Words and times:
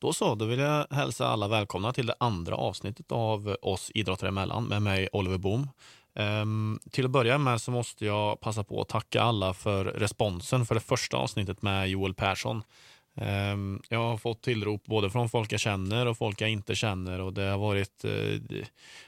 Då 0.00 0.12
så, 0.12 0.34
då 0.34 0.44
vill 0.44 0.58
jag 0.58 0.86
hälsa 0.90 1.26
alla 1.26 1.48
välkomna 1.48 1.92
till 1.92 2.06
det 2.06 2.14
andra 2.20 2.56
avsnittet 2.56 3.12
av 3.12 3.56
oss 3.62 3.90
idrottare 3.94 4.28
emellan 4.28 4.64
med 4.64 4.82
mig 4.82 5.08
Oliver 5.12 5.38
Boom. 5.38 5.60
Um, 5.60 5.68
ehm, 6.14 6.78
till 6.90 7.04
att 7.04 7.10
börja 7.10 7.38
med 7.38 7.60
så 7.60 7.70
måste 7.70 8.06
jag 8.06 8.40
passa 8.40 8.64
på 8.64 8.80
att 8.80 8.88
tacka 8.88 9.22
alla 9.22 9.54
för 9.54 9.84
responsen 9.84 10.66
för 10.66 10.74
det 10.74 10.80
första 10.80 11.16
avsnittet 11.16 11.62
med 11.62 11.88
Joel 11.88 12.14
Persson. 12.14 12.62
Um, 13.14 13.82
jag 13.88 13.98
har 13.98 14.16
fått 14.16 14.42
tillrop 14.42 14.84
både 14.84 15.10
från 15.10 15.28
folk 15.28 15.52
jag 15.52 15.60
känner 15.60 16.06
och 16.06 16.18
folk 16.18 16.40
jag 16.40 16.50
inte 16.50 16.74
känner 16.74 17.20
och 17.20 17.32
det 17.32 17.42
har 17.42 17.58
varit 17.58 18.04
eh, 18.04 18.40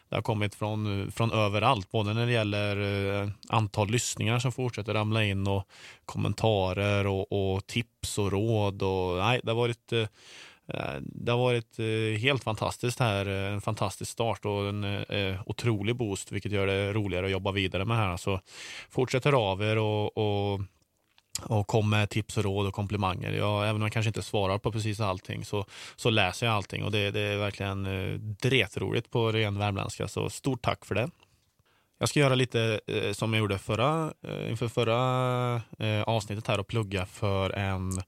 det 0.08 0.16
har 0.16 0.22
kommit 0.22 0.54
från, 0.54 1.12
från 1.12 1.32
överallt, 1.32 1.90
både 1.90 2.14
när 2.14 2.26
det 2.26 2.32
gäller 2.32 2.76
eh, 3.22 3.28
antal 3.48 3.90
lyssningar 3.90 4.38
som 4.38 4.52
fortsätter 4.52 4.94
ramla 4.94 5.24
in 5.24 5.46
och 5.46 5.68
kommentarer 6.04 7.06
och, 7.06 7.54
och 7.54 7.66
tips 7.66 8.18
och 8.18 8.32
råd. 8.32 8.82
Och, 8.82 9.16
nej, 9.16 9.40
det 9.42 9.50
har 9.50 9.56
varit 9.56 9.92
uh, 9.92 10.06
Eh, 10.74 11.00
det 11.00 11.32
har 11.32 11.38
varit 11.38 11.78
eh, 11.78 12.20
helt 12.20 12.44
fantastiskt 12.44 13.00
här. 13.00 13.26
Eh, 13.26 13.52
en 13.52 13.60
fantastisk 13.60 14.10
start 14.10 14.44
och 14.44 14.68
en 14.68 15.04
otrolig 15.46 15.96
boost, 15.96 16.32
vilket 16.32 16.52
gör 16.52 16.66
det 16.66 16.92
roligare 16.92 17.26
att 17.26 17.32
jobba 17.32 17.52
vidare 17.52 17.84
med 17.84 17.96
här. 17.96 18.16
Så 18.16 18.40
fortsätt 18.90 19.24
höra 19.24 19.38
av 19.38 19.62
er 19.62 19.78
och, 19.78 20.18
och, 20.18 20.60
och 21.42 21.66
kom 21.66 21.90
med 21.90 22.10
tips 22.10 22.36
och 22.36 22.44
råd 22.44 22.66
och 22.66 22.74
komplimanger. 22.74 23.32
Jag, 23.32 23.62
även 23.62 23.76
om 23.76 23.82
jag 23.82 23.92
kanske 23.92 24.08
inte 24.08 24.22
svarar 24.22 24.58
på 24.58 24.72
precis 24.72 25.00
allting 25.00 25.44
så, 25.44 25.64
så 25.96 26.10
läser 26.10 26.46
jag 26.46 26.54
allting 26.54 26.84
och 26.84 26.92
det, 26.92 27.10
det 27.10 27.20
är 27.20 27.36
verkligen 27.36 27.86
dretroligt 28.40 29.10
på 29.10 29.32
ren 29.32 29.58
värmländska. 29.58 30.08
Så 30.08 30.30
stort 30.30 30.62
tack 30.62 30.84
för 30.84 30.94
det. 30.94 31.10
Jag 32.02 32.08
ska 32.08 32.20
göra 32.20 32.34
lite 32.34 32.80
eh, 32.86 33.12
som 33.12 33.32
jag 33.32 33.40
gjorde 33.40 33.58
förra, 33.58 34.12
eh, 34.22 34.50
inför 34.50 34.68
förra 34.68 35.54
eh, 35.78 36.02
avsnittet 36.02 36.46
här 36.46 36.60
och 36.60 36.66
plugga 36.66 37.06
för 37.06 37.50
en 37.50 38.02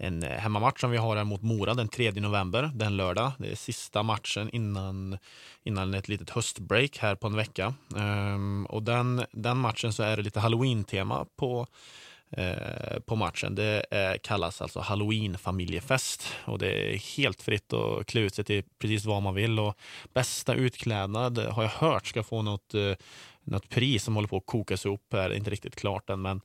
en 0.00 0.22
eh, 0.22 0.30
hemmamatch 0.30 0.80
som 0.80 0.90
vi 0.90 0.96
har 0.96 1.16
här 1.16 1.24
mot 1.24 1.42
Mora 1.42 1.74
den 1.74 1.88
3 1.88 2.10
november, 2.10 2.70
den 2.74 2.96
lördag. 2.96 3.32
Det 3.38 3.50
är 3.50 3.56
sista 3.56 4.02
matchen 4.02 4.50
innan, 4.52 5.18
innan 5.64 5.94
ett 5.94 6.08
litet 6.08 6.30
höstbreak 6.30 6.98
här 6.98 7.14
på 7.14 7.26
en 7.26 7.36
vecka. 7.36 7.74
Um, 7.94 8.66
och 8.66 8.82
den, 8.82 9.24
den 9.32 9.56
matchen 9.56 9.92
så 9.92 10.02
är 10.02 10.16
det 10.16 10.22
lite 10.22 10.40
halloween-tema 10.40 11.26
på, 11.36 11.66
uh, 12.38 13.00
på 13.06 13.16
matchen. 13.16 13.54
Det 13.54 13.86
är, 13.90 14.18
kallas 14.18 14.62
alltså 14.62 14.80
halloween-familjefest 14.80 16.34
och 16.44 16.58
det 16.58 16.94
är 16.94 17.16
helt 17.16 17.42
fritt 17.42 17.72
att 17.72 18.06
klä 18.06 18.20
ut 18.20 18.34
sig 18.34 18.44
till 18.44 18.64
precis 18.78 19.04
vad 19.04 19.22
man 19.22 19.34
vill. 19.34 19.58
Och 19.58 19.76
bästa 20.14 20.54
utklädnad 20.54 21.38
har 21.38 21.62
jag 21.62 21.70
hört 21.70 22.06
ska 22.06 22.22
få 22.22 22.42
något, 22.42 22.74
uh, 22.74 22.94
något 23.44 23.68
pris 23.68 24.04
som 24.04 24.14
håller 24.14 24.28
på 24.28 24.36
att 24.36 24.46
kokas 24.46 24.86
ihop 24.86 25.12
här. 25.12 25.28
Det 25.28 25.34
är 25.34 25.38
inte 25.38 25.50
riktigt 25.50 25.76
klart 25.76 26.10
än, 26.10 26.22
men 26.22 26.40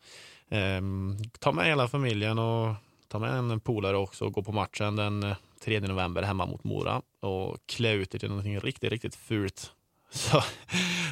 um, 0.49 1.17
ta 1.39 1.51
med 1.51 1.65
hela 1.65 1.87
familjen 1.87 2.39
och 2.39 2.75
ta 3.15 3.19
med 3.19 3.51
en 3.51 3.59
polare 3.59 3.97
också 3.97 4.25
och 4.25 4.33
gå 4.33 4.43
på 4.43 4.51
matchen 4.51 4.95
den 4.95 5.23
eh, 5.23 5.35
3 5.61 5.79
november 5.79 6.21
hemma 6.21 6.45
mot 6.45 6.63
Mora 6.63 7.01
och 7.19 7.57
klä 7.65 7.91
ut 7.91 8.15
er 8.15 8.19
till 8.19 8.29
någonting 8.29 8.59
riktigt, 8.59 8.91
riktigt 8.91 9.15
fult. 9.15 9.71
Så, 10.09 10.43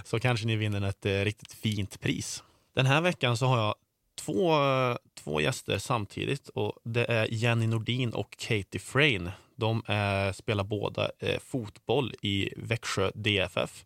så 0.04 0.20
kanske 0.20 0.48
ni 0.48 0.56
vinner 0.56 0.82
ett 0.82 1.06
eh, 1.06 1.12
riktigt 1.12 1.54
fint 1.54 2.00
pris. 2.00 2.44
Den 2.76 2.86
här 2.86 3.02
veckan 3.02 3.38
så 3.38 3.46
har 3.46 3.58
jag 3.58 3.76
två, 4.20 4.54
eh, 4.54 4.96
två 5.24 5.42
gäster 5.42 5.78
samtidigt 5.78 6.50
och 6.50 6.74
det 6.84 7.06
är 7.06 7.28
Jenny 7.32 7.68
Nordin 7.68 8.14
och 8.14 8.38
Katie 8.38 8.80
Frain. 8.80 9.32
De 9.56 9.84
är, 9.86 10.32
spelar 10.32 10.64
båda 10.64 11.12
eh, 11.20 11.40
fotboll 11.40 12.14
i 12.22 12.50
Växjö 12.58 13.12
DFF. 13.16 13.86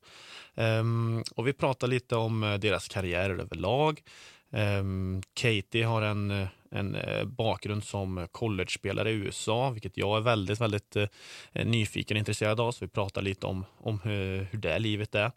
Um, 0.55 0.63
ehm, 0.65 1.23
och 1.35 1.47
vi 1.47 1.53
pratar 1.53 1.87
lite 1.87 2.15
om 2.15 2.57
deras 2.61 2.87
karriärer 2.87 3.37
överlag. 3.37 4.01
Um, 4.49 5.21
Katie 5.33 5.85
har 5.85 6.01
en 6.01 6.47
en 6.71 6.95
eh, 6.95 7.25
bakgrund 7.25 7.83
som 7.83 8.27
college-spelare 8.31 9.11
i 9.11 9.13
USA, 9.13 9.69
vilket 9.69 9.97
jag 9.97 10.17
är 10.17 10.21
väldigt, 10.21 10.61
väldigt 10.61 10.95
eh, 10.95 11.07
nyfiken 11.65 12.15
och 12.15 12.19
intresserad 12.19 12.59
av. 12.59 12.71
Så 12.71 12.85
vi 12.85 12.89
pratar 12.89 13.21
lite 13.21 13.47
om, 13.47 13.65
om 13.77 13.99
hur, 14.03 14.47
hur 14.51 14.59
det 14.59 14.79
livet 14.79 15.15
är. 15.15 15.31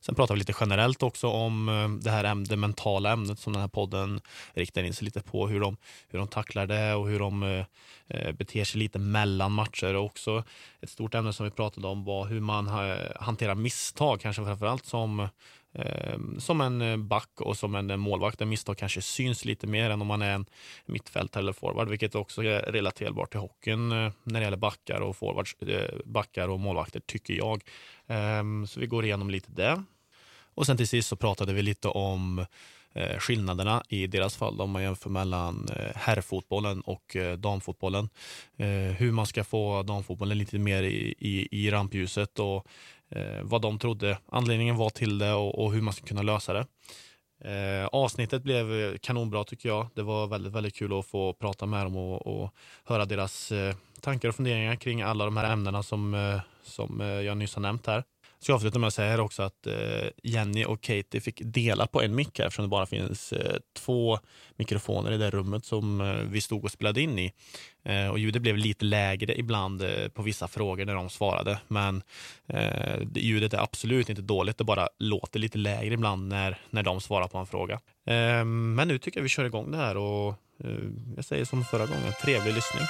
Sen 0.00 0.14
pratar 0.14 0.34
vi 0.34 0.38
lite 0.38 0.54
generellt 0.60 1.02
också 1.02 1.28
om 1.28 2.00
det 2.04 2.10
här 2.10 2.44
det 2.44 2.56
mentala 2.56 3.12
ämnet 3.12 3.38
som 3.38 3.52
den 3.52 3.62
här 3.62 3.68
podden 3.68 4.20
riktar 4.54 4.82
in 4.82 4.94
sig 4.94 5.04
lite 5.04 5.20
på. 5.20 5.48
Hur 5.48 5.60
de, 5.60 5.76
hur 6.08 6.18
de 6.18 6.28
tacklar 6.28 6.66
det 6.66 6.94
och 6.94 7.08
hur 7.08 7.18
de 7.18 7.64
beter 8.08 8.64
sig 8.64 8.78
lite 8.78 8.98
mellan 8.98 9.52
matcher. 9.52 9.94
Och 9.94 10.04
också 10.04 10.44
ett 10.80 10.90
stort 10.90 11.14
ämne 11.14 11.32
som 11.32 11.44
vi 11.44 11.50
pratade 11.50 11.86
om 11.86 12.04
var 12.04 12.26
hur 12.26 12.40
man 12.40 12.68
hanterar 13.16 13.54
misstag, 13.54 14.20
kanske 14.20 14.44
framförallt 14.44 14.86
som 14.86 15.28
Ehm, 15.74 16.40
som 16.40 16.60
en 16.60 16.82
eh, 16.82 16.96
back 16.96 17.40
och 17.40 17.56
som 17.56 17.74
en 17.74 17.90
eh, 17.90 17.96
målvakt 17.96 18.38
där 18.38 18.46
misstag 18.46 18.78
kanske 18.78 19.02
syns 19.02 19.44
lite 19.44 19.66
mer 19.66 19.90
än 19.90 20.02
om 20.02 20.06
man 20.06 20.22
är 20.22 20.34
en 20.34 20.46
mittfältare 20.86 21.42
eller 21.42 21.52
forward, 21.52 21.88
vilket 21.88 22.14
också 22.14 22.42
är 22.42 22.60
relaterbart 22.60 23.30
till 23.30 23.40
hockeyn 23.40 23.92
eh, 23.92 24.12
när 24.22 24.40
det 24.40 24.44
gäller 24.44 24.56
backar 24.56 25.00
och 25.00 25.16
forwards, 25.16 25.56
backar 26.04 26.48
och 26.48 26.60
målvakter 26.60 27.00
tycker 27.00 27.34
jag. 27.34 27.62
Ehm, 28.06 28.66
så 28.66 28.80
vi 28.80 28.86
går 28.86 29.04
igenom 29.04 29.30
lite 29.30 29.52
det. 29.52 29.84
Och 30.54 30.66
sen 30.66 30.76
till 30.76 30.88
sist 30.88 31.08
så 31.08 31.16
pratade 31.16 31.52
vi 31.52 31.62
lite 31.62 31.88
om 31.88 32.46
skillnaderna 33.18 33.82
i 33.88 34.06
deras 34.06 34.36
fall 34.36 34.60
om 34.60 34.70
man 34.70 34.82
jämför 34.82 35.10
mellan 35.10 35.68
herrfotbollen 35.94 36.80
och 36.80 37.16
damfotbollen. 37.38 38.08
Hur 38.96 39.12
man 39.12 39.26
ska 39.26 39.44
få 39.44 39.82
damfotbollen 39.82 40.38
lite 40.38 40.58
mer 40.58 40.82
i, 40.82 41.14
i, 41.18 41.48
i 41.50 41.70
rampljuset 41.70 42.38
och 42.38 42.66
Eh, 43.16 43.42
vad 43.42 43.62
de 43.62 43.78
trodde 43.78 44.18
anledningen 44.28 44.76
var 44.76 44.90
till 44.90 45.18
det 45.18 45.32
och, 45.32 45.64
och 45.64 45.72
hur 45.72 45.80
man 45.80 45.94
ska 45.94 46.06
kunna 46.06 46.22
lösa 46.22 46.52
det. 46.52 46.66
Eh, 47.44 47.86
avsnittet 47.86 48.42
blev 48.42 48.72
eh, 48.72 48.98
kanonbra 48.98 49.44
tycker 49.44 49.68
jag. 49.68 49.86
Det 49.94 50.02
var 50.02 50.26
väldigt, 50.26 50.52
väldigt 50.52 50.74
kul 50.74 50.98
att 50.98 51.06
få 51.06 51.32
prata 51.32 51.66
med 51.66 51.86
dem 51.86 51.96
och, 51.96 52.26
och 52.26 52.54
höra 52.84 53.04
deras 53.04 53.52
eh, 53.52 53.74
tankar 54.00 54.28
och 54.28 54.34
funderingar 54.34 54.76
kring 54.76 55.02
alla 55.02 55.24
de 55.24 55.36
här 55.36 55.52
ämnena 55.52 55.82
som, 55.82 56.14
eh, 56.14 56.40
som 56.62 57.00
eh, 57.00 57.06
jag 57.06 57.36
nyss 57.36 57.54
har 57.54 57.62
nämnt 57.62 57.86
här. 57.86 58.04
Ska 58.42 58.54
avsluta 58.54 58.78
med 58.78 58.86
att 58.86 58.94
säga 58.94 59.10
här 59.10 59.20
också 59.20 59.42
att 59.42 59.66
eh, 59.66 60.08
Jenny 60.22 60.64
och 60.64 60.80
Katie 60.80 61.20
fick 61.20 61.40
dela 61.44 61.86
på 61.86 62.02
en 62.02 62.14
mick 62.14 62.38
här 62.38 62.46
eftersom 62.46 62.64
det 62.64 62.68
bara 62.68 62.86
finns 62.86 63.32
eh, 63.32 63.56
två 63.76 64.18
mikrofoner 64.56 65.12
i 65.12 65.16
det 65.16 65.30
rummet 65.30 65.64
som 65.64 66.00
eh, 66.00 66.14
vi 66.14 66.40
stod 66.40 66.64
och 66.64 66.70
spelade 66.70 67.00
in 67.00 67.18
i. 67.18 67.32
Eh, 67.84 68.08
och 68.08 68.18
ljudet 68.18 68.42
blev 68.42 68.56
lite 68.56 68.84
lägre 68.84 69.38
ibland 69.38 69.82
eh, 69.82 70.08
på 70.08 70.22
vissa 70.22 70.48
frågor 70.48 70.84
när 70.84 70.94
de 70.94 71.10
svarade. 71.10 71.58
Men 71.68 72.02
eh, 72.46 73.00
ljudet 73.14 73.54
är 73.54 73.58
absolut 73.58 74.08
inte 74.08 74.22
dåligt, 74.22 74.58
det 74.58 74.64
bara 74.64 74.88
låter 74.98 75.40
lite 75.40 75.58
lägre 75.58 75.94
ibland 75.94 76.28
när, 76.28 76.58
när 76.70 76.82
de 76.82 77.00
svarar 77.00 77.28
på 77.28 77.38
en 77.38 77.46
fråga. 77.46 77.80
men 78.44 78.88
nu 78.88 78.98
tycker 78.98 79.18
jag 79.18 79.22
vi 79.22 79.28
kör 79.28 79.44
igång 79.44 79.70
det 79.70 79.76
här 79.76 79.96
och 79.96 80.34
jag 81.16 81.24
säger 81.24 81.44
som 81.44 81.64
förra 81.64 81.86
gången, 81.86 82.12
trevlig 82.22 82.54
lyssning. 82.54 82.82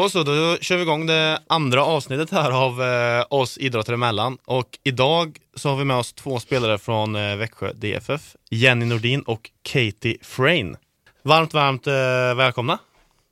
Då 0.00 0.08
så, 0.08 0.22
då 0.22 0.56
kör 0.60 0.76
vi 0.76 0.82
igång 0.82 1.06
det 1.06 1.42
andra 1.46 1.84
avsnittet 1.84 2.30
här 2.30 2.50
av 2.50 2.82
eh, 2.82 3.24
oss 3.30 3.58
idrottare 3.58 3.94
emellan. 3.94 4.38
Och 4.44 4.78
idag 4.82 5.38
så 5.54 5.68
har 5.68 5.76
vi 5.76 5.84
med 5.84 5.96
oss 5.96 6.12
två 6.12 6.40
spelare 6.40 6.78
från 6.78 7.16
eh, 7.16 7.36
Växjö 7.36 7.72
DFF. 7.72 8.36
Jenny 8.50 8.84
Nordin 8.84 9.22
och 9.22 9.50
Katie 9.62 10.16
Frain. 10.22 10.76
Varmt, 11.22 11.54
varmt 11.54 11.86
eh, 11.86 11.92
välkomna. 12.36 12.78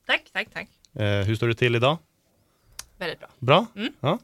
Tack, 0.06 0.22
tack, 0.32 0.48
tack. 0.54 0.68
Eh, 1.02 1.26
hur 1.26 1.34
står 1.34 1.48
det 1.48 1.54
till 1.54 1.74
idag? 1.74 1.96
Väldigt 2.98 3.18
bra. 3.18 3.28
Bra? 3.38 3.66
Mm. 3.76 3.92
Ja. 4.00 4.18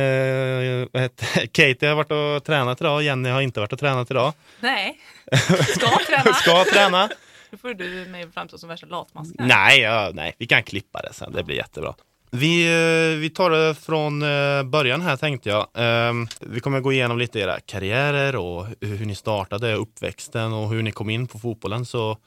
Eh, 0.00 1.08
Katie 1.52 1.88
har 1.88 1.94
varit 1.94 2.12
och 2.12 2.44
tränat 2.44 2.80
idag, 2.80 3.02
Jenny 3.02 3.28
har 3.28 3.40
inte 3.40 3.60
varit 3.60 3.72
och 3.72 3.78
tränat 3.78 4.10
idag. 4.10 4.32
Nej, 4.60 4.98
ska 5.76 5.98
träna. 6.06 6.34
ska 6.34 6.64
träna. 6.64 7.08
Då 7.54 7.58
får 7.58 7.74
du 7.74 8.06
mig 8.06 8.30
framstå 8.30 8.58
som 8.58 8.68
värsta 8.68 8.86
latmask. 8.86 9.34
Nej, 9.38 9.80
ja, 9.80 10.10
nej, 10.14 10.34
vi 10.38 10.46
kan 10.46 10.62
klippa 10.62 11.02
det 11.02 11.12
sen. 11.12 11.32
Det 11.32 11.44
blir 11.44 11.56
jättebra. 11.56 11.94
Vi, 12.30 12.66
eh, 12.66 13.18
vi 13.18 13.30
tar 13.30 13.50
det 13.50 13.74
från 13.74 14.22
eh, 14.22 14.62
början 14.62 15.00
här 15.00 15.16
tänkte 15.16 15.48
jag. 15.48 15.68
Ehm, 15.74 16.26
vi 16.40 16.60
kommer 16.60 16.80
gå 16.80 16.92
igenom 16.92 17.18
lite 17.18 17.40
era 17.40 17.60
karriärer 17.60 18.36
och 18.36 18.66
hur 18.80 19.06
ni 19.06 19.14
startade, 19.14 19.74
uppväxten 19.74 20.52
och 20.52 20.68
hur 20.68 20.82
ni 20.82 20.92
kom 20.92 21.10
in 21.10 21.26
på 21.26 21.38
fotbollen. 21.38 21.86
Så 21.86 22.18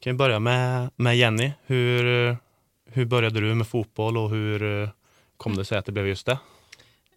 kan 0.00 0.12
vi 0.12 0.16
börja 0.18 0.38
med, 0.38 0.90
med 0.96 1.16
Jenny. 1.16 1.52
Hur, 1.66 2.36
hur 2.90 3.04
började 3.04 3.40
du 3.40 3.54
med 3.54 3.66
fotboll 3.66 4.16
och 4.16 4.30
hur, 4.30 4.90
kom 5.36 5.56
det 5.56 5.64
sig 5.64 5.78
att 5.78 5.86
det 5.86 5.92
blev 5.92 6.08
just 6.08 6.26
det? 6.26 6.38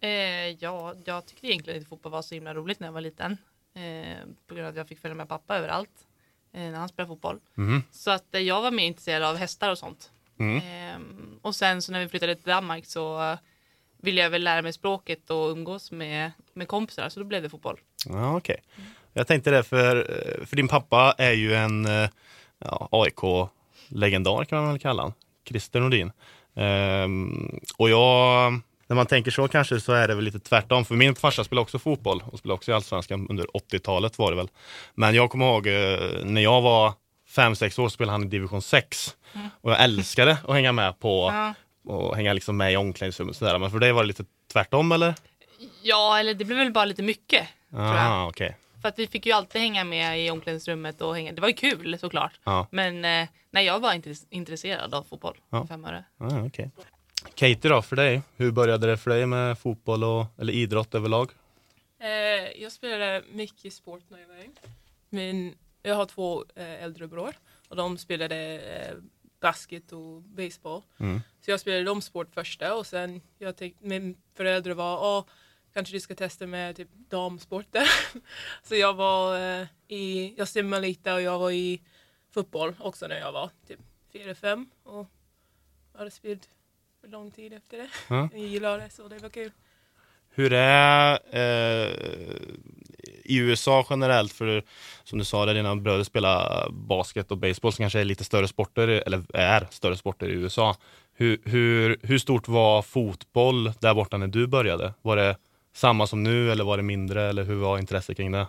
Eh, 0.00 0.56
ja, 0.58 0.94
jag 1.04 1.26
tyckte 1.26 1.46
egentligen 1.46 1.78
inte 1.78 1.88
fotboll 1.88 2.12
var 2.12 2.22
så 2.22 2.34
himla 2.34 2.54
roligt 2.54 2.80
när 2.80 2.86
jag 2.86 2.92
var 2.92 3.00
liten. 3.00 3.36
Eh, 3.74 4.18
på 4.46 4.54
grund 4.54 4.66
av 4.66 4.70
att 4.70 4.76
jag 4.76 4.88
fick 4.88 4.98
följa 4.98 5.14
med 5.14 5.28
pappa 5.28 5.56
överallt 5.56 5.90
eh, 5.90 6.09
när 6.52 6.78
han 6.78 6.88
spelade 6.88 7.08
fotboll. 7.08 7.38
Mhm. 7.54 7.82
Så 7.90 8.10
att 8.10 8.34
eh, 8.34 8.40
jag 8.40 8.62
var 8.62 8.70
mer 8.70 8.84
intresserad 8.84 9.22
av 9.22 9.36
hästar 9.36 9.70
och 9.70 9.78
sånt. 9.78 10.10
Mm. 10.38 10.60
Ehm, 10.64 11.38
och 11.42 11.54
sen 11.54 11.82
så 11.82 11.92
när 11.92 12.00
vi 12.00 12.08
flyttade 12.08 12.34
till 12.34 12.50
Danmark 12.50 12.86
så 12.86 13.22
eh, 13.22 13.38
ville 14.02 14.20
jag 14.20 14.30
väl 14.30 14.44
lära 14.44 14.62
mig 14.62 14.72
språket 14.72 15.30
och 15.30 15.50
umgås 15.50 15.92
med, 15.92 16.32
med 16.54 16.68
kompisar, 16.68 17.08
så 17.08 17.20
då 17.20 17.26
blev 17.26 17.42
det 17.42 17.50
fotboll. 17.50 17.80
Ja, 18.06 18.36
okej. 18.36 18.62
Jag 19.12 19.26
tänkte 19.26 19.50
det, 19.50 19.62
för, 19.62 19.96
eh, 19.96 20.46
för 20.46 20.56
din 20.56 20.68
pappa 20.68 21.14
är 21.18 21.32
ju 21.32 21.54
en 21.54 21.86
eh, 21.86 22.08
ja, 22.58 22.88
AIK-legendar 22.92 24.44
kan 24.44 24.62
man 24.62 24.70
väl 24.70 24.80
kalla 24.80 25.02
han. 25.02 25.12
Christer 25.48 25.80
Nordin. 25.80 26.12
Ehm, 26.54 27.60
och 27.78 27.90
jag, 27.90 28.60
när 28.90 28.96
man 28.96 29.06
tänker 29.06 29.30
så 29.30 29.48
kanske 29.48 29.80
så 29.80 29.92
är 29.92 30.08
det 30.08 30.14
väl 30.14 30.24
lite 30.24 30.38
tvärtom. 30.40 30.84
För 30.84 30.94
min 30.94 31.14
farsa 31.14 31.44
spelade 31.44 31.62
också 31.62 31.78
fotboll 31.78 32.22
och 32.32 32.38
spelade 32.38 32.54
också 32.54 32.70
i 32.70 32.74
Allsvenskan 32.74 33.26
under 33.30 33.44
80-talet 33.44 34.18
var 34.18 34.30
det 34.30 34.36
väl. 34.36 34.48
Men 34.94 35.14
jag 35.14 35.30
kommer 35.30 35.46
ihåg 35.46 35.66
eh, 35.66 36.24
när 36.24 36.40
jag 36.40 36.62
var 36.62 36.92
5-6 37.36 37.80
år 37.80 37.88
spelade 37.88 38.12
han 38.12 38.22
i 38.24 38.26
division 38.26 38.62
6. 38.62 39.16
Och 39.60 39.70
jag 39.72 39.82
älskade 39.84 40.32
att 40.48 40.54
hänga 40.54 40.72
med 40.72 40.98
på 41.00 41.30
Ja. 41.32 41.54
och 41.92 42.16
hänga 42.16 42.32
liksom 42.32 42.56
med 42.56 42.72
i 42.72 42.76
omklädningsrummet 42.76 43.36
sådär. 43.36 43.58
Men 43.58 43.70
för 43.70 43.78
dig 43.78 43.92
var 43.92 44.02
det 44.02 44.06
lite 44.08 44.24
tvärtom 44.52 44.92
eller? 44.92 45.14
ja, 45.82 46.18
eller 46.18 46.34
det 46.34 46.44
blev 46.44 46.58
väl 46.58 46.72
bara 46.72 46.84
lite 46.84 47.02
mycket. 47.02 47.48
Ah, 47.76 48.26
okej. 48.26 48.56
För 48.82 48.88
att 48.88 48.98
vi 48.98 49.06
fick 49.06 49.26
ju 49.26 49.32
alltid 49.32 49.60
hänga 49.60 49.84
med 49.84 50.24
i 50.26 50.30
omklädningsrummet 50.30 51.00
och 51.00 51.14
hänga. 51.14 51.32
Det 51.32 51.40
var 51.40 51.48
ju 51.48 51.54
kul 51.54 51.98
såklart. 51.98 52.32
Ja. 52.44 52.66
Men 52.70 53.04
eh, 53.04 53.28
nej, 53.50 53.66
jag 53.66 53.80
var 53.80 53.92
inte 53.92 54.14
intresserad 54.30 54.94
av 54.94 55.02
fotboll. 55.02 55.36
Ja. 55.50 55.66
Fem 55.66 55.84
öre. 55.84 56.04
Ah, 56.18 56.46
okej. 56.46 56.70
Katie 57.28 57.70
då, 57.70 57.82
för 57.82 57.96
dig? 57.96 58.22
Hur 58.36 58.50
började 58.52 58.86
det 58.86 58.96
för 58.96 59.10
dig 59.10 59.26
med 59.26 59.58
fotboll 59.58 60.04
och, 60.04 60.26
eller 60.38 60.52
idrott 60.52 60.94
överlag? 60.94 61.30
Eh, 61.98 62.62
jag 62.62 62.72
spelade 62.72 63.22
mycket 63.32 63.72
sport 63.72 64.02
när 64.08 64.18
jag 64.18 64.28
var 64.28 64.34
ung. 64.34 64.54
Men 65.08 65.54
jag 65.82 65.94
har 65.94 66.06
två 66.06 66.44
eh, 66.54 66.82
äldre 66.84 67.06
bror 67.06 67.34
och 67.68 67.76
de 67.76 67.98
spelade 67.98 68.60
eh, 68.60 68.96
basket 69.40 69.92
och 69.92 70.22
baseball. 70.22 70.82
Mm. 70.98 71.20
Så 71.40 71.50
jag 71.50 71.60
spelade 71.60 71.84
de 71.84 72.02
sport 72.02 72.34
första 72.34 72.74
och 72.74 72.86
sen 72.86 73.20
jag 73.38 73.56
tänkte, 73.56 73.86
min 73.86 74.16
föräldrar 74.34 74.74
var 74.74 75.18
åh, 75.18 75.24
kanske 75.72 75.96
du 75.96 76.00
ska 76.00 76.14
testa 76.14 76.46
med 76.46 76.76
typ 76.76 76.88
damsporter. 76.92 77.90
så 78.62 78.76
jag 78.76 78.94
var 78.94 79.38
eh, 79.38 79.66
i, 79.88 80.34
jag 80.38 80.48
simmade 80.48 80.82
lite 80.82 81.12
och 81.12 81.22
jag 81.22 81.38
var 81.38 81.50
i 81.50 81.82
fotboll 82.30 82.74
också 82.78 83.06
när 83.06 83.18
jag 83.18 83.32
var 83.32 83.50
typ 83.66 83.80
fyra, 84.12 84.34
fem 84.34 84.70
och 84.82 85.06
jag 85.92 85.98
hade 85.98 86.10
spelat 86.10 86.48
lång 87.08 87.30
tid 87.30 87.52
efter 87.52 87.78
det. 87.78 87.88
Ja. 88.08 88.28
Jag 88.32 88.40
gillade 88.40 88.82
det 88.82 88.90
så 88.90 89.08
det 89.08 89.18
var 89.18 89.28
kul. 89.28 89.50
Hur 90.34 90.52
är 90.52 91.18
eh, 91.30 91.94
i 93.24 93.36
USA 93.36 93.86
generellt, 93.90 94.32
för 94.32 94.64
som 95.04 95.18
du 95.18 95.24
sa, 95.24 95.46
där 95.46 95.54
dina 95.54 95.76
bröder 95.76 96.04
spelar 96.04 96.70
basket 96.70 97.30
och 97.30 97.38
baseball 97.38 97.72
som 97.72 97.82
kanske 97.82 98.00
är 98.00 98.04
lite 98.04 98.24
större 98.24 98.48
sporter, 98.48 98.88
eller 98.88 99.36
är 99.36 99.66
större 99.70 99.96
sporter 99.96 100.28
i 100.28 100.32
USA. 100.32 100.76
Hur, 101.12 101.40
hur, 101.44 101.98
hur 102.02 102.18
stort 102.18 102.48
var 102.48 102.82
fotboll 102.82 103.72
där 103.80 103.94
borta 103.94 104.16
när 104.16 104.26
du 104.26 104.46
började? 104.46 104.94
Var 105.02 105.16
det 105.16 105.36
samma 105.72 106.06
som 106.06 106.22
nu 106.22 106.52
eller 106.52 106.64
var 106.64 106.76
det 106.76 106.82
mindre 106.82 107.22
eller 107.22 107.44
hur 107.44 107.54
var 107.54 107.78
intresset 107.78 108.16
kring 108.16 108.32
det? 108.32 108.46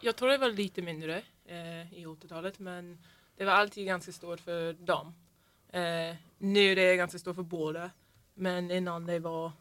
Jag 0.00 0.16
tror 0.16 0.28
det 0.28 0.38
var 0.38 0.50
lite 0.50 0.82
mindre 0.82 1.22
eh, 1.48 1.98
i 1.98 2.06
80-talet 2.06 2.58
men 2.58 2.98
det 3.36 3.44
var 3.44 3.52
alltid 3.52 3.86
ganska 3.86 4.12
stort 4.12 4.40
för 4.40 4.72
dem. 4.72 5.14
Eh, 5.72 6.16
nu 6.38 6.72
är 6.72 6.76
det 6.76 6.96
ganska 6.96 7.18
stort 7.18 7.36
för 7.36 7.42
båda 7.42 7.90
men 8.34 8.70
innan 8.70 9.06
det 9.06 9.18
var 9.18 9.52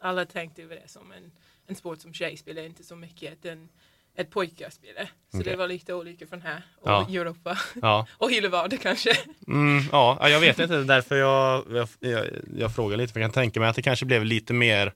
alla 0.00 0.24
tänkte 0.24 0.62
över 0.62 0.76
det 0.76 0.88
som 0.88 1.12
en, 1.12 1.32
en 1.66 1.74
sport 1.76 2.00
som 2.00 2.14
tjej 2.14 2.36
spelar 2.36 2.62
inte 2.62 2.84
så 2.84 2.96
mycket 2.96 3.44
en, 3.44 3.68
ett 4.14 4.30
pojkar 4.30 4.70
spelar. 4.70 5.04
Så 5.04 5.38
Okej. 5.40 5.50
det 5.52 5.56
var 5.56 5.68
lite 5.68 5.94
olika 5.94 6.26
från 6.26 6.42
här 6.42 6.62
och 6.80 6.90
Ja. 6.90 7.06
Europa 7.10 7.58
Ja, 7.82 8.06
och 8.18 8.30
världen 8.30 8.78
kanske. 8.78 9.10
Mm, 9.46 9.82
ja, 9.92 10.18
ja, 10.20 10.28
jag 10.28 10.40
vet 10.40 10.58
inte, 10.58 10.82
därför 10.82 11.16
jag, 11.16 11.64
jag, 11.70 11.88
jag, 12.00 12.26
jag 12.56 12.74
frågar 12.74 12.96
lite, 12.96 13.12
för 13.12 13.20
jag 13.20 13.32
kan 13.32 13.42
tänka 13.42 13.60
mig 13.60 13.68
att 13.68 13.76
det 13.76 13.82
kanske 13.82 14.06
blev 14.06 14.24
lite 14.24 14.52
mer 14.52 14.86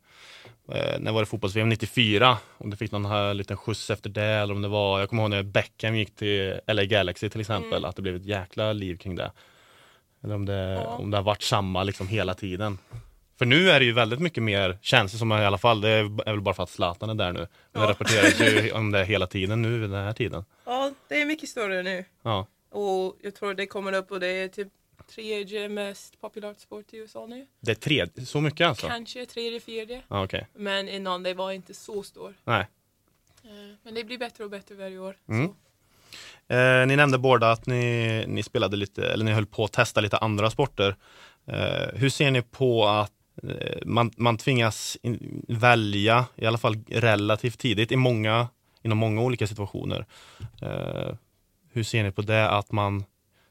eh, 0.72 0.98
när 1.00 1.12
var 1.12 1.20
det 1.22 1.26
fotbolls-VM 1.26 1.68
94? 1.68 2.38
Om 2.58 2.70
det 2.70 2.76
fick 2.76 2.92
någon 2.92 3.04
här 3.04 3.34
liten 3.34 3.56
skjuts 3.56 3.90
efter 3.90 4.10
det 4.10 4.22
eller 4.24 4.54
om 4.54 4.62
det 4.62 4.68
var, 4.68 5.00
jag 5.00 5.08
kommer 5.08 5.22
ihåg 5.22 5.30
när 5.30 5.42
Beckham 5.42 5.96
gick 5.96 6.14
till 6.16 6.60
LA 6.66 6.84
Galaxy 6.84 7.28
till 7.30 7.40
exempel, 7.40 7.72
Mm. 7.72 7.84
att 7.84 7.96
det 7.96 8.02
blev 8.02 8.16
ett 8.16 8.24
jäkla 8.24 8.72
liv 8.72 8.96
kring 8.96 9.16
det. 9.16 9.32
Eller 10.24 10.34
om 10.34 10.46
det, 10.46 10.54
Ja. 10.84 10.86
om 10.86 11.10
det 11.10 11.16
har 11.16 11.22
varit 11.24 11.42
samma 11.42 11.82
liksom 11.82 12.08
hela 12.08 12.34
tiden. 12.34 12.78
För 13.38 13.46
nu 13.46 13.70
är 13.70 13.78
det 13.80 13.86
ju 13.86 13.92
väldigt 13.92 14.20
mycket 14.20 14.42
mer, 14.42 14.78
känns 14.82 15.12
det 15.12 15.18
som 15.18 15.32
i 15.32 15.34
alla 15.34 15.58
fall, 15.58 15.80
det 15.80 15.88
är 15.88 16.02
väl 16.24 16.40
bara 16.40 16.54
för 16.54 16.62
att 16.62 16.70
Zlatan 16.70 17.10
är 17.10 17.14
där 17.14 17.32
nu. 17.32 17.38
Men 17.38 17.48
det 17.72 17.80
Ja. 17.80 17.90
rapporteras 17.90 18.40
ju 18.40 18.72
om 18.74 18.90
det 18.90 19.04
hela 19.04 19.26
tiden 19.26 19.62
nu 19.62 19.78
vid 19.78 19.90
den 19.90 20.04
här 20.04 20.12
tiden. 20.12 20.44
Ja, 20.64 20.92
det 21.08 21.20
är 21.20 21.26
mycket 21.26 21.48
större 21.48 21.82
nu. 21.82 22.04
Ja, 22.22 22.46
Och 22.70 23.16
jag 23.22 23.34
tror 23.34 23.54
det 23.54 23.66
kommer 23.66 23.92
upp 23.92 24.10
och 24.10 24.20
det 24.20 24.26
är 24.26 24.48
typ 24.48 24.68
tredje 25.14 25.68
mest 25.68 26.20
populärt 26.20 26.60
sport 26.60 26.84
i 26.94 26.96
USA 26.96 27.26
nu. 27.26 27.46
det 27.60 27.70
är 27.70 27.74
tre, 27.74 28.06
så 28.26 28.40
mycket 28.40 28.66
alltså? 28.68 28.86
Kanske 28.88 29.26
tredje, 29.26 29.60
fjärde. 29.60 30.02
Ja, 30.08 30.24
okej. 30.24 30.46
Men 30.54 30.88
innan 30.88 31.22
det 31.22 31.34
var 31.34 31.52
inte 31.52 31.74
så 31.74 32.02
stor. 32.02 32.34
Nej. 32.44 32.66
Eh, 33.44 33.50
Men 33.82 33.94
det 33.94 34.04
blir 34.04 34.18
bättre 34.18 34.44
och 34.44 34.50
bättre 34.50 34.74
varje 34.74 34.98
år. 34.98 35.16
Mm. 35.28 35.50
Eh, 36.48 36.86
ni 36.86 36.96
nämnde 36.96 37.18
båda 37.18 37.50
att 37.50 37.66
ni, 37.66 38.24
ni 38.28 38.42
spelade 38.42 38.76
lite, 38.76 39.06
eller 39.06 39.24
ni 39.24 39.32
höll 39.32 39.46
på 39.46 39.64
att 39.64 39.72
testa 39.72 40.00
lite 40.00 40.18
andra 40.18 40.50
sporter. 40.50 40.96
Eh, 41.46 41.88
hur 41.94 42.08
ser 42.08 42.30
ni 42.30 42.42
på 42.42 42.86
att 42.86 43.12
eh, 43.42 43.78
man, 43.84 44.10
man 44.16 44.36
tvingas 44.36 44.98
in, 45.02 45.44
välja, 45.48 46.24
i 46.36 46.46
alla 46.46 46.58
fall 46.58 46.76
relativt 46.88 47.58
tidigt, 47.58 47.92
i 47.92 47.96
många, 47.96 48.48
inom 48.82 48.98
många 48.98 49.22
olika 49.22 49.46
situationer. 49.46 50.06
Eh, 50.62 51.14
hur 51.72 51.82
ser 51.82 52.02
ni 52.02 52.10
på 52.10 52.22
det 52.22 52.48
att 52.50 52.72
man 52.72 53.04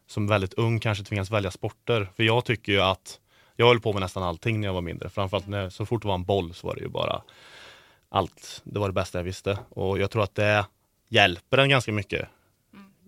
som 0.07 0.27
väldigt 0.27 0.53
ung 0.53 0.79
kanske 0.79 1.03
tvingas 1.03 1.31
välja 1.31 1.51
sporter? 1.51 2.09
För 2.15 2.23
jag 2.23 2.45
tycker 2.45 2.71
ju 2.71 2.81
att 2.81 3.19
jag 3.55 3.67
höll 3.67 3.79
på 3.79 3.93
med 3.93 4.01
nästan 4.01 4.23
allting 4.23 4.59
när 4.59 4.67
jag 4.67 4.73
var 4.73 4.81
mindre. 4.81 5.09
Framförallt 5.09 5.47
när, 5.47 5.69
så 5.69 5.85
fort 5.85 6.01
det 6.01 6.07
var 6.07 6.15
en 6.15 6.23
boll 6.23 6.53
så 6.53 6.67
var 6.67 6.75
det 6.75 6.81
ju 6.81 6.87
bara 6.87 7.21
allt. 8.09 8.61
Det 8.63 8.79
var 8.79 8.87
det 8.87 8.93
bästa 8.93 9.19
jag 9.19 9.23
visste. 9.23 9.57
Och 9.69 9.99
jag 9.99 10.11
tror 10.11 10.23
att 10.23 10.35
det 10.35 10.65
hjälper 11.09 11.57
en 11.57 11.69
ganska 11.69 11.91
mycket 11.91 12.27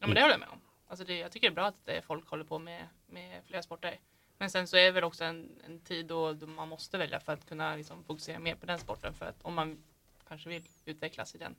Ja, 0.05 0.07
men 0.07 0.15
det 0.15 0.21
håller 0.21 0.33
jag 0.33 0.39
med 0.39 0.49
om. 0.49 0.59
Alltså 0.87 1.05
det, 1.05 1.17
jag 1.17 1.31
tycker 1.31 1.49
det 1.49 1.53
är 1.53 1.55
bra 1.55 1.65
att 1.65 1.87
eh, 1.89 2.01
folk 2.01 2.27
håller 2.29 2.43
på 2.43 2.59
med, 2.59 2.87
med 3.07 3.43
flera 3.45 3.61
sporter. 3.63 3.99
Men 4.37 4.49
sen 4.49 4.67
så 4.67 4.77
är 4.77 4.85
det 4.85 4.91
väl 4.91 5.03
också 5.03 5.23
en, 5.23 5.49
en 5.65 5.79
tid 5.79 6.05
då, 6.05 6.33
då 6.33 6.47
man 6.47 6.67
måste 6.69 6.97
välja 6.97 7.19
för 7.19 7.33
att 7.33 7.45
kunna 7.45 7.75
liksom 7.75 8.03
fokusera 8.03 8.39
mer 8.39 8.55
på 8.55 8.65
den 8.65 8.79
sporten. 8.79 9.13
För 9.13 9.25
att 9.25 9.41
om 9.41 9.53
man 9.53 9.83
kanske 10.27 10.49
vill 10.49 10.63
utvecklas 10.85 11.35
i 11.35 11.37
den 11.37 11.55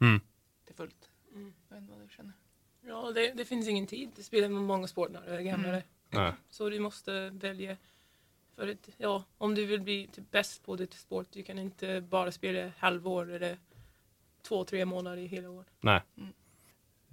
Mm. 0.00 0.20
till 0.64 0.74
fullt. 0.74 1.10
Mm. 1.32 1.54
Jag 1.68 1.74
vet 1.76 1.82
inte 1.82 1.92
vad 1.98 2.08
du 2.08 2.14
känner. 2.14 2.32
Ja, 2.80 3.12
det, 3.14 3.32
det 3.32 3.44
finns 3.44 3.68
ingen 3.68 3.86
tid. 3.86 4.10
Det 4.16 4.22
spelar 4.22 4.48
många 4.48 4.86
sport 4.86 5.10
när 5.10 5.20
du 5.20 5.28
är 5.28 5.40
gamlare. 5.40 5.82
Mm. 6.10 6.34
Så 6.50 6.70
du 6.70 6.78
måste 6.78 7.30
välja. 7.30 7.76
För 8.54 8.68
att, 8.68 8.88
ja, 8.96 9.24
om 9.38 9.54
du 9.54 9.66
vill 9.66 9.80
bli 9.80 10.06
typ 10.12 10.30
bäst 10.30 10.64
på 10.64 10.76
ditt 10.76 10.94
sport, 10.94 11.26
du 11.30 11.42
kan 11.42 11.58
inte 11.58 12.00
bara 12.00 12.32
spela 12.32 12.72
halvår 12.78 13.30
eller 13.30 13.58
två, 14.42 14.64
tre 14.64 14.84
månader 14.84 15.16
i 15.16 15.26
hela 15.26 15.50
år. 15.50 15.64
Nej. 15.80 16.02
Mm. 16.16 16.32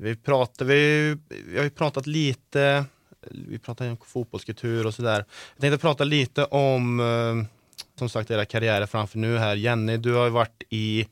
Vi, 0.02 0.16
pratar, 0.16 0.66
vi, 0.66 1.18
vi 1.30 1.58
har 1.58 1.64
ju 1.64 1.70
pratat 1.70 2.08
lite, 2.08 2.86
vi 3.30 3.60
pratar 3.60 3.86
ju 3.86 3.92
om 3.92 3.98
fotbollskultur 4.06 4.88
och 4.88 4.94
sådär. 4.94 5.26
Jag 5.54 5.62
tänkte 5.62 5.78
prata 5.78 6.04
lite 6.04 6.46
om, 6.46 7.00
eh, 7.00 7.60
som 8.00 8.10
sagt, 8.10 8.32
era 8.32 8.46
karriärer 8.46 8.86
framför 8.86 9.18
nu 9.18 9.38
här. 9.38 9.56
Jenny, 9.56 9.98
du 9.98 10.14
har 10.14 10.26
ju 10.26 10.30
varit 10.30 10.64
i, 10.70 11.08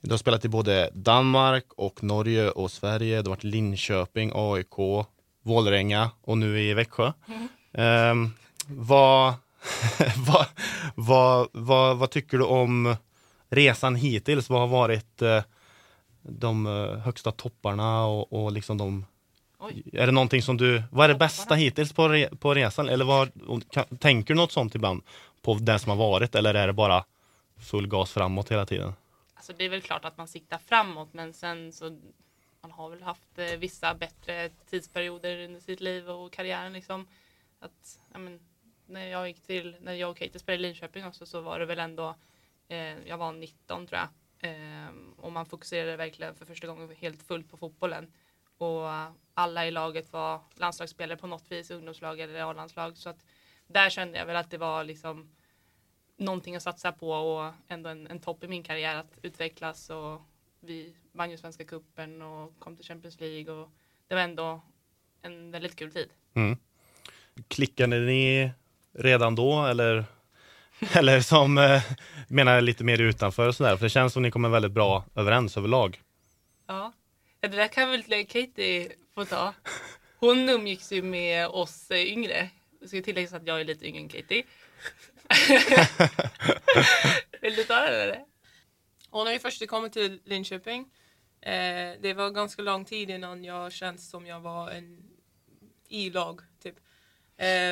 du 0.00 0.10
har 0.10 0.18
spelat 0.18 0.44
i 0.44 0.48
både 0.48 0.90
Danmark 0.94 1.64
och 1.76 2.02
Norge 2.02 2.50
och 2.50 2.70
Sverige. 2.70 3.22
Du 3.22 3.22
har 3.22 3.36
varit 3.36 3.44
i 3.44 3.46
Linköping, 3.46 4.32
AIK, 4.34 5.06
Vålerenga 5.42 6.10
och 6.20 6.38
nu 6.38 6.60
i 6.60 6.74
Växjö. 6.74 7.12
Mm. 7.28 7.48
Ehm, 7.72 8.30
vad, 8.66 9.34
vad, 10.16 10.46
vad, 10.94 11.48
vad, 11.52 11.96
vad 11.96 12.10
tycker 12.10 12.38
du 12.38 12.44
om 12.44 12.96
resan 13.48 13.94
hittills? 13.94 14.48
Vad 14.48 14.60
har 14.60 14.68
varit 14.68 15.22
eh, 15.22 15.42
de 16.28 16.66
eh, 16.66 16.98
högsta 16.98 17.32
topparna 17.32 18.06
och, 18.06 18.32
och 18.32 18.52
liksom 18.52 18.78
de 18.78 19.04
Oj. 19.58 19.82
är 19.92 20.06
det 20.06 20.12
någonting 20.12 20.42
som 20.42 20.56
du, 20.56 20.82
vad 20.90 21.04
är 21.04 21.08
det 21.08 21.18
bästa 21.18 21.54
hittills 21.54 21.92
på, 21.92 22.08
re, 22.08 22.28
på 22.36 22.54
resan? 22.54 22.88
Eller 22.88 23.04
vad, 23.04 23.30
kan, 23.70 23.84
tänker 23.98 24.34
du 24.34 24.40
något 24.40 24.52
sånt 24.52 24.74
ibland 24.74 25.02
på 25.42 25.54
den 25.54 25.78
som 25.78 25.90
har 25.90 25.96
varit 25.96 26.34
eller 26.34 26.54
är 26.54 26.66
det 26.66 26.72
bara 26.72 27.04
full 27.70 27.86
gas 27.86 28.12
framåt 28.12 28.50
hela 28.50 28.66
tiden? 28.66 28.92
Alltså 29.34 29.52
det 29.52 29.64
är 29.64 29.68
väl 29.68 29.82
klart 29.82 30.04
att 30.04 30.16
man 30.16 30.28
siktar 30.28 30.58
framåt 30.58 31.08
men 31.12 31.32
sen 31.32 31.72
så 31.72 31.98
man 32.60 32.70
har 32.70 32.90
väl 32.90 33.02
haft 33.02 33.38
eh, 33.38 33.58
vissa 33.58 33.94
bättre 33.94 34.50
tidsperioder 34.70 35.44
under 35.44 35.60
sitt 35.60 35.80
liv 35.80 36.10
och 36.10 36.32
karriären 36.32 36.72
liksom. 36.72 37.06
Att, 37.60 38.00
ja, 38.12 38.18
men, 38.18 38.40
när 38.86 39.06
jag 39.06 39.28
gick 39.28 39.42
till, 39.42 39.76
när 39.80 39.92
jag 39.92 40.10
och 40.10 40.16
Katie 40.16 40.38
spelade 40.38 40.64
i 40.64 40.66
Linköping 40.66 41.06
också 41.06 41.26
så 41.26 41.40
var 41.40 41.58
det 41.58 41.66
väl 41.66 41.78
ändå, 41.78 42.14
eh, 42.68 43.08
jag 43.08 43.18
var 43.18 43.32
19 43.32 43.86
tror 43.86 43.98
jag. 43.98 44.08
Eh, 44.40 44.88
och 45.16 45.32
man 45.32 45.46
fokuserade 45.46 45.96
verkligen 45.96 46.34
för 46.34 46.46
första 46.46 46.66
gången 46.66 46.90
helt 46.96 47.22
fullt 47.22 47.50
på 47.50 47.56
fotbollen. 47.56 48.12
Och 48.58 48.88
alla 49.34 49.66
i 49.66 49.70
laget 49.70 50.12
var 50.12 50.40
landslagsspelare 50.54 51.18
på 51.18 51.26
något 51.26 51.52
vis, 51.52 51.70
ungdomslag 51.70 52.20
eller 52.20 52.40
A-landslag. 52.40 52.96
Så 52.96 53.08
att 53.08 53.24
där 53.66 53.90
kände 53.90 54.18
jag 54.18 54.26
väl 54.26 54.36
att 54.36 54.50
det 54.50 54.58
var 54.58 54.84
liksom 54.84 55.30
någonting 56.16 56.56
att 56.56 56.62
satsa 56.62 56.92
på 56.92 57.10
och 57.10 57.52
ändå 57.68 57.90
en, 57.90 58.06
en 58.06 58.20
topp 58.20 58.44
i 58.44 58.48
min 58.48 58.62
karriär 58.62 58.96
att 58.96 59.18
utvecklas 59.22 59.90
och 59.90 60.20
vi 60.60 60.94
vann 61.12 61.30
ju 61.30 61.36
Svenska 61.36 61.64
cupen 61.64 62.22
och 62.22 62.58
kom 62.58 62.76
till 62.76 62.84
Champions 62.84 63.20
League 63.20 63.52
och 63.54 63.70
det 64.08 64.14
var 64.14 64.22
ändå 64.22 64.60
en 65.22 65.50
väldigt 65.50 65.76
kul 65.76 65.92
tid. 65.92 66.08
Mm. 66.34 66.56
Klickade 67.48 68.00
ni 68.00 68.52
redan 68.92 69.34
då 69.34 69.66
eller, 69.66 70.04
eller 70.92 71.20
som, 71.20 71.58
eh, 71.58 71.82
menar 72.28 72.60
lite 72.60 72.84
mer 72.84 73.00
utanför 73.00 73.48
och 73.48 73.54
sådär? 73.54 73.76
För 73.76 73.86
det 73.86 73.90
känns 73.90 74.12
som 74.12 74.22
ni 74.22 74.30
kommer 74.30 74.48
väldigt 74.48 74.72
bra 74.72 75.04
överens 75.14 75.56
överlag. 75.56 76.02
Ja, 76.66 76.92
det 77.40 77.48
där 77.48 77.68
kan 77.68 77.90
väl 77.90 78.02
Katie 78.02 78.92
få 79.14 79.24
ta. 79.24 79.54
Hon 80.18 80.48
umgicks 80.48 80.92
ju 80.92 81.02
med 81.02 81.48
oss 81.48 81.90
eh, 81.90 82.12
yngre. 82.12 82.50
Det 82.80 82.88
ska 82.88 83.02
tilläggas 83.02 83.32
att 83.32 83.46
jag 83.46 83.60
är 83.60 83.64
lite 83.64 83.86
yngre 83.86 84.00
än 84.00 84.08
Katie. 84.08 84.44
Vill 87.40 87.54
du 87.54 87.64
ta 87.64 87.80
det 87.80 88.02
eller? 88.02 88.24
Och 89.10 89.24
när 89.24 89.32
vi 89.32 89.38
först 89.38 89.66
kom 89.66 89.90
till 89.90 90.20
Linköping, 90.24 90.80
eh, 91.40 91.92
det 92.00 92.14
var 92.14 92.30
ganska 92.30 92.62
lång 92.62 92.84
tid 92.84 93.10
innan 93.10 93.44
jag 93.44 93.72
känns 93.72 94.10
som 94.10 94.26
jag 94.26 94.40
var 94.40 94.70
en 94.70 95.02
i 95.88 96.10
lag. 96.10 96.40
Typ. 96.62 96.74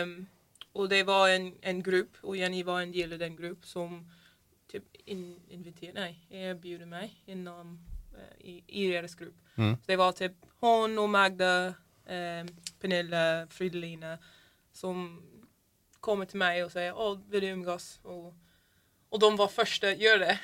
Um, 0.03 0.27
och 0.77 0.89
det 0.89 1.03
var 1.03 1.29
en, 1.29 1.55
en 1.61 1.83
grupp 1.83 2.17
och 2.21 2.37
Jenny 2.37 2.63
var 2.63 2.81
en 2.81 2.93
del 2.93 3.13
av 3.13 3.19
den 3.19 3.37
grupp 3.37 3.67
som 3.67 4.11
typ 4.73 4.85
in, 5.05 5.41
inviterade, 5.49 6.01
nej, 6.01 6.27
erbjuder 6.31 6.87
mig 6.87 7.23
inom 7.27 7.81
uh, 8.15 8.47
i, 8.47 8.65
i 8.67 8.91
deras 8.93 9.15
grupp. 9.15 9.37
Mm. 9.55 9.77
Så 9.77 9.83
det 9.87 9.97
var 9.97 10.13
typ 10.13 10.33
hon 10.61 10.99
och 10.99 11.09
Magda, 11.09 11.67
um, 11.67 12.49
Pernilla, 12.81 13.47
Fridolina 13.51 14.19
som 14.73 15.23
kommer 16.01 16.25
till 16.25 16.39
mig 16.39 16.65
och 16.65 16.73
säger 16.73 16.99
åh, 16.99 17.19
vill 17.29 17.41
du 17.41 17.47
umgås? 17.47 18.01
Och, 18.03 18.35
och 19.09 19.19
de 19.19 19.37
var 19.37 19.49
första, 19.49 19.95
gör 19.95 20.19
det. 20.19 20.39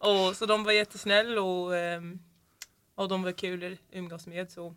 och, 0.08 0.36
så 0.36 0.46
de 0.46 0.64
var 0.64 0.72
jättesnälla 0.72 1.42
och, 1.42 1.72
um, 1.72 2.22
och 2.94 3.08
de 3.08 3.22
var 3.22 3.32
kul 3.32 3.72
att 3.72 3.78
umgås 3.90 4.26
med. 4.26 4.50
Så 4.50 4.74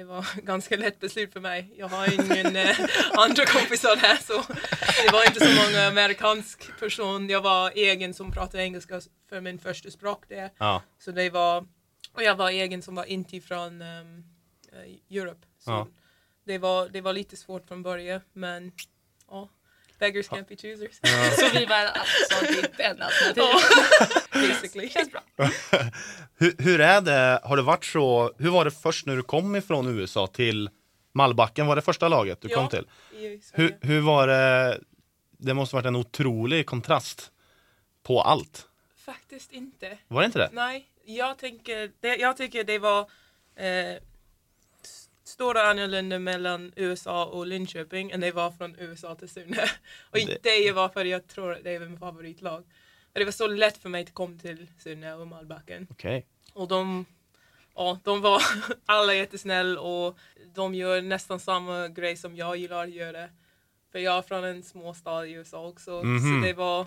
det 0.00 0.04
var 0.04 0.26
ganska 0.42 0.76
lätt 0.76 1.00
beslut 1.00 1.32
för 1.32 1.40
mig. 1.40 1.74
Jag 1.76 1.88
har 1.88 2.14
ingen 2.14 2.56
eh, 2.56 2.80
andra 3.12 3.44
kompisar 3.46 3.96
här 3.96 4.16
så 4.16 4.32
det 5.04 5.12
var 5.12 5.26
inte 5.26 5.40
så 5.40 5.64
många 5.64 5.88
amerikansk 5.88 6.78
person. 6.78 7.28
Jag 7.28 7.40
var 7.40 7.70
egen 7.74 8.14
som 8.14 8.32
pratade 8.32 8.62
engelska 8.62 9.00
för 9.28 9.40
min 9.40 9.58
första 9.58 9.90
språk 9.90 10.28
där. 10.28 10.50
Ja. 10.58 10.82
Så 10.98 11.10
det 11.10 11.30
var, 11.30 11.66
och 12.12 12.22
jag 12.22 12.36
var 12.36 12.50
egen 12.50 12.82
som 12.82 12.94
var 12.94 13.04
inte 13.04 13.40
från 13.40 13.82
um, 13.82 14.24
Europe. 15.10 15.46
Så 15.58 15.70
ja. 15.70 15.88
det, 16.44 16.58
var, 16.58 16.88
det 16.88 17.00
var 17.00 17.12
lite 17.12 17.36
svårt 17.36 17.68
från 17.68 17.82
början 17.82 18.20
men 18.32 18.72
ja, 19.28 19.48
beggars 20.00 20.28
can't 20.28 20.48
be 20.48 20.56
choosers. 20.56 21.00
Ja. 21.02 21.30
så 21.38 21.58
vi 21.58 21.64
var 21.64 21.76
alltså 21.76 22.62
ditt 22.62 22.80
enda 22.80 23.04
alternativ. 23.04 23.42
Basically. 24.48 24.88
Känns 24.88 25.10
bra. 25.12 25.22
hur, 26.36 26.54
hur, 26.58 26.80
är 26.80 27.00
det, 27.00 27.40
har 27.44 27.56
det 27.56 27.62
varit 27.62 27.84
så, 27.84 28.34
hur 28.38 28.50
var 28.50 28.64
det 28.64 28.70
först 28.70 29.06
när 29.06 29.16
du 29.16 29.22
kom 29.22 29.56
ifrån 29.56 29.98
USA 29.98 30.26
till 30.26 30.70
Malbacken, 31.12 31.66
var 31.66 31.76
det 31.76 31.82
första 31.82 32.08
laget 32.08 32.40
du 32.40 32.48
ja, 32.48 32.56
kom 32.56 32.68
till? 32.68 32.86
Hur, 33.52 33.78
hur 33.80 34.00
var 34.00 34.26
det, 34.26 34.80
det 35.38 35.54
måste 35.54 35.76
varit 35.76 35.86
en 35.86 35.96
otrolig 35.96 36.66
kontrast 36.66 37.30
på 38.02 38.22
allt. 38.22 38.66
Faktiskt 39.04 39.52
inte. 39.52 39.98
Var 40.08 40.20
det 40.20 40.26
inte 40.26 40.38
det? 40.38 40.50
Nej, 40.52 40.86
jag, 41.04 41.38
tänker, 41.38 41.90
det, 42.00 42.16
jag 42.16 42.36
tycker 42.36 42.64
det 42.64 42.78
var 42.78 43.00
eh, 43.56 43.96
stora 45.30 45.62
annorlunda 45.62 46.18
mellan 46.18 46.72
USA 46.76 47.24
och 47.24 47.46
Linköping 47.46 48.10
än 48.10 48.20
det 48.20 48.32
var 48.32 48.50
från 48.50 48.76
USA 48.78 49.14
till 49.14 49.28
Sune. 49.28 49.62
Och 50.10 50.18
det, 50.18 50.38
det 50.42 50.72
var 50.72 50.88
för 50.88 51.04
jag 51.04 51.26
tror 51.26 51.58
det 51.64 51.74
är 51.74 51.80
min 51.80 51.98
favoritlag. 51.98 52.64
Det 53.12 53.24
var 53.24 53.32
så 53.32 53.46
lätt 53.46 53.78
för 53.78 53.88
mig 53.88 54.02
att 54.02 54.14
komma 54.14 54.38
till 54.38 54.66
Sunne 54.78 55.14
och 55.14 55.26
Malbacken. 55.26 55.86
Okay. 55.90 56.22
Och 56.52 56.68
de, 56.68 57.06
ja, 57.74 57.98
de 58.04 58.20
var 58.20 58.42
alla 58.86 59.14
jättesnälla 59.14 59.80
och 59.80 60.18
de 60.54 60.74
gör 60.74 61.02
nästan 61.02 61.40
samma 61.40 61.88
grej 61.88 62.16
som 62.16 62.36
jag 62.36 62.56
gillar 62.56 62.84
att 62.84 62.90
göra. 62.90 63.28
För 63.92 63.98
jag 63.98 64.18
är 64.18 64.22
från 64.22 64.44
en 64.44 64.62
småstad 64.62 65.26
i 65.26 65.32
USA 65.32 65.68
också. 65.68 65.90
Mm 65.90 66.16
-hmm. 66.16 66.20
Så 66.20 66.26
mhm. 66.26 66.42
det 66.42 66.52
var 66.52 66.86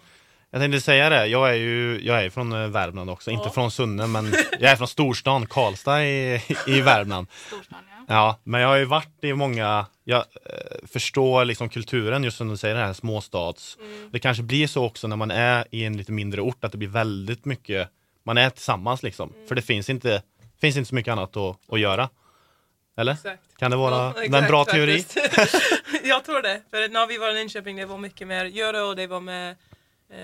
jag 0.54 0.62
tänkte 0.62 0.82
säga 0.82 1.10
det, 1.10 1.28
jag 1.28 1.50
är 1.50 1.54
ju 1.54 2.00
jag 2.04 2.26
är 2.26 2.30
från 2.30 2.54
eh, 2.54 2.68
Värmland 2.68 3.10
också, 3.10 3.32
ja. 3.32 3.38
inte 3.38 3.50
från 3.50 3.72
Sunne 3.72 4.08
men 4.08 4.34
jag 4.60 4.72
är 4.72 4.76
från 4.76 4.88
storstan 4.88 5.46
Karlstad 5.46 6.06
i, 6.06 6.42
i 6.68 6.82
Värmland. 6.82 7.28
Storstan, 7.48 7.80
ja. 7.90 8.04
ja, 8.08 8.40
men 8.44 8.62
jag 8.62 8.68
har 8.68 8.76
ju 8.76 8.86
varit 8.86 9.24
i 9.24 9.34
många, 9.34 9.86
jag 10.04 10.18
eh, 10.20 10.88
förstår 10.88 11.46
liksom 11.46 11.70
kulturen 11.70 12.24
just 12.24 12.38
som 12.38 12.50
du 12.50 12.58
säger 12.58 12.76
det 12.76 12.82
här 12.82 12.94
småstads. 12.94 13.78
Mm. 13.80 14.10
Det 14.12 14.20
kanske 14.20 14.44
blir 14.44 14.68
så 14.68 14.86
också 14.86 15.08
när 15.08 15.16
man 15.16 15.32
är 15.32 15.66
i 15.72 15.86
en 15.86 15.98
lite 15.98 16.12
mindre 16.12 16.42
ort 16.42 16.64
att 16.64 16.72
det 16.72 16.78
blir 16.78 16.90
väldigt 16.90 17.46
mycket, 17.46 17.90
man 18.26 18.38
är 18.38 18.50
tillsammans 18.50 19.04
liksom. 19.04 19.34
Mm. 19.36 19.48
För 19.48 19.56
det 19.56 19.62
finns 19.62 19.90
inte, 19.90 20.22
finns 20.62 20.78
inte 20.78 20.90
så 20.90 20.96
mycket 20.96 21.12
annat 21.12 21.38
att, 21.38 21.58
att 21.72 21.80
göra. 21.80 22.10
Eller? 22.98 23.14
Exakt. 23.14 23.58
Kan 23.58 23.72
det 23.72 23.78
vara 23.78 23.96
ja, 23.96 24.24
exakt, 24.24 24.44
en 24.44 24.48
bra 24.48 24.66
teori? 24.66 25.06
jag 26.04 26.26
tror 26.26 26.42
det. 26.42 26.62
För 26.72 26.90
när 26.90 27.08
vi 27.08 27.18
var 27.18 27.30
i 27.30 27.34
Linköping 27.34 27.76
det 27.76 27.86
var 27.86 27.98
mycket 27.98 28.28
mer 28.28 28.46
göra 28.46 28.86
och 28.86 28.96
det 28.96 29.08
var 29.08 29.20
med 29.20 29.56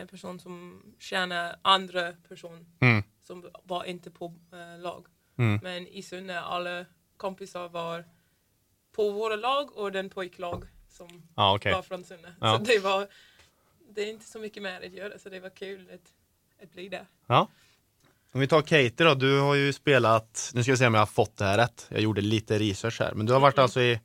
person 0.10 0.40
som 0.40 0.84
tjänar 1.00 1.56
andra 1.62 2.12
person 2.12 2.66
mm. 2.80 3.04
som 3.22 3.50
var 3.64 3.84
inte 3.84 4.12
på 4.12 4.36
eh, 4.54 4.82
lag. 4.82 5.08
Mm. 5.38 5.60
Men 5.64 5.88
i 5.88 6.02
Sunne 6.02 6.40
alla 6.40 6.86
kompisar 7.18 7.70
var 7.70 8.06
på 8.92 9.12
våra 9.12 9.36
lag 9.36 9.78
och 9.78 9.92
den 9.92 10.10
pojklag 10.10 10.66
som 10.90 11.28
ah, 11.36 11.56
okay. 11.56 11.74
var 11.74 11.82
från 11.82 12.04
Sunne. 12.04 12.36
Ja. 12.42 12.58
Så 12.58 12.64
det 12.64 12.80
var 12.80 13.08
det 13.96 14.02
är 14.02 14.10
inte 14.10 14.26
så 14.26 14.40
mycket 14.40 14.64
mer 14.64 14.86
att 14.86 14.94
göra 14.94 15.20
så 15.20 15.30
det 15.30 15.40
var 15.40 15.50
kul 15.50 15.90
att, 15.94 16.14
att 16.64 16.72
bli 16.72 16.90
där. 16.90 17.06
Ja. 17.28 17.48
Om 18.32 18.40
vi 18.40 18.48
tar 18.48 18.62
Katie 18.62 18.92
då, 19.06 19.14
du 19.14 19.40
har 19.40 19.56
ju 19.56 19.74
spelat, 19.74 20.52
nu 20.54 20.64
ska 20.64 20.72
vi 20.72 20.78
se 20.78 20.88
om 20.88 20.94
jag 20.94 21.02
har 21.02 21.06
fått 21.06 21.38
det 21.38 21.46
här 21.46 21.58
rätt. 21.58 21.88
Jag 21.90 22.02
gjorde 22.02 22.22
lite 22.22 22.60
research 22.60 23.00
här, 23.00 23.14
men 23.14 23.26
du 23.26 23.34
har 23.34 23.40
varit 23.40 23.58
mm. 23.58 23.64
alltså 23.64 23.82
i 23.82 24.00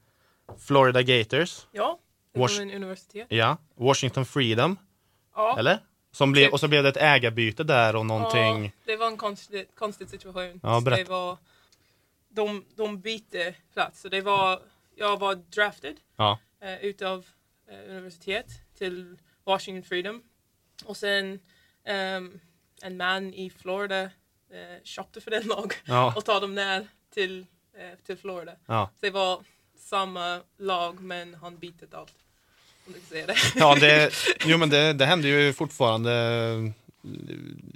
Florida 0.58 1.02
Gators. 1.02 1.66
Ja, 1.72 1.98
Was 2.34 2.58
universitet. 2.58 3.26
Ja, 3.30 3.56
Washington 3.74 4.26
Freedom. 4.26 4.78
Ja. 5.34 5.58
Eller? 5.58 5.78
Som 6.12 6.32
blev, 6.32 6.52
och 6.52 6.60
så 6.60 6.68
blev 6.68 6.82
det 6.82 6.88
ett 6.88 6.96
ägarbyte 6.96 7.64
där 7.64 7.96
och 7.96 8.06
någonting. 8.06 8.64
Ja, 8.64 8.70
det 8.84 8.96
var 8.96 9.06
en 9.06 9.16
konstig, 9.16 9.74
konstig 9.74 10.08
situation. 10.08 10.60
Ja, 10.62 10.80
det 10.80 11.08
var, 11.08 11.38
de, 12.28 12.64
de 12.76 13.00
bytte 13.00 13.54
plats. 13.72 14.00
Så 14.00 14.08
det 14.08 14.20
var, 14.20 14.60
jag 14.94 15.18
var 15.18 15.34
drafted 15.34 15.96
ja. 16.16 16.38
eh, 16.60 16.84
utav 16.84 17.26
eh, 17.68 17.90
universitet 17.90 18.46
till 18.78 19.16
Washington 19.44 19.88
Freedom. 19.88 20.22
Och 20.84 20.96
sen 20.96 21.40
um, 22.16 22.40
en 22.82 22.96
man 22.96 23.34
i 23.34 23.50
Florida 23.50 24.02
eh, 24.02 24.82
köpte 24.84 25.20
för 25.20 25.30
den 25.30 25.46
lag 25.46 25.74
ja. 25.84 26.14
och 26.16 26.24
tog 26.24 26.40
dem 26.40 26.54
ner 26.54 26.88
till, 27.14 27.46
eh, 27.76 27.98
till 28.06 28.16
Florida. 28.16 28.52
Ja. 28.66 28.90
Så 28.94 29.06
det 29.06 29.10
var 29.10 29.40
samma 29.76 30.40
lag 30.58 31.00
men 31.00 31.34
han 31.34 31.58
bytte 31.58 31.96
allt. 31.96 32.23
Det. 33.10 33.36
Ja, 33.56 33.74
det, 33.74 34.12
jo, 34.44 34.58
men 34.58 34.70
det, 34.70 34.92
det 34.92 35.06
händer 35.06 35.28
ju 35.28 35.52
fortfarande. 35.52 36.10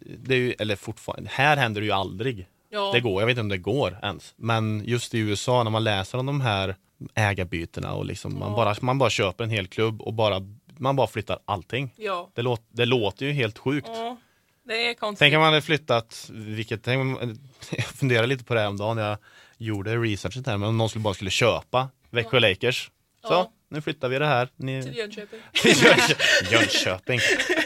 Det 0.07 0.35
är 0.35 0.39
ju, 0.39 0.53
eller 0.59 0.77
fortfarande, 0.77 1.31
här 1.33 1.57
händer 1.57 1.81
det 1.81 1.85
ju 1.85 1.93
aldrig. 1.93 2.47
Ja. 2.71 2.91
Det 2.93 3.01
går, 3.01 3.23
jag 3.23 3.27
vet 3.27 3.33
inte 3.33 3.41
om 3.41 3.49
det 3.49 3.59
går 3.59 3.99
ens. 4.03 4.35
Men 4.37 4.83
just 4.85 5.15
i 5.15 5.19
USA 5.19 5.63
när 5.63 5.71
man 5.71 5.85
läser 5.85 6.19
om 6.19 6.27
de 6.27 6.41
här 6.41 6.77
ägarbytena 7.15 7.95
och 7.95 8.05
liksom 8.05 8.33
ja. 8.33 8.39
man, 8.39 8.53
bara, 8.53 8.75
man 8.81 8.99
bara 8.99 9.11
köper 9.11 9.45
en 9.45 9.51
hel 9.51 9.67
klubb 9.67 10.03
och 10.03 10.15
bara, 10.15 10.41
man 10.79 10.97
bara 10.97 11.07
flyttar 11.07 11.39
allting. 11.45 11.95
Ja. 11.97 12.31
Det, 12.35 12.43
låt, 12.43 12.63
det 12.69 12.85
låter 12.85 13.27
ju 13.27 13.33
helt 13.33 13.59
sjukt. 13.59 13.89
Ja. 13.93 14.17
Det 14.65 14.91
är 14.91 14.95
konstigt. 14.95 15.19
Tänk 15.19 15.35
om 15.35 15.41
man 15.41 15.49
hade 15.49 15.63
flyttat, 15.63 16.31
vilket, 16.33 16.83
tänk, 16.83 17.19
jag 17.71 17.85
funderade 17.85 18.27
lite 18.27 18.45
på 18.45 18.55
det 18.55 18.67
om 18.67 18.77
dagen 18.77 18.99
jag 18.99 19.19
gjorde 19.59 19.97
researchet 19.97 20.47
här, 20.47 20.57
men 20.57 20.69
om 20.69 20.77
någon 20.77 20.89
skulle 20.89 21.03
bara 21.03 21.15
skulle 21.15 21.31
köpa 21.31 21.89
Växjö. 22.11 22.41
Lakers. 22.41 22.91
Så, 23.23 23.51
nu 23.69 23.81
flyttar 23.81 24.09
vi 24.09 24.19
det 24.19 24.27
här. 24.27 24.49
Ni... 24.57 24.83
Till 24.83 24.97
Jönköping. 24.97 25.41
Jönköping. 26.51 27.21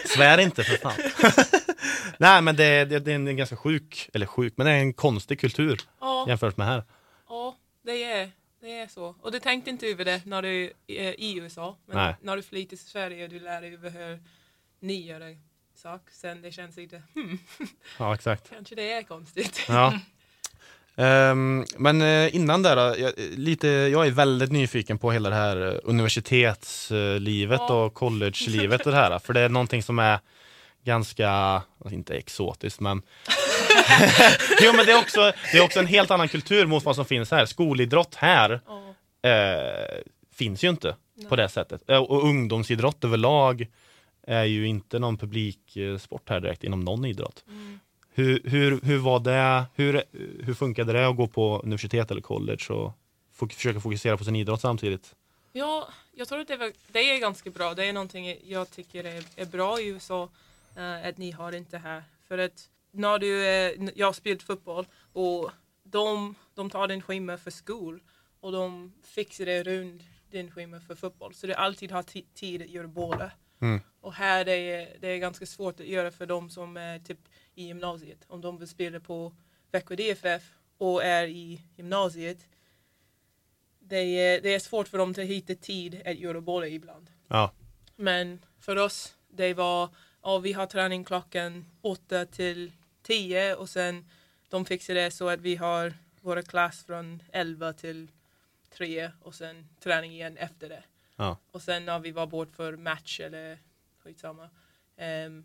Svär 0.05 0.39
inte 0.39 0.65
för 0.65 0.77
fan. 0.77 0.95
Nej 2.19 2.43
men 2.43 2.57
det, 2.57 2.85
det, 2.85 2.99
det, 2.99 3.13
är 3.13 3.15
en 3.15 3.37
ganska 3.37 3.57
sjuk, 3.57 4.11
eller 4.15 4.27
sjuk, 4.27 4.55
men 4.57 4.67
det 4.67 4.73
är 4.73 4.79
en 4.79 4.93
konstig 4.93 5.41
kultur 5.41 5.81
ja. 6.01 6.25
jämfört 6.29 6.57
med 6.57 6.67
här. 6.67 6.85
Ja, 7.29 7.57
det 7.83 8.05
är, 8.05 8.31
det 8.61 8.79
är 8.79 8.87
så. 8.87 9.17
Och 9.21 9.33
du 9.33 9.41
tänkte 9.41 9.71
inte 9.71 9.87
över 9.87 10.05
det 10.05 10.23
när 10.27 10.43
du 10.43 10.73
är 10.87 11.21
i 11.21 11.39
USA. 11.39 11.77
Men 11.87 11.97
Nej. 11.97 12.15
när 12.21 12.37
du 12.37 12.43
flyttar 12.43 12.69
till 12.69 12.79
Sverige 12.79 13.25
och 13.25 13.31
du 13.31 13.41
lär 13.41 13.61
dig 13.61 13.75
över 13.75 13.91
hur 13.91 14.23
ni 14.81 15.07
gör 15.07 15.21
det 15.21 15.39
sak. 15.75 16.11
Sen 16.11 16.43
det 16.43 16.53
känns 16.53 16.77
lite, 16.77 17.03
hmm. 17.15 17.39
Ja 17.99 18.15
exakt. 18.15 18.51
Kanske 18.51 18.75
det 18.75 18.93
är 18.93 19.03
konstigt. 19.03 19.65
Ja. 19.69 20.01
Um, 20.97 21.67
men 21.77 22.03
uh, 22.03 22.37
innan 22.37 22.63
där, 22.63 22.97
jag, 22.99 23.13
lite, 23.19 23.69
jag 23.69 24.07
är 24.07 24.11
väldigt 24.11 24.53
nyfiken 24.53 24.99
på 24.99 25.13
hela 25.13 25.31
det 25.31 25.35
här 25.35 25.57
uh, 25.57 25.79
universitetslivet 25.85 27.61
ja. 27.69 27.85
och 27.85 27.95
college-livet 27.95 28.87
och 28.87 28.93
det 28.93 28.99
här. 28.99 29.19
För 29.25 29.33
det 29.33 29.41
är 29.41 29.49
någonting 29.49 29.83
som 29.83 29.99
är 29.99 30.19
ganska, 30.85 31.31
alltså 31.31 31.95
inte 31.95 32.15
exotiskt 32.15 32.81
men 32.81 33.03
jo 34.63 34.73
men 34.73 34.87
det 34.87 34.93
är, 34.93 34.99
också, 34.99 35.33
det 35.53 35.59
är 35.59 35.65
också 35.65 35.79
en 35.79 35.87
helt 35.87 36.11
annan 36.11 36.29
kultur 36.29 36.67
mot 36.67 36.85
vad 36.85 36.97
som 36.97 37.05
finns 37.05 37.31
här. 37.31 37.47
Skolidrott 37.47 38.15
här 38.15 38.61
finns 40.35 40.65
ju 40.65 40.69
inte 40.69 40.97
Nej. 41.17 41.29
på 41.29 41.37
det 41.37 41.49
sättet. 41.49 41.83
Och 41.91 42.25
ungdomsidrott 42.25 43.05
överlag 43.05 43.67
är 44.27 44.45
ju 44.45 44.67
inte 44.67 44.99
någon 44.99 45.17
publiksport 45.17 46.29
här 46.29 46.41
direkt 46.41 46.65
inom 46.65 46.81
någon 46.81 47.05
idrott. 47.05 47.45
Mm. 47.49 47.81
Hur, 48.15 48.41
hur, 48.45 48.81
hur 48.81 48.99
var 48.99 49.21
det, 49.21 49.65
hur, 49.75 50.03
hur 50.45 50.55
funkade 50.55 50.93
det 50.93 51.09
att 51.09 51.17
gå 51.17 51.27
på 51.27 51.61
universitet 51.65 52.11
eller 52.11 52.21
college 52.21 52.65
och 52.69 52.93
fok- 53.39 53.53
försöka 53.55 53.81
fokusera 53.81 54.17
på 54.17 54.25
sin 54.25 54.37
idrott 54.37 54.61
samtidigt? 54.61 55.15
Ja, 55.53 55.89
jag 56.15 56.29
tror 56.29 56.41
att 56.41 56.49
det, 56.49 56.57
var, 56.57 56.73
det 56.93 56.99
är 57.11 57.21
ganska 57.21 57.51
bra. 57.51 57.75
Det 57.75 57.85
är 57.85 57.93
någonting 57.93 58.37
jag 58.45 58.71
tycker 58.71 59.05
är, 59.05 59.25
är 59.37 59.47
bra 59.47 59.81
i 59.81 59.87
USA 59.89 60.29
eh, 60.77 61.09
att 61.09 61.19
ni 61.19 61.31
har 61.31 61.53
inte 61.53 61.79
här. 61.79 62.03
För 62.29 62.39
att 62.39 62.69
när 62.93 63.19
du, 63.19 63.47
eh, 63.47 63.91
jag 63.95 64.07
har 64.07 64.13
spelat 64.13 64.43
fotboll 64.43 64.87
och 65.13 65.51
de, 65.85 66.35
de 66.55 66.71
tar 66.71 66.89
din 66.89 67.03
schema 67.03 67.37
för 67.39 67.51
skol 67.51 68.01
och 68.41 68.53
de 68.53 68.93
fixar 69.05 69.47
det 69.47 69.63
runt 69.63 70.03
din 70.31 70.51
schema 70.51 70.81
för 70.81 70.95
fotboll. 70.95 71.35
Så 71.35 71.47
du 71.47 71.55
alltid 71.55 71.93
har 71.93 72.03
ti- 72.03 72.25
tid 72.35 72.63
att 72.63 72.69
göra 72.71 72.87
båda. 72.89 73.31
Mm. 73.61 73.81
Och 74.01 74.13
här 74.15 74.45
det 74.45 74.53
är 74.57 74.97
det 75.01 75.09
är 75.09 75.19
ganska 75.19 75.47
svårt 75.47 75.81
att 75.81 75.87
göra 75.87 76.11
för 76.11 76.27
de 76.27 76.51
som 76.51 76.77
är 76.77 76.99
typ 76.99 77.19
i 77.55 77.67
gymnasiet. 77.67 78.25
Om 78.29 78.41
de 78.41 78.59
vill 78.59 78.69
spela 78.69 79.01
på 79.01 79.33
Växjö 79.71 79.97
DFF 79.97 80.43
och 80.79 81.05
är 81.05 81.27
i 81.27 81.63
gymnasiet. 81.77 82.49
Det 83.79 83.97
är, 83.97 84.41
det 84.41 84.55
är 84.55 84.59
svårt 84.59 84.89
för 84.89 84.99
dem 84.99 85.11
att 85.11 85.19
hitta 85.19 85.55
tid 85.55 86.03
att 86.07 86.19
göra 86.19 86.41
båda 86.41 86.69
ibland. 86.69 87.11
Ja, 87.29 87.53
Men 87.97 88.45
för 88.59 88.77
oss, 88.77 89.17
det 89.29 89.55
var, 89.55 89.89
ja, 90.23 90.39
vi 90.39 90.53
har 90.53 90.67
träning 90.67 91.05
klockan 91.05 91.65
åtta 91.81 92.27
till 92.27 92.73
tio 93.03 93.55
och 93.55 93.69
sen 93.69 94.09
de 94.49 94.65
fixar 94.65 94.95
det 94.95 95.11
så 95.11 95.29
att 95.29 95.41
vi 95.41 95.57
har 95.57 95.95
våra 96.21 96.43
klass 96.43 96.85
från 96.85 97.23
11 97.33 97.73
till 97.73 98.11
3 98.71 99.11
och 99.23 99.35
sen 99.35 99.69
träning 99.81 100.13
igen 100.13 100.37
efter 100.37 100.69
det. 100.69 100.85
Ja. 101.17 101.37
Och 101.51 101.63
sen 101.63 101.85
när 101.85 101.99
vi 101.99 102.11
var 102.11 102.27
bort 102.27 102.57
för 102.57 102.77
match 102.77 103.21
eller 103.21 103.59
skitsamma, 103.99 104.51
um, 105.27 105.45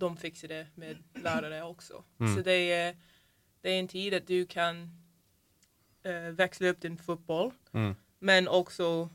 de 0.00 0.16
fixar 0.16 0.48
det 0.48 0.66
med 0.74 0.96
lärare 1.22 1.62
också. 1.62 2.04
Mm. 2.20 2.36
Så 2.36 2.42
det 2.42 2.72
är, 2.72 2.96
det 3.60 3.70
är 3.70 3.80
en 3.80 3.88
tid 3.88 4.14
att 4.14 4.26
du 4.26 4.46
kan 4.46 4.90
eh, 6.02 6.20
växla 6.20 6.68
upp 6.68 6.80
din 6.80 6.96
fotboll 6.96 7.52
mm. 7.72 7.94
men 8.18 8.48
också 8.48 9.08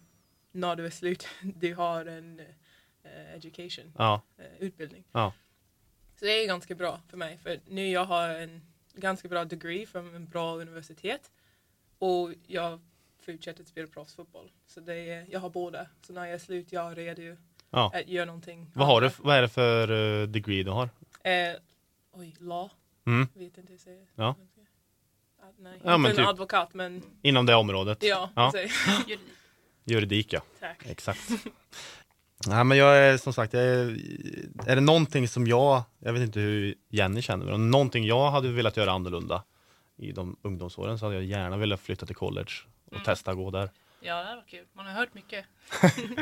när 0.52 0.76
du 0.76 0.86
är 0.86 0.90
slut, 0.90 1.28
du 1.42 1.76
har 1.76 2.06
en 2.06 2.40
eh, 3.04 3.36
education, 3.36 3.94
ja, 3.98 4.22
eh, 4.38 4.46
utbildning. 4.60 5.04
Ja. 5.12 5.34
Så 6.20 6.26
det 6.26 6.32
är 6.32 6.48
ganska 6.48 6.76
bra 6.76 7.02
för 7.10 7.18
mig. 7.18 7.38
För 7.38 7.60
nu 7.68 7.88
jag 7.88 8.06
har 8.06 8.30
en 8.30 8.62
ganska 8.94 9.28
bra 9.28 9.46
degree 9.46 9.86
från 9.86 10.16
en 10.16 10.26
bra 10.26 10.56
universitet. 10.56 11.32
Och 12.00 12.32
jag 12.48 12.80
fortsätter 13.20 13.62
att 13.62 13.68
spela 13.68 13.88
proffsfotboll. 13.88 14.52
Så 14.68 14.80
det 14.80 14.96
är, 14.96 15.26
jag 15.30 15.40
har 15.40 15.50
båda. 15.50 15.88
Så 16.02 16.14
när 16.14 16.26
jag 16.26 16.34
är 16.34 16.40
slut, 16.40 16.72
jag 16.72 16.92
är 16.92 16.96
redo 16.96 17.38
ja. 17.72 17.92
att 17.96 18.08
göra 18.08 18.26
någonting. 18.26 18.72
Vad, 18.74 18.88
har 18.88 19.02
du, 19.02 19.10
vad 19.18 19.36
är 19.38 19.42
det 19.42 19.50
för 19.50 19.92
eh, 20.22 20.28
degree 20.28 20.64
du 20.64 20.72
har? 20.72 20.90
Eh, 21.24 21.32
oj, 22.14 22.36
law. 22.40 22.70
Mm. 23.06 23.28
Vet 23.34 23.44
inte 23.58 23.62
hur 23.62 23.72
jag 23.72 23.80
säger. 23.80 24.06
Ja. 24.16 24.36
Ah, 25.42 25.46
Nej, 25.60 25.80
Ja, 25.84 25.98
men 25.98 26.12
inte 26.12 26.22
en 26.22 26.26
typ- 26.26 26.30
advokat 26.30 26.74
men 26.74 27.04
Inom 27.22 27.46
det 27.46 27.56
området? 27.56 27.98
ja. 28.04 28.30
Ja. 28.36 28.52
Juridik. 29.06 29.20
Juridik 29.84 30.34
ja, 30.34 30.42
Tack. 30.60 30.86
exakt. 30.86 31.30
Nej 32.48 32.64
men 32.64 32.78
jag 32.78 32.98
är 32.98 33.18
som 33.18 33.34
sagt, 33.34 33.54
jag 33.54 33.64
är, 33.64 33.98
är 34.66 34.76
det 34.76 34.82
någonting 34.82 35.28
som 35.28 35.48
jag, 35.48 35.84
jag 36.00 36.14
vet 36.14 36.22
inte 36.22 36.40
hur 36.40 36.76
Jenny 36.90 37.22
känner, 37.22 37.46
men 37.46 37.72
någonting 37.72 38.06
jag 38.06 38.32
hade 38.32 38.52
velat 38.52 38.78
göra 38.78 38.92
annorlunda 38.92 39.44
i 39.98 40.12
de 40.12 40.38
ungdomsåren 40.42 41.00
så 41.00 41.06
hade 41.06 41.16
jag 41.16 41.24
gärna 41.26 41.58
velat 41.58 41.80
flytta 41.80 42.06
till 42.06 42.16
college 42.16 42.52
och 42.86 42.94
Mm. 42.94 43.04
testa 43.06 43.34
gå 43.34 43.52
där. 43.52 43.70
Ja, 44.00 44.16
det 44.16 44.28
här 44.28 44.36
var 44.36 44.44
kul. 44.44 44.66
Man 44.74 44.86
har 44.86 44.94
hört 44.94 45.14
mycket. 45.14 45.46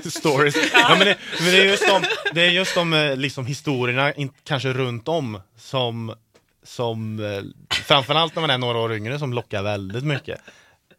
Stories. 0.13 0.73
Ja, 0.73 0.95
men 0.97 1.07
det, 1.07 1.17
men 1.39 1.51
det 1.51 1.57
är 1.57 1.65
just 1.65 1.87
de, 1.87 2.03
det 2.33 2.41
är 2.41 2.49
just 2.51 2.75
de 2.75 2.93
eh, 2.93 3.17
liksom, 3.17 3.45
historierna, 3.45 4.13
in, 4.13 4.33
kanske 4.43 4.73
runt 4.73 5.07
om, 5.07 5.41
som, 5.55 6.15
som 6.63 7.19
eh, 7.19 7.43
framförallt 7.69 8.35
när 8.35 8.41
man 8.41 8.49
är 8.49 8.57
några 8.57 8.77
år 8.77 8.93
yngre, 8.93 9.19
som 9.19 9.33
lockar 9.33 9.63
väldigt 9.63 10.03
mycket. 10.03 10.41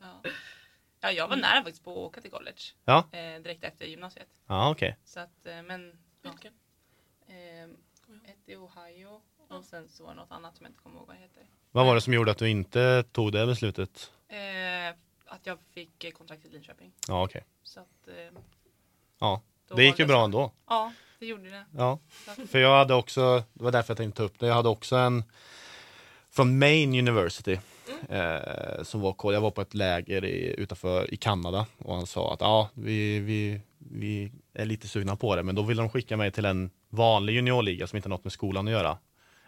Ja. 0.01 0.31
ja, 1.01 1.11
jag 1.11 1.29
var 1.29 1.37
nära 1.37 1.63
faktiskt 1.63 1.85
på 1.85 1.91
att 1.91 1.97
åka 1.97 2.21
till 2.21 2.31
college. 2.31 2.63
Ja. 2.85 3.05
Eh, 3.13 3.43
direkt 3.43 3.65
efter 3.65 3.87
gymnasiet. 3.87 4.29
Ja, 4.47 4.71
okej. 4.71 4.97
Så 5.05 5.21
att, 5.21 5.47
eh, 5.47 5.63
men... 5.63 5.93
Ja. 6.23 6.31
Vilken? 6.31 6.53
Eh, 7.29 7.65
ett 8.31 8.49
i 8.49 8.57
Ohio 8.57 9.21
och 9.49 9.65
sen 9.65 9.89
så 9.89 10.05
var 10.05 10.11
det 10.11 10.17
något 10.21 10.33
annat 10.33 10.57
som 10.57 10.65
jag 10.65 10.71
inte 10.71 10.83
kommer 10.83 10.97
ihåg 10.97 11.07
vad 11.07 11.17
det 11.17 11.23
heter. 11.23 11.43
Vad 11.73 11.87
var 11.87 11.95
det 11.95 12.01
som 12.01 12.13
gjorde 12.13 12.31
att 12.31 12.39
du 12.39 12.49
inte 12.49 13.05
tog 13.13 13.33
det 13.33 13.47
beslutet? 13.47 14.13
Eh, 14.29 14.97
att 15.35 15.47
jag 15.47 15.59
fick 15.75 16.05
eh, 16.05 16.11
kontrakt 16.11 16.45
i 16.45 16.49
Linköping. 16.49 16.93
Ja, 17.09 17.25
okej. 17.25 17.45
Så 17.63 17.81
att, 17.81 18.09
eh, 18.09 18.39
Ja, 19.19 19.43
det 19.77 19.85
gick 19.85 19.99
ju 19.99 20.07
bra 20.07 20.17
så. 20.21 20.25
ändå. 20.25 20.53
Ja, 20.69 20.93
det 21.19 21.27
gjorde 21.27 21.51
det. 21.51 21.65
Ja, 21.77 21.99
att, 22.27 22.51
för 22.51 22.59
jag 22.59 22.79
hade 22.79 22.95
också, 22.95 23.43
det 23.53 23.65
var 23.65 23.73
därför 23.73 23.91
jag 23.91 23.97
tänkte 23.99 24.17
ta 24.17 24.23
upp 24.25 24.39
det, 24.39 24.47
jag 24.47 24.55
hade 24.55 24.69
också 24.69 24.97
en 24.97 25.25
från 26.31 26.59
Maine 26.59 26.99
University. 26.99 27.59
Eh, 28.09 28.83
som 28.83 29.01
var, 29.01 29.17
jag 29.33 29.41
var 29.41 29.51
på 29.51 29.61
ett 29.61 29.75
läger 29.75 30.25
i, 30.25 30.55
utanför 30.59 31.15
i 31.15 31.17
Kanada 31.17 31.67
och 31.79 31.95
han 31.97 32.07
sa 32.07 32.33
att 32.35 32.41
ja, 32.41 32.71
vi, 32.75 33.19
vi, 33.21 33.61
vi 33.79 34.33
är 34.55 34.65
lite 34.67 34.89
sugna 34.89 35.17
på 35.17 35.37
det, 35.37 35.43
men 35.43 35.55
då 35.55 35.63
ville 35.63 35.83
de 35.83 35.89
skicka 35.91 36.17
mig 36.17 36.31
till 36.33 36.45
en 36.45 36.71
vanlig 36.89 37.33
juniorliga 37.33 37.87
som 37.87 37.97
inte 37.97 38.09
har 38.09 38.11
något 38.11 38.25
med 38.25 38.33
skolan 38.33 38.67
att 38.67 38.73
göra. 38.73 38.99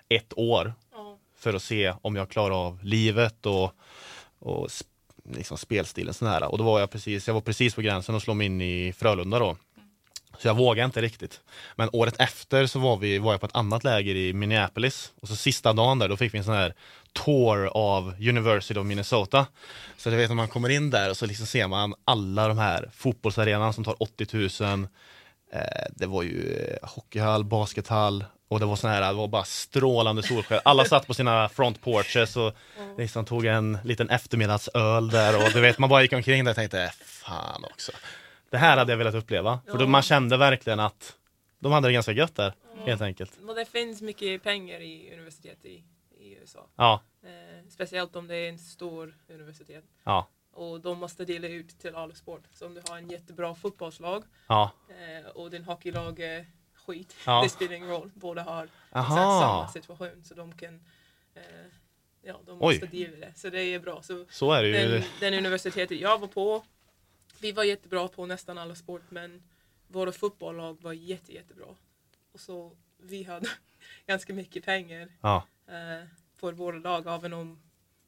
Ett 0.08 0.32
år 0.38 0.72
Ja. 0.92 1.18
för 1.36 1.54
att 1.54 1.62
se 1.62 1.94
om 2.02 2.16
jag 2.16 2.30
klarar 2.30 2.66
av 2.66 2.84
livet 2.84 3.46
och, 3.46 3.72
och 4.38 4.70
liksom 5.32 5.58
spelstilen 5.58 6.14
sån 6.14 6.28
här. 6.28 6.50
Och 6.50 6.58
då 6.58 6.64
var 6.64 6.80
jag 6.80 6.90
precis, 6.90 7.26
jag 7.26 7.34
var 7.34 7.40
precis 7.40 7.74
på 7.74 7.80
gränsen 7.80 8.14
att 8.14 8.22
slå 8.22 8.34
mig 8.34 8.46
in 8.46 8.60
i 8.60 8.92
Frölunda 8.92 9.38
då. 9.38 9.56
Så 10.38 10.48
jag 10.48 10.54
vågade 10.56 10.84
inte 10.84 11.00
riktigt. 11.00 11.40
Men 11.76 11.88
året 11.92 12.14
efter 12.18 12.66
så 12.66 12.78
var, 12.78 12.96
vi, 12.96 13.18
var 13.18 13.32
jag 13.32 13.40
på 13.40 13.46
ett 13.46 13.56
annat 13.56 13.84
läger 13.84 14.14
i 14.14 14.32
Minneapolis. 14.32 15.12
Och 15.20 15.28
så 15.28 15.36
sista 15.36 15.72
dagen 15.72 15.98
där, 15.98 16.08
då 16.08 16.16
fick 16.16 16.34
vi 16.34 16.38
en 16.38 16.44
sån 16.44 16.54
här 16.54 16.74
tour 17.12 17.66
av 17.66 18.14
University 18.18 18.80
of 18.80 18.86
Minnesota. 18.86 19.46
Så 19.96 20.10
du 20.10 20.16
vet 20.16 20.28
när 20.28 20.36
man 20.36 20.48
kommer 20.48 20.68
in 20.68 20.90
där 20.90 21.10
och 21.10 21.16
så 21.16 21.26
liksom 21.26 21.46
ser 21.46 21.68
man 21.68 21.94
alla 22.04 22.48
de 22.48 22.58
här 22.58 22.90
fotbollsarenan 22.94 23.72
som 23.72 23.84
tar 23.84 24.02
80 24.02 24.62
000. 24.62 24.88
Eh, 25.52 25.60
det 25.90 26.06
var 26.06 26.22
ju 26.22 26.66
eh, 26.82 26.88
hockeyhall, 26.88 27.44
baskethall 27.44 28.24
och 28.48 28.60
det 28.60 28.66
var 28.66 28.76
sån 28.76 28.90
här, 28.90 29.00
det 29.00 29.12
var 29.12 29.28
bara 29.28 29.44
strålande 29.44 30.22
solsken. 30.22 30.60
Alla 30.64 30.84
satt 30.84 31.06
på 31.06 31.14
sina 31.14 31.48
front 31.48 31.80
porches 31.82 32.36
och 32.36 32.52
liksom 32.98 33.24
tog 33.24 33.44
en 33.44 33.78
liten 33.84 34.10
eftermiddagsöl 34.10 35.08
där 35.10 35.44
och 35.44 35.52
du 35.52 35.60
vet 35.60 35.78
man 35.78 35.90
bara 35.90 36.02
gick 36.02 36.12
omkring 36.12 36.44
där 36.44 36.52
och 36.52 36.56
tänkte 36.56 36.92
fan 37.04 37.64
också. 37.64 37.92
Det 38.50 38.56
här 38.58 38.76
hade 38.76 38.92
jag 38.92 38.96
velat 38.98 39.14
uppleva. 39.14 39.60
För 39.70 39.78
då 39.78 39.86
man 39.86 40.02
kände 40.02 40.36
verkligen 40.36 40.80
att 40.80 41.16
de 41.58 41.72
hade 41.72 41.88
det 41.88 41.92
ganska 41.92 42.12
gött 42.12 42.34
där, 42.34 42.52
helt 42.84 43.02
enkelt. 43.02 43.32
Och 43.48 43.54
det 43.54 43.64
finns 43.64 44.02
mycket 44.02 44.42
pengar 44.42 44.80
i 44.80 45.10
universitet 45.12 45.64
i, 45.64 45.84
i 46.18 46.38
USA. 46.40 46.66
Ja, 46.76 47.00
Eh, 47.26 47.68
speciellt 47.70 48.16
om 48.16 48.26
det 48.26 48.36
är 48.36 48.48
en 48.48 48.58
stor 48.58 49.14
universitet. 49.28 49.84
ja, 50.04 50.28
Och 50.52 50.80
de 50.80 50.98
måste 50.98 51.24
dela 51.24 51.48
ut 51.48 51.78
till 51.78 51.94
alla 51.94 52.14
sport. 52.14 52.42
Så 52.52 52.66
om 52.66 52.74
du 52.74 52.82
har 52.88 52.96
en 52.98 53.08
jättebra 53.10 53.54
fotbollslag 53.54 54.24
ja. 54.48 54.70
eh, 54.88 55.30
och 55.30 55.50
din 55.50 55.64
hockeylag 55.64 56.20
är 56.20 56.46
skit. 56.86 57.16
Ja. 57.26 57.42
Det 57.42 57.48
spelar 57.48 57.72
ingen 57.72 57.88
roll. 57.88 58.10
Båda 58.14 58.42
har 58.42 58.64
exakt 58.90 59.08
samma 59.08 59.68
situation. 59.68 60.22
Så 60.24 60.34
de 60.34 60.52
kan 60.52 60.80
eh, 61.34 61.42
Ja, 62.22 62.40
de 62.46 62.58
Oj. 62.60 62.74
måste 62.74 62.86
dela 62.96 63.16
det. 63.16 63.32
Så 63.36 63.50
det 63.50 63.60
är 63.62 63.80
bra. 63.80 64.02
Så 64.02 64.24
Så 64.30 64.52
är 64.52 64.62
det 64.62 64.68
ju. 64.68 64.88
den, 64.88 65.02
den 65.20 65.34
universitetet 65.34 66.00
jag 66.00 66.18
var 66.18 66.28
på, 66.28 66.64
vi 67.40 67.52
var 67.52 67.64
jättebra 67.64 68.08
på 68.08 68.26
nästan 68.26 68.58
alla 68.58 68.74
sport 68.74 69.02
men 69.08 69.42
våra 69.88 70.12
fotbollslag 70.12 70.82
var 70.82 70.92
jätte, 70.92 71.32
jättebra. 71.34 71.66
Och 72.32 72.40
så 72.40 72.76
vi 72.98 73.22
hade 73.22 73.48
ganska 74.06 74.34
mycket 74.34 74.64
pengar 74.64 75.08
Ja, 75.20 75.46
eh, 75.66 76.06
för 76.36 76.52
våra 76.52 76.78
lag 76.78 77.06
även 77.06 77.32
om 77.32 77.58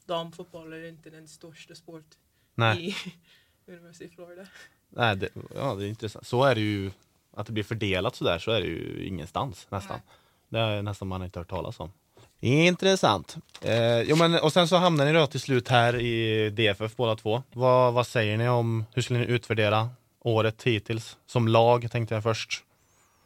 damfotboll 0.07 0.73
är 0.73 0.89
inte 0.89 1.11
den 1.11 1.29
största 1.29 1.75
sport 1.75 2.15
nej. 2.55 2.89
i 2.89 2.95
University 3.73 4.07
of 4.09 4.13
Florida. 4.13 4.47
nej 4.89 5.17
det, 5.17 5.29
ja, 5.55 5.75
det 5.75 5.85
är 5.85 5.89
intressant. 5.89 6.27
Så 6.27 6.45
är 6.45 6.55
det 6.55 6.61
ju, 6.61 6.91
att 7.39 7.47
det 7.47 7.53
blir 7.53 7.65
fördelat 7.65 8.15
sådär, 8.17 8.39
så 8.39 8.51
är 8.51 8.61
det 8.61 8.67
ju 8.67 9.07
ingenstans 9.07 9.67
nästan. 9.71 10.01
Det 10.49 10.59
är 10.59 10.83
nästan 10.83 11.09
man 11.09 11.23
inte 11.23 11.39
hört 11.39 11.51
talas 11.51 11.81
om. 11.81 11.93
Intressant. 12.41 13.37
Eh, 13.63 14.01
jo, 14.01 14.17
men, 14.17 14.35
och 14.35 14.53
sen 14.53 14.69
så 14.69 14.77
hamnar 14.77 15.05
ni 15.07 15.13
då 15.13 15.27
till 15.27 15.41
slut 15.41 15.69
här 15.69 16.01
i 16.01 16.51
DFF 16.51 16.97
båda 16.97 17.17
två. 17.17 17.43
Vad, 17.53 17.93
vad 17.95 18.07
säger 18.07 18.37
ni 18.37 18.49
om, 18.49 18.85
hur 18.95 19.03
skulle 19.03 19.19
ni 19.19 19.27
utvärdera 19.27 19.89
året 20.21 20.63
hittills? 20.63 21.17
Som 21.27 21.49
lag 21.49 21.91
tänkte 21.91 22.15
jag 22.15 22.23
först. 22.23 22.65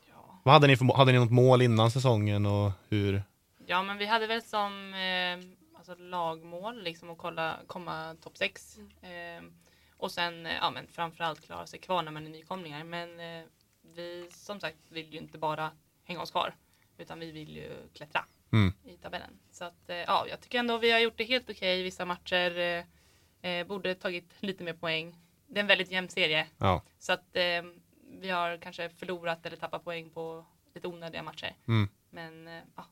ja. 0.09 0.41
Vad 0.43 0.53
hade 0.53 0.67
ni 0.67 0.77
för, 0.77 0.95
hade 0.97 1.13
ni 1.13 1.19
något 1.19 1.31
mål 1.31 1.63
innan 1.63 1.91
säsongen 1.91 2.47
och 2.47 2.73
hur? 2.89 3.23
ja, 3.67 3.83
men 3.83 3.99
vi 3.99 4.07
hade 4.07 4.27
väl 4.27 4.43
som 4.43 4.95
eh, 4.95 5.49
alltså 5.79 5.95
lagmål 5.95 6.83
liksom 6.83 7.11
att 7.11 7.19
kolla, 7.19 7.57
komma 7.67 8.17
topp 8.23 8.37
6. 8.37 8.79
Eh, 9.03 9.45
och 9.97 10.11
sen 10.13 10.47
eh, 10.47 10.53
ja, 10.61 10.71
men 10.71 10.87
framförallt 10.87 11.47
klara 11.47 11.67
sig 11.67 11.79
kvar 11.81 12.03
när 12.03 12.13
man 12.13 12.27
är 12.27 12.31
nykomlingar. 12.31 12.85
Men 12.85 13.21
eh, 13.21 13.45
vi 13.83 14.29
som 14.31 14.61
sagt 14.61 14.79
vill 14.89 15.13
ju 15.13 15.19
inte 15.19 15.39
bara 15.39 15.71
hänga 16.05 16.21
oss 16.23 16.31
kvar. 16.31 16.55
Utan 16.99 17.19
vi 17.21 17.31
vill 17.31 17.57
ju 17.57 17.89
klättra 17.95 18.25
Mm. 18.53 18.73
i 18.85 18.97
tabellen. 18.97 19.39
Så 19.51 19.65
att, 19.65 19.89
eh, 19.91 19.97
ja, 19.97 20.27
jag 20.29 20.41
tycker 20.41 20.59
ändå 20.59 20.79
vi 20.79 20.91
har 20.91 20.99
gjort 20.99 21.17
det 21.19 21.25
helt 21.25 21.51
okej 21.51 21.81
i 21.81 21.83
vissa 21.83 22.05
matcher. 22.05 22.59
Eh, 22.59 23.51
eh, 23.51 23.67
borde 23.67 23.95
tagit 23.95 24.33
lite 24.43 24.65
mer 24.65 24.73
poäng. 24.73 25.17
Det 25.47 25.59
är 25.59 25.61
en 25.61 25.67
väldigt 25.67 25.91
jämn 25.91 26.09
serie. 26.09 26.47
Ja, 26.59 26.83
Så 26.99 27.13
att 27.13 27.37
eh, 27.37 27.63
vi 28.21 28.31
har 28.31 28.57
kanske 28.59 28.89
förlorat 28.91 29.47
eller 29.47 29.57
tappat 29.57 29.85
poäng 29.85 30.11
på 30.11 30.45
lite 30.75 30.89
onödiga 30.89 31.23
matcher. 31.23 31.57
Mm. 31.69 31.89
Men 32.11 32.49
eh, 32.49 32.63
ja, 32.77 32.87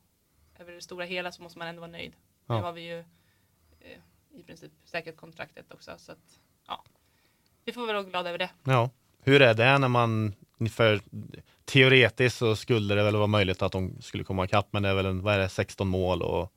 över 0.59 0.71
det 0.73 0.81
stora 0.81 1.05
hela 1.05 1.31
så 1.31 1.41
måste 1.43 1.59
man 1.59 1.67
ändå 1.67 1.79
vara 1.79 1.91
nöjd. 1.91 2.13
Ja. 2.45 2.55
Nu 2.57 2.61
har 2.63 2.71
vi 2.71 2.81
ju 2.81 2.99
eh, 3.79 3.99
i 4.31 4.43
princip 4.43 4.71
säkert 4.85 5.15
kontraktet 5.17 5.71
också. 5.73 5.97
Så 5.97 6.11
att, 6.11 6.39
ja, 6.67 6.83
vi 7.65 7.71
får 7.71 7.85
väl 7.87 7.95
vara 7.95 8.05
glada 8.05 8.29
över 8.29 8.39
det. 8.39 8.49
Ja. 8.63 8.89
Hur 9.23 9.41
är 9.41 9.53
det 9.53 9.77
när 9.77 9.87
man, 9.87 10.35
för 10.69 10.99
teoretiskt 11.65 12.37
så 12.37 12.55
skulle 12.55 12.95
det 12.95 13.03
väl 13.03 13.15
vara 13.15 13.27
möjligt 13.27 13.61
att 13.61 13.71
de 13.71 14.01
skulle 14.01 14.23
komma 14.23 14.45
ikapp, 14.45 14.67
men 14.71 14.83
det 14.83 14.89
är 14.89 14.93
väl 14.93 15.05
en, 15.05 15.21
vad 15.23 15.33
är 15.33 15.39
det, 15.39 15.49
16 15.49 15.87
mål 15.87 16.21
och 16.21 16.51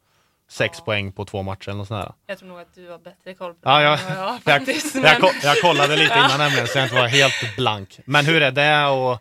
6 0.48 0.78
Ja. 0.78 0.84
poäng 0.84 1.12
på 1.12 1.24
två 1.24 1.42
matcher 1.42 1.68
eller 1.70 1.84
sånt 1.84 2.02
där. 2.04 2.12
Jag 2.26 2.38
tror 2.38 2.48
nog 2.48 2.60
att 2.60 2.74
du 2.74 2.90
har 2.90 2.98
bättre 2.98 3.34
koll 3.34 3.54
på 3.54 3.60
Ja, 3.62 3.78
det 3.78 3.84
jag- 3.84 4.00
än 4.10 4.16
jag 4.18 4.42
faktiskt. 4.42 4.94
jag, 4.94 5.02
men- 5.22 5.30
jag 5.42 5.60
kollade 5.60 5.96
lite 5.96 6.14
innan 6.26 6.38
nämligen 6.38 6.66
så 6.66 6.78
jag 6.78 6.84
inte 6.84 6.94
var 6.94 7.08
helt 7.08 7.56
blank. 7.56 7.98
Men 8.04 8.26
hur 8.26 8.42
är 8.42 8.50
det 8.50 8.86
och 8.86 9.18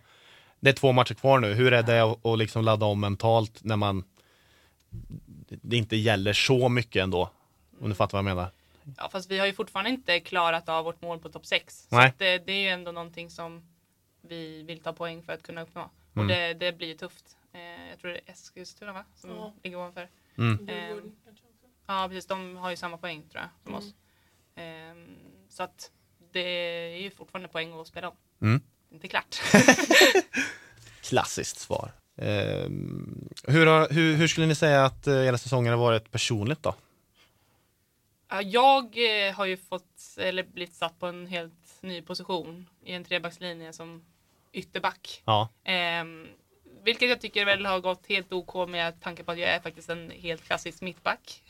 det 0.60 0.70
är 0.70 0.74
två 0.74 0.92
matcher 0.92 1.14
kvar 1.14 1.40
nu. 1.40 1.54
Hur 1.54 1.74
är 1.74 1.84
det 1.84 2.02
att 2.04 2.26
att 2.26 2.38
liksom 2.38 2.64
ladda 2.64 2.86
om 2.86 3.00
mentalt 3.00 3.60
när 3.64 3.76
man 3.76 4.04
det 5.62 5.78
inte 5.78 5.96
gäller 5.96 6.34
så 6.34 6.70
mycket 6.70 7.04
ändå? 7.04 7.30
Om 7.82 7.90
du 7.90 7.96
fattar 7.96 8.12
vad 8.18 8.20
jag 8.30 8.36
menar. 8.36 8.50
Ja, 8.98 9.10
fast 9.12 9.32
vi 9.32 9.40
har 9.40 9.46
ju 9.46 9.54
fortfarande 9.54 9.90
inte 9.90 10.20
klarat 10.20 10.70
av 10.70 10.86
vårt 10.86 11.02
mål 11.02 11.20
på 11.20 11.30
topp 11.30 11.46
6. 11.46 11.88
Så 11.90 11.96
det, 12.18 12.38
det 12.46 12.52
är 12.52 12.62
ju 12.62 12.70
ändå 12.70 12.92
någonting 12.92 13.30
som 13.30 13.62
vi 14.34 14.64
vill 14.64 14.80
ta 14.80 14.94
poäng 14.94 15.24
för 15.24 15.34
att 15.34 15.44
kunna 15.44 15.62
uppnå. 15.62 15.82
Mm. 15.82 15.90
Och 16.16 16.28
det, 16.28 16.54
det 16.54 16.72
blir 16.78 16.88
ju 16.88 16.94
tufft. 16.94 17.38
Eh, 17.54 17.90
jag 17.90 18.00
tror 18.00 18.12
det 18.12 18.18
är 18.26 18.32
Eskilstuna 18.32 18.94
va? 18.94 19.06
Som 19.16 19.30
Ja. 19.30 19.54
ligger 19.64 19.78
ovanför. 19.78 20.10
Mm. 20.38 20.54
Också. 20.62 21.44
Ja, 21.86 22.08
precis. 22.10 22.26
De 22.26 22.56
har 22.58 22.70
ju 22.70 22.76
samma 22.76 22.98
poäng 22.98 23.24
tror 23.32 23.42
jag 23.44 23.50
som 23.64 23.72
Mm. 23.74 23.80
oss. 23.88 23.94
Ehm, 24.56 25.16
så 25.50 25.64
att 25.64 25.92
det 26.32 26.40
är 26.96 26.98
ju 27.02 27.12
fortfarande 27.12 27.48
poäng 27.50 27.80
att 27.80 27.88
spela 27.88 28.10
om. 28.10 28.16
Mm. 28.42 28.62
Det 28.90 28.94
är 28.94 28.96
Inte 28.96 29.08
klart. 29.08 29.42
Klassiskt 31.02 31.60
svar. 31.60 31.92
Ehm, 32.18 33.30
hur, 33.48 33.66
har, 33.66 33.90
hur, 33.90 34.16
hur 34.16 34.28
skulle 34.28 34.48
ni 34.48 34.56
säga 34.56 34.86
att 34.86 35.08
eh, 35.08 35.16
hela 35.16 35.38
säsongen 35.38 35.72
har 35.74 35.80
varit 35.80 36.12
personligt 36.12 36.64
då? 36.64 36.76
Ja, 38.30 38.42
jag 38.42 38.84
eh, 39.28 39.34
har 39.34 39.46
ju 39.46 39.58
fått, 39.58 40.00
eller 40.18 40.44
blivit 40.44 40.76
satt 40.76 41.00
på 41.00 41.08
en 41.08 41.28
helt 41.28 41.54
ny 41.82 42.02
position 42.02 42.70
i 42.84 42.92
en 42.94 43.04
trebackslinje 43.04 43.74
som 43.74 44.06
ytterback. 44.54 45.22
Ja, 45.26 45.50
Ehm, 45.64 46.28
vilket 46.84 47.10
jag 47.10 47.22
tycker 47.22 47.46
väl 47.46 47.66
har 47.66 47.80
gått 47.80 48.08
helt 48.08 48.34
OK 48.34 48.70
med 48.70 49.02
tanke 49.02 49.24
på 49.24 49.32
att 49.32 49.40
jag 49.40 49.50
är 49.50 49.60
faktiskt 49.60 49.90
en 49.90 50.12
helt 50.12 50.44
klassisk 50.44 50.82
mittback. 50.82 51.44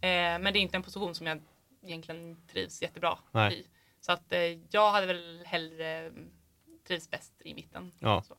Ehm, 0.00 0.42
men 0.42 0.52
det 0.52 0.58
är 0.58 0.60
inte 0.60 0.76
en 0.76 0.82
position 0.82 1.14
som 1.14 1.26
jag 1.26 1.40
egentligen 1.86 2.36
trivs 2.52 2.82
jättebra 2.82 3.18
Nej. 3.32 3.54
i. 3.54 3.66
Så 4.00 4.12
att 4.12 4.32
eh, 4.32 4.40
jag 4.70 4.92
hade 4.92 5.06
väl 5.06 5.42
hellre 5.46 5.88
mm, 5.98 6.30
trivs 6.86 7.10
bäst 7.10 7.32
i 7.44 7.54
mitten. 7.54 7.92
Ja. 7.98 8.22
Så. 8.28 8.34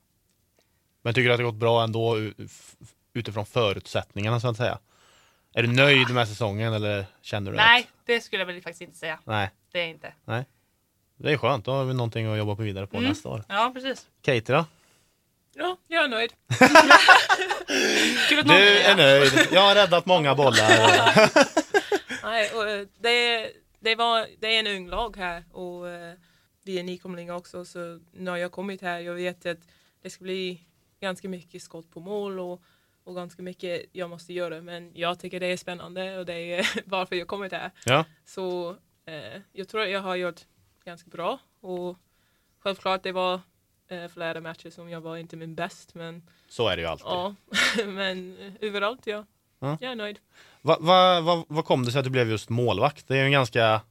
men 1.01 1.13
tycker 1.13 1.27
du 1.27 1.33
att 1.33 1.37
det 1.39 1.43
gått 1.43 1.55
bra 1.55 1.83
ändå 1.83 2.17
utifrån 3.13 3.45
förutsättningarna 3.45 4.39
så 4.39 4.47
att 4.47 4.57
säga? 4.57 4.79
Är 5.53 5.61
du 5.63 5.67
nöjd 5.67 6.09
med 6.13 6.27
säsongen 6.27 6.73
eller 6.73 7.05
känner 7.21 7.51
du 7.51 7.57
Nej, 7.57 7.81
att... 7.81 8.05
det 8.05 8.21
skulle 8.21 8.41
jag 8.41 8.45
väl 8.47 8.61
faktiskt 8.61 8.81
inte 8.81 8.97
säga. 8.97 9.19
Nej, 9.23 9.49
Det 9.71 9.79
är 9.79 9.83
jag 9.83 9.89
inte. 9.89 10.13
Det 11.17 11.31
är 11.31 11.37
skönt. 11.37 11.65
Då 11.65 11.71
har 11.71 11.85
vi 11.85 11.93
någonting 11.93 12.25
att 12.25 12.37
jobba 12.37 12.55
på 12.55 12.61
vidare 12.61 12.87
på 12.87 12.97
Mm. 12.97 13.09
nästa 13.09 13.29
år. 13.29 13.43
Ja, 13.49 13.71
precis. 13.73 14.07
Då? 14.45 14.65
Ja, 15.57 15.77
jag 15.87 16.03
är 16.03 16.07
nöjd. 16.07 16.33
Kul 18.29 18.39
att 18.39 18.45
någon 18.45 18.55
Du 18.57 18.77
är 18.79 18.95
nöjd. 18.95 19.47
Jag 19.51 19.61
har 19.61 19.75
räddat 19.75 20.05
många 20.05 20.35
bollar. 20.35 20.69
Nej, 22.23 22.49
och, 22.53 22.69
eh, 22.69 22.87
det, 22.99 23.51
det, 23.79 23.95
var, 23.95 24.27
det 24.39 24.55
är 24.55 24.59
en 24.59 24.67
ung 24.77 24.87
lag 24.89 25.17
här 25.17 25.43
och 25.51 25.89
eh, 25.89 26.13
vi 26.63 26.79
är 26.79 26.83
nykomlingar 26.83 27.33
också 27.35 27.65
så 27.65 27.99
när 28.11 28.35
jag 28.35 28.51
kommit 28.51 28.81
här 28.81 28.99
jag 28.99 29.13
vet 29.13 29.45
att 29.45 29.57
det 30.01 30.09
ska 30.09 30.23
bli 30.23 30.61
ganska 31.01 31.29
mycket 31.29 31.61
skott 31.61 31.91
på 31.91 31.99
mål 31.99 32.39
och, 32.39 32.61
och 33.03 33.15
ganska 33.15 33.41
mycket 33.41 33.85
jag 33.91 34.09
måste 34.09 34.33
göra 34.33 34.61
men 34.61 34.91
jag 34.95 35.19
tycker 35.19 35.39
det 35.39 35.45
är 35.47 35.57
spännande 35.57 36.17
och 36.17 36.25
det 36.25 36.33
är 36.33 36.69
varför 36.85 37.15
jag 37.15 37.27
kommit 37.27 37.51
här. 37.51 37.71
Ja, 37.85 38.05
Så 38.25 38.69
eh, 39.05 39.41
jag 39.51 39.67
tror 39.67 39.81
att 39.81 39.89
jag 39.89 40.01
har 40.01 40.15
gjort 40.15 40.41
ganska 40.85 41.09
bra 41.09 41.39
och 41.61 41.97
självklart 42.59 43.03
det 43.03 43.11
var 43.11 43.41
eh, 43.87 44.07
flera 44.13 44.41
matcher 44.41 44.69
som 44.69 44.89
jag 44.89 45.01
var 45.01 45.17
inte 45.17 45.35
min 45.35 45.55
bäst 45.55 45.95
men 45.95 46.23
så 46.49 46.67
är 46.67 46.75
det 46.75 46.81
ju 46.81 46.87
alltid. 46.87 47.07
ja, 47.07 47.35
men 47.85 48.37
eh, 48.39 48.53
överallt 48.61 49.07
ja. 49.07 49.25
Ja. 49.59 49.77
Jag 49.81 49.91
är 49.91 49.95
nöjd. 49.95 50.19
Vad 50.61 50.81
va, 50.81 51.21
va, 51.21 51.45
vad 51.47 51.65
kom 51.65 51.85
det 51.85 51.91
sig 51.91 51.99
att 51.99 52.05
du 52.05 52.11
blev 52.11 52.29
just 52.29 52.49
målvakt? 52.49 53.07
Det 53.07 53.13
är 53.13 53.17
ju 53.17 53.25
en 53.25 53.31
ganska 53.31 53.81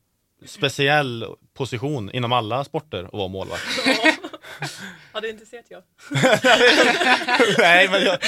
speciell 0.44 1.26
position 1.54 2.10
inom 2.10 2.32
alla 2.32 2.64
sporter 2.64 3.04
att 3.04 3.12
vara 3.12 3.28
målvakt. 3.28 3.62
Har 5.12 5.20
du 5.20 5.30
inte 5.30 5.46
sett 5.46 5.70
jag? 5.70 5.82
Nej, 7.58 7.88
men 7.88 8.02
jag 8.02 8.20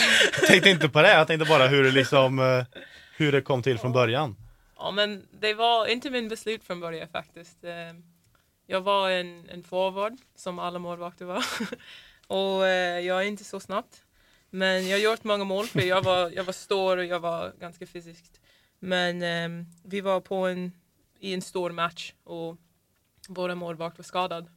tänkte 0.46 0.70
inte 0.70 0.88
på 0.88 1.02
det. 1.02 1.14
Jag 1.14 1.26
tänkte 1.26 1.48
bara 1.48 1.66
hur 1.66 1.84
det 1.84 1.90
liksom 1.90 2.38
eh, 2.38 2.64
hur 3.16 3.32
det 3.32 3.40
kom 3.40 3.62
till 3.62 3.78
från 3.78 3.92
början. 3.92 4.36
Ja, 4.76 4.90
men 4.90 5.26
det 5.40 5.54
var 5.54 5.86
inte 5.86 6.10
min 6.10 6.28
beslut 6.28 6.64
från 6.64 6.80
början 6.80 7.08
faktiskt. 7.08 7.64
Eh, 8.66 8.72
Jag 8.72 8.80
var 8.80 9.10
en, 9.10 9.48
en 9.50 9.62
forward, 9.62 10.12
som 10.34 10.58
alla 10.58 10.78
målvakter 10.78 11.24
var. 11.24 11.44
och 12.26 12.66
eh, 12.66 13.00
jag 13.00 13.22
är 13.22 13.26
inte 13.26 13.44
så 13.44 13.60
snabbt. 13.60 14.02
Men 14.50 14.88
jag 14.88 14.96
har 14.98 15.02
gjort 15.02 15.24
många 15.24 15.44
mål 15.44 15.66
för 15.66 15.80
jag 15.80 16.02
var, 16.02 16.30
jag 16.30 16.44
var 16.44 16.52
stor 16.52 16.96
och 16.96 17.04
jag 17.04 17.20
var 17.20 17.52
ganska 17.60 17.86
fysiskt. 17.86 18.40
Men 18.78 19.22
ehm, 19.22 19.66
vi 19.84 20.00
var 20.00 20.20
på 20.20 20.36
en, 20.36 20.72
i 21.20 21.34
en 21.34 21.42
stor 21.42 21.70
match 21.70 22.12
och 22.24 22.56
våra 23.28 23.54
målvakt 23.54 23.98
var 23.98 24.02
skadad. 24.04 24.50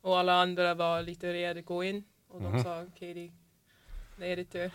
Och 0.00 0.18
alla 0.18 0.32
andra 0.34 0.74
var 0.74 1.02
lite 1.02 1.32
redo 1.32 1.60
att 1.60 1.66
gå 1.66 1.84
in. 1.84 2.04
Och 2.28 2.40
de 2.42 2.52
Mhm. 2.52 2.62
sa, 2.62 2.84
Katie, 2.94 3.32
det 4.18 4.32
är 4.32 4.36
ditt 4.36 4.52
tur. 4.52 4.70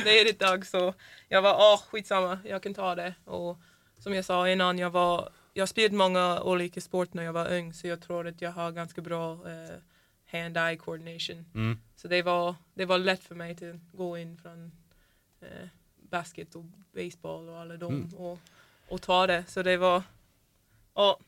det 0.04 0.20
är 0.20 0.24
ditt 0.24 0.38
dag. 0.40 0.66
Så 0.66 0.94
jag 1.28 1.42
var, 1.42 1.54
åh 1.54 1.80
skitsamma, 1.90 2.38
jag 2.44 2.62
kan 2.62 2.74
ta 2.74 2.94
det. 2.94 3.14
Och 3.24 3.58
som 3.98 4.14
jag 4.14 4.24
sa 4.24 4.48
innan, 4.48 4.78
jag 4.78 4.90
var 4.90 5.28
jag 5.54 5.68
spelade 5.68 5.96
många 5.96 6.40
olika 6.40 6.80
sport 6.80 7.14
när 7.14 7.22
jag 7.22 7.32
var 7.32 7.52
ung 7.52 7.72
så 7.74 7.86
jag 7.86 8.00
tror 8.00 8.26
att 8.28 8.42
jag 8.42 8.50
har 8.52 8.72
ganska 8.72 9.00
bra 9.00 9.32
eh, 9.32 9.74
hand-eye 10.32 10.76
coordination. 10.76 11.46
Mm. 11.54 11.78
Så 11.96 12.08
det 12.08 12.22
var, 12.22 12.54
det 12.74 12.84
var 12.84 12.98
lätt 12.98 13.24
för 13.24 13.34
mig 13.34 13.52
att 13.52 13.62
gå 13.92 14.18
in 14.18 14.36
från 14.42 14.72
eh, 15.40 15.68
basket 16.10 16.54
och 16.54 16.64
baseball 16.94 17.48
och 17.48 17.58
alla 17.58 17.76
dem 17.76 17.94
Mm. 17.94 18.14
och, 18.14 18.38
och 18.88 19.02
ta 19.02 19.26
det. 19.26 19.44
Så 19.48 19.62
det 19.62 19.76
var, 19.76 20.02
ja, 20.94 21.18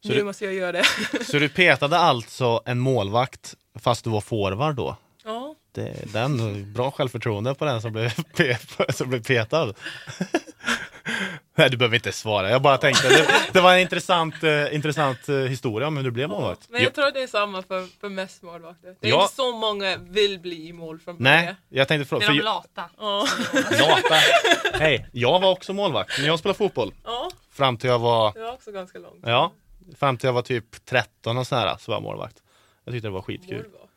Så 0.00 0.08
nu 0.08 0.14
du- 0.14 0.24
måste 0.24 0.44
jag 0.44 0.54
göra 0.54 0.72
det. 0.72 0.84
Så 1.24 1.38
du 1.38 1.48
petade 1.48 1.98
alltså 1.98 2.62
en 2.64 2.78
målvakt 2.78 3.54
fast 3.74 4.04
du 4.04 4.10
var 4.10 4.20
forward 4.20 4.74
då? 4.74 4.96
ja, 5.24 5.54
Det, 5.72 6.12
den, 6.12 6.72
bra 6.72 6.90
självförtroende 6.90 7.54
på 7.54 7.64
den 7.64 7.82
som 7.82 7.92
blev, 7.92 8.10
som 8.94 9.08
blev 9.08 9.22
petad. 9.24 9.74
Nej, 11.56 11.70
du 11.70 11.76
behöver 11.76 11.96
inte 11.96 12.12
svara. 12.12 12.50
Jag 12.50 12.62
bara 12.62 12.78
tänkte, 12.78 13.08
det, 13.08 13.28
det 13.52 13.60
var 13.60 13.72
en 13.74 13.80
intressant, 13.80 14.42
eh, 14.44 14.74
intressant 14.74 15.28
eh, 15.28 15.34
historia 15.36 15.88
om 15.88 15.96
hur 15.96 16.04
du 16.04 16.10
blev 16.10 16.28
målvakt. 16.28 16.68
men 16.70 16.82
jag 16.82 16.94
tror 16.94 17.10
det 17.12 17.22
är 17.22 17.26
samma 17.26 17.62
för, 17.62 18.00
för 18.00 18.08
mest 18.08 18.42
målvakter. 18.42 18.96
Det 19.00 19.08
är 19.08 19.10
Ja. 19.10 19.22
inte 19.22 19.34
så 19.34 19.52
många 19.56 19.96
vill 19.96 20.38
bli 20.40 20.68
i 20.68 20.72
mål 20.72 20.98
från 20.98 21.18
början. 21.18 21.44
Nej, 21.44 21.54
jag 21.68 21.88
tänkte 21.88 22.04
Det 22.04 22.08
fråga. 22.08 22.26
är 22.26 22.30
de 22.30 22.36
För, 22.36 22.44
lata. 22.44 22.90
Ja. 22.98 23.26
lata. 23.70 24.14
Hej, 24.78 25.06
jag 25.12 25.40
var 25.40 25.50
också 25.50 25.72
målvakt, 25.72 26.18
men 26.18 26.26
jag 26.26 26.38
spelade 26.38 26.56
fotboll. 26.58 26.94
ja, 27.04 27.30
Fram 27.52 27.76
till 27.76 27.90
jag 27.90 27.98
var, 27.98 28.32
det 28.32 28.40
var 28.40 28.52
också 28.52 28.72
ganska 28.72 28.98
långt. 28.98 29.20
ja, 29.26 29.52
fram 29.98 30.16
till 30.16 30.26
jag 30.26 30.32
var 30.34 30.42
typ 30.42 30.84
13 30.84 31.38
och 31.38 31.46
sådär, 31.46 31.76
så 31.80 31.90
var 31.90 31.96
jag 31.96 32.02
målvakt. 32.02 32.36
Jag 32.84 32.94
tyckte 32.94 33.08
det 33.08 33.12
var 33.12 33.22
skitkul. 33.22 33.56
Målvakt. 33.56 33.90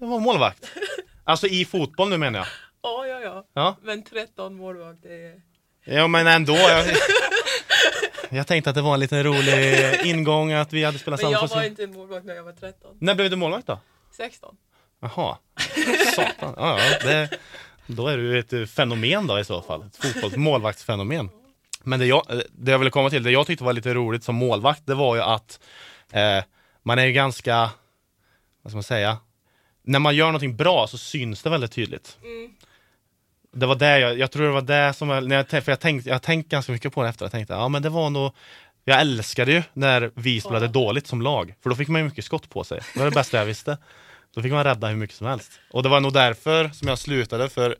Jag 0.00 0.06
var 0.08 0.18
målvakt. 0.20 0.64
Alltså 1.24 1.46
i 1.46 1.64
fotboll 1.64 2.08
nu 2.08 2.16
menar 2.18 2.38
jag. 2.38 2.48
Ja, 2.82 3.06
ja, 3.06 3.20
ja. 3.20 3.44
Ja, 3.54 3.76
Men 3.82 4.02
13 4.04 4.54
målvakt, 4.56 5.02
det 5.02 5.08
är... 5.26 5.47
ja 5.88 6.06
men 6.06 6.26
ändå. 6.26 6.54
Jag, 6.54 6.86
jag 8.30 8.46
tänkte 8.46 8.70
att 8.70 8.76
det 8.76 8.82
var 8.82 8.94
en 8.94 9.00
liten 9.00 9.24
rolig 9.24 10.00
ingång 10.04 10.52
att 10.52 10.72
vi 10.72 10.84
hade 10.84 10.98
spelat 10.98 11.22
Men 11.22 11.30
jag 11.30 11.48
samma 11.48 11.60
var 11.60 11.66
inte 11.66 11.86
målvakt 11.86 12.26
när 12.26 12.34
jag 12.34 12.42
var 12.42 12.52
13. 12.52 12.96
När 13.00 13.14
blev 13.14 13.30
du 13.30 13.36
målvakt 13.36 13.66
då? 13.66 13.78
16. 14.16 14.56
Jaha, 15.00 15.38
satan. 16.14 16.54
Ja, 16.56 16.80
ja, 16.80 16.98
det, 17.08 17.38
då 17.86 18.08
är 18.08 18.16
du 18.16 18.38
ett 18.38 18.70
fenomen 18.70 19.26
då 19.26 19.38
i 19.38 19.44
så 19.44 19.62
fall. 19.62 19.82
Ett 19.82 19.96
fotbolls 19.96 20.36
målvaktsfenomen. 20.36 21.30
Men 21.82 21.98
det 21.98 22.06
jag, 22.06 22.42
det 22.52 22.70
jag 22.70 22.78
ville 22.78 22.90
komma 22.90 23.10
till, 23.10 23.22
det 23.22 23.30
jag 23.30 23.46
tyckte 23.46 23.64
var 23.64 23.72
lite 23.72 23.94
roligt 23.94 24.24
som 24.24 24.34
målvakt, 24.34 24.86
det 24.86 24.94
var 24.94 25.16
ju 25.16 25.22
att 25.22 25.60
eh, 26.12 26.44
man 26.82 26.98
är 26.98 27.06
ju 27.06 27.12
ganska, 27.12 27.70
vad 28.62 28.70
ska 28.70 28.76
man 28.76 28.82
säga, 28.82 29.16
när 29.82 29.98
man 29.98 30.16
gör 30.16 30.26
någonting 30.26 30.56
bra 30.56 30.86
så 30.86 30.98
syns 30.98 31.42
det 31.42 31.50
väldigt 31.50 31.72
tydligt. 31.72 32.18
Mm. 32.22 32.50
Det 33.52 33.66
var 33.66 33.74
det 33.74 33.98
jag, 33.98 34.18
jag 34.18 34.30
tror 34.30 34.46
det 34.46 34.52
var 34.52 34.62
det 34.62 34.92
som, 34.92 35.08
jag, 35.08 35.28
när 35.28 35.36
jag, 35.36 35.48
för 35.64 35.72
jag 35.72 35.80
tänkte, 35.80 36.08
jag 36.08 36.14
har 36.14 36.20
tänkt 36.20 36.50
ganska 36.50 36.72
mycket 36.72 36.92
på 36.92 37.02
det 37.02 37.08
efter, 37.08 37.24
jag 37.24 37.32
tänkte, 37.32 37.54
ja 37.54 37.68
men 37.68 37.82
det 37.82 37.88
var 37.88 38.10
nog 38.10 38.32
jag 38.84 39.00
älskade 39.00 39.52
ju 39.52 39.62
när 39.72 40.10
vi 40.14 40.40
spelade 40.40 40.66
Ja. 40.66 40.72
dåligt 40.72 41.06
som 41.06 41.22
lag, 41.22 41.54
för 41.62 41.70
då 41.70 41.76
fick 41.76 41.88
man 41.88 42.00
ju 42.00 42.04
mycket 42.04 42.24
skott 42.24 42.50
på 42.50 42.64
sig. 42.64 42.80
Det 42.94 42.98
var 42.98 43.06
det 43.06 43.14
bästa 43.14 43.36
jag 43.36 43.44
visste. 43.44 43.78
Då 44.34 44.42
fick 44.42 44.52
man 44.52 44.64
rädda 44.64 44.88
hur 44.88 44.96
mycket 44.96 45.16
som 45.16 45.26
helst. 45.26 45.60
Och 45.70 45.82
det 45.82 45.88
var 45.88 46.00
nog 46.00 46.12
därför 46.12 46.68
som 46.68 46.88
jag 46.88 46.98
slutade, 46.98 47.48
för 47.48 47.76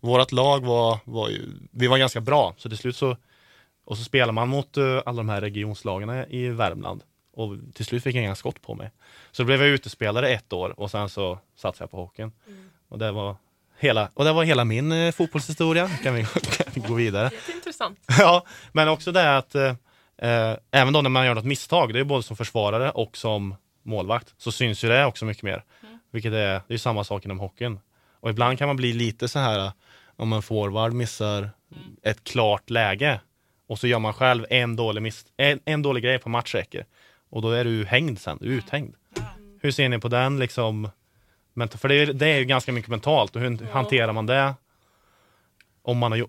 vårt 0.00 0.32
lag 0.32 0.64
var, 0.64 0.98
var 1.04 1.28
ju, 1.28 1.40
vi 1.70 1.86
var 1.86 1.98
ganska 1.98 2.20
bra. 2.20 2.54
Så 2.56 2.68
till 2.68 2.78
slut 2.78 2.96
så, 2.96 3.16
och 3.84 3.98
så 3.98 4.04
spelar 4.04 4.32
man 4.32 4.48
mot 4.48 4.76
eh, 4.76 5.00
alla 5.06 5.16
de 5.16 5.28
här 5.28 5.40
regionslagarna 5.40 6.26
i 6.26 6.48
Värmland. 6.48 7.02
Och 7.34 7.56
till 7.74 7.84
slut 7.84 8.02
fick 8.02 8.16
jag 8.16 8.24
inga 8.24 8.34
skott 8.34 8.62
på 8.62 8.74
mig. 8.74 8.90
Så 9.32 9.42
då 9.42 9.46
blev 9.46 9.60
jag 9.60 9.68
utespelare 9.70 10.28
ett 10.28 10.52
år 10.52 10.80
och 10.80 10.90
sen 10.90 11.08
så 11.08 11.38
satsade 11.56 11.82
jag 11.82 11.90
på 11.90 11.96
hockeyn. 11.96 12.32
Mm. 12.46 12.70
Och 12.88 12.98
det 12.98 13.12
var 13.12 13.36
hela, 13.82 14.08
och 14.14 14.24
det 14.24 14.32
var 14.32 14.44
hela 14.44 14.64
min 14.64 14.92
eh, 14.92 15.12
fotbollshistoria. 15.12 15.88
Kan 15.88 16.14
vi, 16.14 16.24
kan 16.24 16.66
vi 16.74 16.80
gå 16.80 16.94
vidare. 16.94 17.30
Jätteintressant. 17.32 17.98
Ja, 18.18 18.46
men 18.72 18.88
också 18.88 19.12
det 19.12 19.36
att 19.36 19.54
eh, 19.54 19.74
eh, 20.18 20.56
även 20.70 20.92
då 20.92 21.02
när 21.02 21.10
man 21.10 21.26
gör 21.26 21.34
något 21.34 21.44
misstag, 21.44 21.92
det 21.94 22.00
är 22.00 22.04
både 22.04 22.22
som 22.22 22.36
försvarare 22.36 22.90
och 22.90 23.16
som 23.16 23.54
målvakt, 23.82 24.34
så 24.38 24.52
syns 24.52 24.84
ju 24.84 24.88
det 24.88 25.04
också 25.04 25.24
mycket 25.24 25.42
mer. 25.42 25.64
Vilket 26.12 26.32
är, 26.32 26.60
det 26.68 26.74
är 26.74 26.78
samma 26.78 27.04
sak 27.04 27.24
inom 27.24 27.40
hockeyn. 27.40 27.80
Och 28.20 28.30
ibland 28.30 28.58
kan 28.58 28.66
man 28.66 28.76
bli 28.76 28.92
lite 28.92 29.28
så 29.28 29.38
här 29.38 29.58
eh, 29.66 29.72
om 30.16 30.32
en 30.32 30.42
forward 30.42 30.92
missar 30.92 31.50
ett 32.02 32.24
klart 32.24 32.70
läge 32.70 33.20
och 33.68 33.78
så 33.78 33.86
gör 33.86 33.98
man 33.98 34.12
själv 34.12 34.46
en 34.50 34.76
dålig, 34.76 35.02
miss, 35.02 35.24
en, 35.36 35.60
en 35.64 35.82
dålig 35.82 36.04
grej 36.04 36.18
på 36.18 36.28
matchräcker 36.28 36.84
och 37.30 37.42
då 37.42 37.50
är 37.50 37.64
du 37.64 37.84
hängd 37.84 38.20
sen, 38.20 38.38
du 38.40 38.46
är 38.46 38.56
uthängd. 38.56 38.94
Hur 39.60 39.70
ser 39.70 39.88
ni 39.88 39.98
på 39.98 40.08
den 40.08 40.38
liksom? 40.38 40.88
För 41.78 41.88
det 41.88 41.94
är, 41.94 42.06
det 42.12 42.26
är 42.28 42.38
ju 42.38 42.44
ganska 42.44 42.72
mycket 42.72 42.90
mentalt 42.90 43.36
och 43.36 43.42
hur 43.42 43.58
Ja. 43.62 43.72
hanterar 43.72 44.12
man 44.12 44.26
det? 44.26 44.54
Om 45.82 45.98
man 45.98 46.12
har 46.12 46.16
ju- 46.18 46.26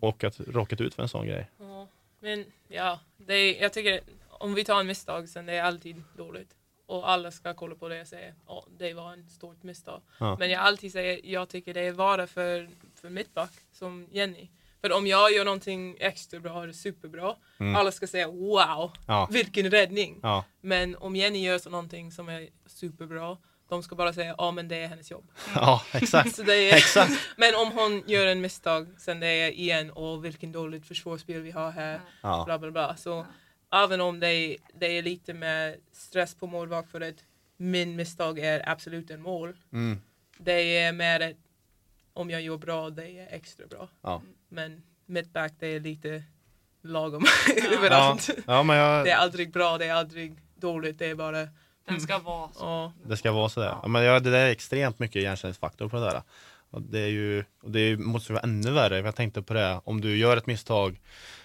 råkat, 0.47 0.81
ut 0.81 0.93
för 0.95 1.03
en 1.03 1.09
sån 1.09 1.27
grej. 1.27 1.49
Ja, 1.59 1.87
men 2.19 2.45
ja, 2.67 2.99
det 3.17 3.33
är, 3.33 3.61
jag 3.61 3.73
tycker 3.73 3.99
om 4.29 4.53
vi 4.53 4.63
tar 4.65 4.79
en 4.79 4.87
misstag 4.87 5.29
sen 5.29 5.45
det 5.45 5.53
är 5.53 5.63
alltid 5.63 6.03
dåligt. 6.17 6.49
Och 6.85 7.09
alla 7.09 7.31
ska 7.31 7.53
kolla 7.53 7.75
på 7.75 7.87
det 7.89 8.01
och 8.01 8.07
säga 8.07 8.33
ja, 8.47 8.65
det 8.77 8.93
var 8.93 9.13
en 9.13 9.29
stort 9.29 9.63
misstag. 9.63 10.01
Ja. 10.19 10.35
Men 10.39 10.49
jag 10.49 10.61
alltid 10.61 10.91
säger 10.91 11.19
jag 11.23 11.49
tycker 11.49 11.73
det 11.73 11.81
är 11.81 11.91
vara 11.91 12.27
för, 12.27 12.69
för 12.95 13.09
mittback 13.09 13.51
som 13.71 14.07
Jenny. 14.11 14.49
För 14.81 14.91
om 14.97 15.07
jag 15.07 15.31
gör 15.33 15.45
någonting 15.45 15.97
extra 15.99 16.39
bra 16.39 16.63
eller 16.63 16.73
superbra, 16.73 17.35
Mm. 17.59 17.75
alla 17.75 17.91
ska 17.91 18.07
säga 18.07 18.27
wow, 18.27 18.91
Ja. 19.07 19.27
vilken 19.31 19.71
räddning. 19.71 20.19
Ja, 20.23 20.45
Men 20.61 20.95
om 20.95 21.15
Jenny 21.15 21.43
gör 21.45 21.57
så 21.57 21.69
någonting 21.69 22.11
som 22.11 22.29
är 22.29 22.47
superbra, 22.65 23.37
de 23.73 23.83
ska 23.83 23.95
bara 23.95 24.13
säga 24.13 24.35
ja 24.37 24.51
men 24.51 24.67
det 24.67 24.75
är 24.75 24.87
hennes 24.87 25.11
jobb. 25.11 25.31
ja 25.55 25.81
exakt. 25.91 26.39
Är, 26.39 26.73
Exakt. 26.73 27.13
men 27.37 27.55
om 27.55 27.71
hon 27.71 28.03
gör 28.07 28.27
en 28.27 28.41
misstag, 28.41 28.87
sen 28.97 29.19
det 29.19 29.27
är 29.27 29.51
igen, 29.51 29.91
och 29.91 30.25
vilken 30.25 30.51
dåligt 30.51 30.85
försvarsspel 30.87 31.41
vi 31.41 31.51
har 31.51 31.71
här, 31.71 31.99
Ja. 32.21 32.43
bla 32.45 32.59
bla 32.59 32.71
bla. 32.71 32.95
Så 32.95 33.25
även 33.73 34.01
om 34.01 34.19
det 34.19 34.27
är, 34.27 34.57
det 34.79 34.97
är 34.97 35.01
lite 35.03 35.33
med 35.33 35.75
stress 35.91 36.35
på 36.35 36.47
målvakt 36.47 36.91
för 36.91 37.01
att 37.01 37.15
min 37.57 37.95
misstag 37.95 38.39
är 38.39 38.69
absolut 38.69 39.09
en 39.11 39.21
mål. 39.21 39.57
Mm. 39.73 40.01
Det 40.37 40.77
är 40.77 40.93
mer 40.93 41.19
att 41.19 41.35
om 42.13 42.29
jag 42.29 42.41
gör 42.41 42.57
bra, 42.57 42.89
det 42.89 43.19
är 43.19 43.27
extra 43.35 43.67
bra. 43.67 43.89
Ja. 44.01 44.21
Men 44.49 44.83
mittback, 45.05 45.53
det 45.59 45.67
är 45.67 45.79
lite 45.79 46.23
lagom 46.81 47.25
Ja, 47.47 47.63
överallt. 47.77 48.29
ja, 48.47 48.63
men 48.63 48.77
jag, 48.77 49.05
Det 49.05 49.11
är 49.11 49.17
aldrig 49.17 49.51
bra, 49.51 49.77
det 49.77 49.85
är 49.85 49.93
aldrig 49.93 50.35
dåligt, 50.55 50.99
det 50.99 51.05
är 51.05 51.15
bara 51.15 51.47
Den 51.87 52.01
ska 52.01 52.19
vara 52.19 52.49
så. 52.53 52.65
ja. 52.65 52.93
Det 53.05 53.17
ska 53.17 53.31
vara 53.31 53.49
sådär. 53.49 53.75
Ja, 53.81 53.87
men 53.87 54.03
ja, 54.03 54.19
det 54.19 54.31
där 54.31 54.39
är 54.45 54.51
extremt 54.51 54.99
mycket 54.99 55.15
igenkänningsfaktor 55.15 55.89
på 55.89 55.95
det 55.95 56.05
där. 56.05 56.21
Och 56.69 56.81
det 56.81 56.99
är 56.99 57.07
ju, 57.07 57.43
och 57.63 57.71
det 57.71 57.79
är, 57.79 57.97
måste 57.97 58.31
ju 58.31 58.33
vara 58.33 58.43
ännu 58.43 58.71
värre. 58.71 58.99
Jag 58.99 59.15
tänkte 59.15 59.41
på 59.41 59.53
det, 59.53 59.81
om 59.83 60.01
du 60.01 60.17
gör 60.17 60.37
ett 60.37 60.47
misstag 60.47 60.99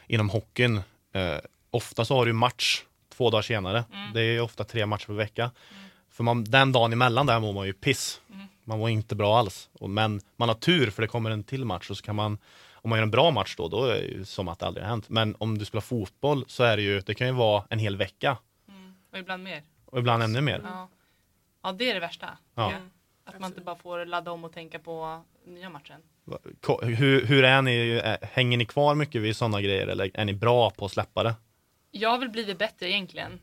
inom 0.06 0.30
hockeyn, 0.30 0.76
eh, 1.12 1.36
ofta 1.70 2.04
så 2.04 2.14
har 2.16 2.26
du 2.26 2.32
match 2.32 2.84
två 3.16 3.30
dagar 3.30 3.42
senare. 3.42 3.84
Det 4.14 4.20
är 4.20 4.32
ju 4.32 4.40
ofta 4.40 4.64
tre 4.64 4.86
matcher 4.86 5.06
per 5.06 5.14
vecka. 5.14 5.50
För 6.10 6.24
man, 6.24 6.44
den 6.44 6.72
dagen 6.72 6.92
emellan 6.92 7.26
där 7.26 7.40
mår 7.40 7.52
man 7.52 7.66
ju 7.66 7.72
piss. 7.72 8.20
Man 8.64 8.78
mår 8.78 8.90
inte 8.90 9.14
bra 9.14 9.38
alls. 9.38 9.68
Och, 9.72 9.90
men 9.90 10.20
man 10.36 10.48
har 10.48 10.56
tur 10.56 10.90
för 10.90 11.02
det 11.02 11.08
kommer 11.08 11.30
en 11.30 11.44
till 11.44 11.64
match 11.64 11.90
och 11.90 11.96
så 11.96 12.02
kan 12.02 12.16
man 12.16 12.38
om 12.72 12.90
man 12.90 12.98
gör 12.98 13.02
en 13.02 13.10
bra 13.10 13.30
match 13.30 13.54
då, 13.56 13.68
då 13.68 13.84
är 13.84 13.94
det 13.94 14.00
ju 14.00 14.24
som 14.24 14.48
att 14.48 14.58
det 14.58 14.66
aldrig 14.66 14.84
har 14.84 14.90
hänt. 14.90 15.08
Men 15.08 15.36
om 15.38 15.58
du 15.58 15.64
spelar 15.64 15.80
fotboll 15.80 16.44
så 16.48 16.64
är 16.64 16.76
det 16.76 16.82
ju, 16.82 17.00
det 17.00 17.14
kan 17.14 17.26
ju 17.26 17.32
vara 17.32 17.64
en 17.70 17.78
hel 17.78 17.96
vecka 17.96 18.36
Mm. 18.68 18.94
Och 19.12 19.18
ibland 19.18 19.42
mer. 19.42 19.62
Och 19.92 19.98
ibland 19.98 20.22
ännu 20.22 20.40
mer. 20.40 20.60
Ja. 20.64 20.88
ja, 21.62 21.72
det 21.72 21.90
är 21.90 21.94
det 21.94 22.00
värsta. 22.00 22.38
Ja. 22.54 22.72
jag. 22.72 22.80
Att 23.24 23.40
man 23.40 23.50
inte 23.50 23.60
bara 23.60 23.76
får 23.76 24.04
ladda 24.06 24.30
om 24.30 24.44
och 24.44 24.52
tänka 24.52 24.78
på 24.78 25.24
nya 25.44 25.70
matchen. 25.70 26.00
Hur, 26.82 27.26
hur 27.26 27.44
är 27.44 27.62
ni, 27.62 28.00
eh, 28.04 28.28
hänger 28.28 28.58
ni 28.58 28.66
kvar 28.66 28.94
mycket 28.94 29.22
vid 29.22 29.36
sådana 29.36 29.60
grejer 29.60 29.86
eller 29.86 30.10
är 30.14 30.24
ni 30.24 30.34
bra 30.34 30.70
på 30.70 30.84
att 30.84 30.92
släppa 30.92 31.22
det? 31.22 31.34
Jag 31.90 32.08
har 32.10 32.18
väl 32.18 32.28
blivit 32.28 32.58
bättre 32.58 32.90
egentligen. 32.90 33.40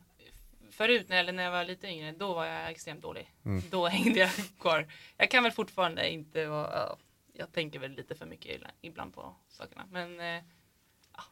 Förut 0.72 1.10
när, 1.10 1.18
eller 1.18 1.34
när 1.34 1.44
jag 1.44 1.52
var 1.52 1.64
lite 1.66 1.88
yngre, 1.88 2.12
då 2.12 2.34
var 2.34 2.46
jag 2.46 2.72
extremt 2.72 3.02
dålig. 3.02 3.32
Då 3.72 3.88
hängde 3.88 4.20
jag 4.20 4.30
kvar. 4.60 4.88
Jag 5.18 5.32
kan 5.32 5.44
väl 5.44 5.52
fortfarande 5.52 6.10
inte 6.10 6.46
vara... 6.48 6.72
ja, 6.74 6.98
jag 7.34 7.52
tänker 7.52 7.80
väl 7.80 7.92
lite 7.92 8.16
för 8.16 8.26
mycket 8.26 8.62
ibland- 8.82 9.14
på 9.14 9.36
sakerna. 9.50 9.84
Men 9.92 10.20
eh, 10.20 10.44
ja, 11.18 11.24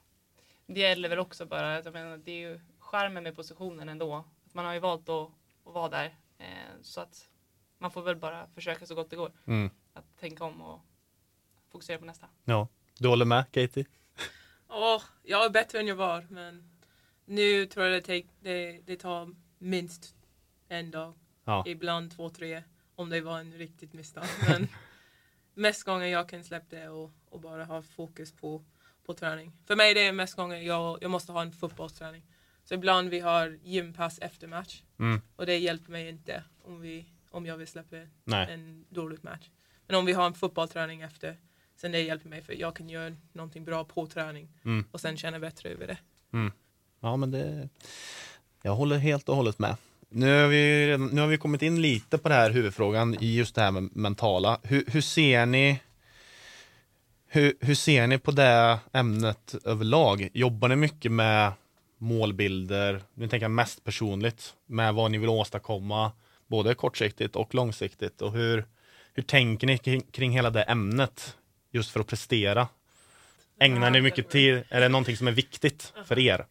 det 0.68 0.80
gäller 0.80 1.10
väl 1.10 1.20
också 1.20 1.46
bara, 1.46 1.78
att 1.78 1.86
jag 1.86 1.94
menar, 1.94 2.18
det 2.18 2.32
är 2.32 2.50
ju 2.50 2.60
charmen 2.80 3.24
med 3.24 3.36
positionen 3.36 3.90
ändå. 3.90 4.24
Man 4.54 4.66
har 4.66 4.74
ju 4.74 4.80
valt 4.80 5.10
att, 5.10 5.30
att 5.66 5.74
vara 5.74 5.90
där. 5.90 6.16
Eh, 6.38 6.82
så 6.82 7.02
att 7.02 7.30
man 7.78 7.92
får 7.92 8.02
väl 8.02 8.16
bara 8.16 8.48
försöka 8.48 8.86
så 8.86 8.96
gott 8.96 9.10
det 9.10 9.16
går. 9.16 9.32
Mm. 9.46 9.70
Att 9.94 10.18
tänka 10.20 10.44
om 10.44 10.62
och 10.62 10.80
fokusera 11.70 11.98
på 11.98 12.06
nästa. 12.06 12.28
Ja. 12.44 12.68
Du 12.98 13.08
håller 13.08 13.26
med 13.26 13.52
Katie? 13.52 13.86
Åh, 14.68 15.02
jag 15.24 15.46
är 15.46 15.50
bättre 15.50 15.80
än 15.80 15.88
jag 15.88 15.96
var, 15.96 16.28
men 16.30 16.70
nu 17.26 17.66
tror 17.66 17.86
jag 17.86 17.94
det, 17.94 18.02
take, 18.02 18.34
det, 18.40 18.82
det 18.86 18.96
tar 18.96 19.36
minst 19.58 20.16
en 20.68 20.92
dag. 20.92 21.14
Ja. 21.44 21.64
Ibland 21.68 22.16
två, 22.16 22.30
tre, 22.30 22.64
om 22.96 23.10
det 23.10 23.22
var 23.22 23.40
en 23.40 23.54
riktigt 23.54 23.94
misstag. 23.94 24.26
Men 24.48 24.68
mest 25.54 25.84
gånger 25.84 26.08
jag 26.08 26.30
kan 26.30 26.44
släppa 26.44 26.76
det 26.76 26.90
och, 26.90 27.12
och 27.30 27.40
bara 27.40 27.66
ha 27.66 27.82
fokus 27.82 28.32
på, 28.32 28.64
på 29.06 29.14
träning. 29.14 29.52
För 29.66 29.76
mig 29.76 29.94
det 29.94 30.08
är 30.08 30.12
mest 30.12 30.36
gånger 30.36 30.58
jag, 30.58 30.98
jag 31.02 31.12
måste 31.12 31.32
ha 31.32 31.42
en 31.42 31.52
fotbollsträning. 31.52 32.24
Så 32.66 32.74
ibland 32.74 33.10
vi 33.10 33.20
har 33.20 33.58
gympass 33.64 34.20
efter 34.20 34.48
match 34.48 34.82
Mm. 35.00 35.22
och 35.36 35.46
det 35.46 35.58
hjälper 35.58 35.92
mig 35.92 36.10
inte 36.10 36.44
om, 36.64 36.82
vi, 36.82 37.06
om 37.32 37.46
jag 37.46 37.58
vill 37.58 37.68
släppa 37.68 37.96
Nej. 38.24 38.54
en 38.54 38.86
dålig 38.90 39.20
match. 39.24 39.50
Men 39.88 39.96
om 39.98 40.06
vi 40.06 40.14
har 40.14 40.26
en 40.26 40.34
fotbollsträning 40.34 41.02
efter, 41.02 41.38
sen 41.76 41.92
det 41.92 42.02
hjälper 42.02 42.30
mig 42.30 42.42
för 42.42 42.54
jag 42.54 42.76
kan 42.76 42.90
göra 42.90 43.16
någonting 43.34 43.66
bra 43.66 43.84
på 43.84 44.08
träning 44.08 44.48
Mm. 44.66 44.86
och 44.92 45.02
sen 45.02 45.18
känna 45.18 45.40
bättre 45.40 45.70
över 45.70 45.88
det. 45.88 45.98
Ja, 47.00 47.16
men 47.18 47.32
det... 47.32 47.70
Jag 48.62 48.76
håller 48.76 48.98
helt 48.98 49.30
och 49.30 49.36
hållet 49.36 49.60
med. 49.60 49.76
Nu 50.10 50.42
har, 50.42 50.48
vi, 50.48 50.88
redan- 50.88 51.08
nu 51.08 51.22
har 51.22 51.28
vi 51.28 51.38
kommit 51.38 51.62
in 51.62 51.82
lite 51.82 52.18
på 52.18 52.30
det 52.30 52.36
här 52.36 52.50
huvudfrågan 52.52 53.18
i 53.20 53.36
just 53.36 53.56
det 53.56 53.62
här 53.62 53.72
med 53.72 53.96
mentala. 53.96 54.60
Hur, 54.64 54.84
hur 54.88 55.02
ser 55.02 55.46
ni 55.46 55.80
hur, 57.28 57.54
hur 57.60 57.76
ser 57.76 58.08
ni 58.08 58.18
på 58.20 58.32
det 58.32 58.80
ämnet 58.94 59.56
överlag? 59.66 60.30
Jobbar 60.34 60.68
ni 60.70 60.76
mycket 60.76 61.12
med 61.12 61.52
målbilder? 62.04 63.02
Nu 63.14 63.28
tänker 63.28 63.44
jag 63.44 63.52
mest 63.52 63.84
personligt 63.84 64.56
med 64.66 64.94
vad 64.94 65.12
ni 65.12 65.18
vill 65.18 65.30
åstadkomma, 65.30 66.12
både 66.48 66.76
kortsiktigt 66.76 67.36
och 67.36 67.56
långsiktigt. 67.56 68.22
Och 68.22 68.32
hur, 68.32 68.66
hur 69.14 69.24
tänker 69.24 69.68
ni 69.68 69.78
kring, 69.78 70.02
kring 70.02 70.32
hela 70.32 70.50
det 70.50 70.64
ämnet 70.64 71.38
just 71.72 71.92
för 71.92 72.00
att 72.00 72.08
prestera? 72.08 72.68
Ägnar 73.60 73.90
ni 73.92 74.02
mycket 74.02 74.30
tid? 74.30 74.64
Är 74.70 74.82
det 74.82 74.90
någonting 74.90 75.18
som 75.18 75.28
är 75.28 75.32
viktigt 75.32 75.94
för 76.06 76.20
er? 76.20 76.46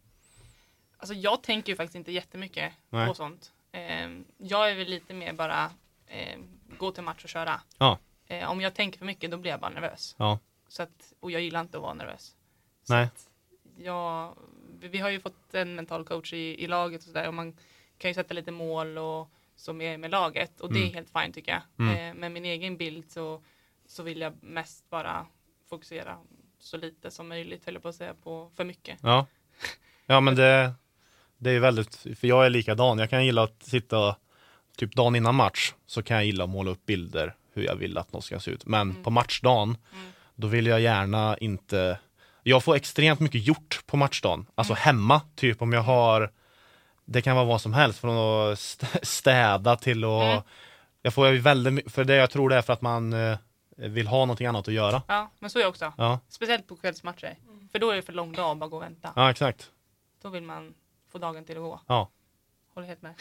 Alltså 0.97 1.13
jag 1.13 1.43
tänker 1.43 1.71
ju 1.71 1.75
faktiskt 1.75 1.95
inte 1.95 2.11
jättemycket 2.11 2.73
Nej. 2.89 3.07
på 3.07 3.13
sånt. 3.13 3.51
Eh, 3.71 4.09
jag 4.37 4.71
är 4.71 4.75
väl 4.75 4.87
lite 4.87 5.13
mer 5.13 5.33
bara 5.33 5.71
eh, 6.07 6.39
gå 6.77 6.91
till 6.91 7.03
match 7.03 7.23
och 7.23 7.29
köra. 7.29 7.61
Ja. 7.77 7.97
Eh, 8.27 8.51
om 8.51 8.61
jag 8.61 8.73
tänker 8.73 8.99
för 8.99 9.05
mycket 9.05 9.31
då 9.31 9.37
blir 9.37 9.51
jag 9.51 9.59
bara 9.59 9.71
nervös. 9.71 10.15
Ja. 10.19 10.39
Så 10.67 10.83
att, 10.83 11.13
och 11.19 11.31
jag 11.31 11.41
gillar 11.41 11.61
inte 11.61 11.77
att 11.77 11.83
vara 11.83 11.93
nervös. 11.93 12.35
Så 12.83 12.93
Nej. 12.93 13.09
Jag, 13.77 14.33
vi 14.89 14.97
har 14.99 15.09
ju 15.09 15.19
fått 15.19 15.53
en 15.53 15.75
mental 15.75 16.05
coach 16.05 16.33
i, 16.33 16.63
i 16.63 16.67
laget 16.67 17.01
och 17.01 17.07
sådär 17.07 17.27
och 17.27 17.33
man 17.33 17.57
kan 17.97 18.09
ju 18.09 18.15
sätta 18.15 18.33
lite 18.33 18.51
mål 18.51 18.97
och 18.97 19.29
som 19.55 19.81
är 19.81 19.97
med 19.97 20.11
laget 20.11 20.61
och 20.61 20.73
det 20.73 20.79
är 20.79 20.83
Mm. 20.83 20.93
helt 20.93 21.09
fint 21.09 21.35
tycker 21.35 21.51
jag. 21.51 21.61
Mm. 21.87 21.97
Eh, 22.09 22.19
med 22.19 22.31
min 22.31 22.45
egen 22.45 22.77
bild 22.77 23.11
så, 23.11 23.41
så 23.87 24.03
vill 24.03 24.21
jag 24.21 24.43
mest 24.43 24.89
bara 24.89 25.25
fokusera 25.69 26.17
så 26.59 26.77
lite 26.77 27.11
som 27.11 27.27
möjligt, 27.27 27.65
höll 27.65 27.73
jag 27.73 27.83
på 27.83 27.89
att 27.89 27.95
säga, 27.95 28.13
på 28.13 28.51
för 28.55 28.63
mycket. 28.63 28.99
Ja, 29.01 29.25
ja 30.05 30.19
men 30.19 30.35
det, 30.35 30.73
det 31.37 31.51
är 31.51 31.59
väldigt, 31.59 31.95
för 31.95 32.27
jag 32.27 32.45
är 32.45 32.49
likadan. 32.49 32.99
Jag 32.99 33.09
kan 33.09 33.25
gilla 33.25 33.43
att 33.43 33.63
sitta, 33.63 34.15
typ 34.77 34.95
dagen 34.95 35.15
innan 35.15 35.35
match, 35.35 35.73
så 35.85 36.03
kan 36.03 36.17
jag 36.17 36.25
gilla 36.25 36.43
att 36.43 36.49
måla 36.49 36.71
upp 36.71 36.85
bilder 36.85 37.35
hur 37.53 37.63
jag 37.63 37.75
vill 37.75 37.97
att 37.97 38.13
något 38.13 38.23
ska 38.23 38.39
se 38.39 38.51
ut. 38.51 38.65
Men 38.65 39.03
på 39.03 39.09
matchdagen, 39.09 39.77
då 40.35 40.47
vill 40.47 40.65
jag 40.65 40.81
gärna 40.81 41.37
inte, 41.37 41.99
jag 42.43 42.63
får 42.63 42.75
extremt 42.75 43.19
mycket 43.19 43.47
gjort 43.47 43.83
på 43.85 43.97
matchdagen. 43.97 44.45
Alltså 44.55 44.73
hemma, 44.73 45.21
typ 45.35 45.61
om 45.61 45.73
jag 45.73 45.81
har, 45.81 46.31
det 47.05 47.21
kan 47.21 47.35
vara 47.35 47.45
vad 47.45 47.61
som 47.61 47.73
helst, 47.73 47.99
från 47.99 48.17
att 48.17 48.53
st- 48.53 48.87
städa 49.05 49.75
till 49.75 50.03
att, 50.03 50.23
Mm. 50.23 50.41
jag 51.01 51.13
får 51.13 51.31
väldigt 51.31 51.73
mycket, 51.73 51.91
för 51.91 52.03
det 52.03 52.15
jag 52.15 52.29
tror 52.29 52.49
det 52.49 52.55
är 52.55 52.61
för 52.61 52.73
att 52.73 52.81
man 52.81 53.13
eh, 53.13 53.37
vill 53.75 54.07
ha 54.07 54.17
någonting 54.17 54.47
annat 54.47 54.67
att 54.67 54.73
göra. 54.73 55.01
Ja, 55.07 55.31
men 55.39 55.49
så 55.49 55.59
är 55.59 55.63
jag 55.63 55.69
också. 55.69 55.93
Ja, 55.97 56.19
Speciellt 56.29 56.67
på 56.67 56.75
kvällsmatcher. 56.75 57.37
För 57.71 57.79
då 57.79 57.91
är 57.91 57.95
det 57.95 58.01
för 58.01 58.13
lång 58.13 58.31
dag 58.31 58.51
att 58.51 58.57
bara 58.57 58.69
gå 58.69 58.75
och 58.77 58.83
vänta. 58.83 59.13
ja 59.15 59.31
exakt. 59.31 59.71
Då 60.21 60.29
vill 60.29 60.43
man 60.43 60.73
få 61.11 61.17
dagen 61.17 61.45
till 61.45 61.55
att 61.57 61.63
gå. 61.63 61.79
Ja. 61.87 62.09
Håller 62.73 62.87
helt 62.87 63.01
med. 63.01 63.13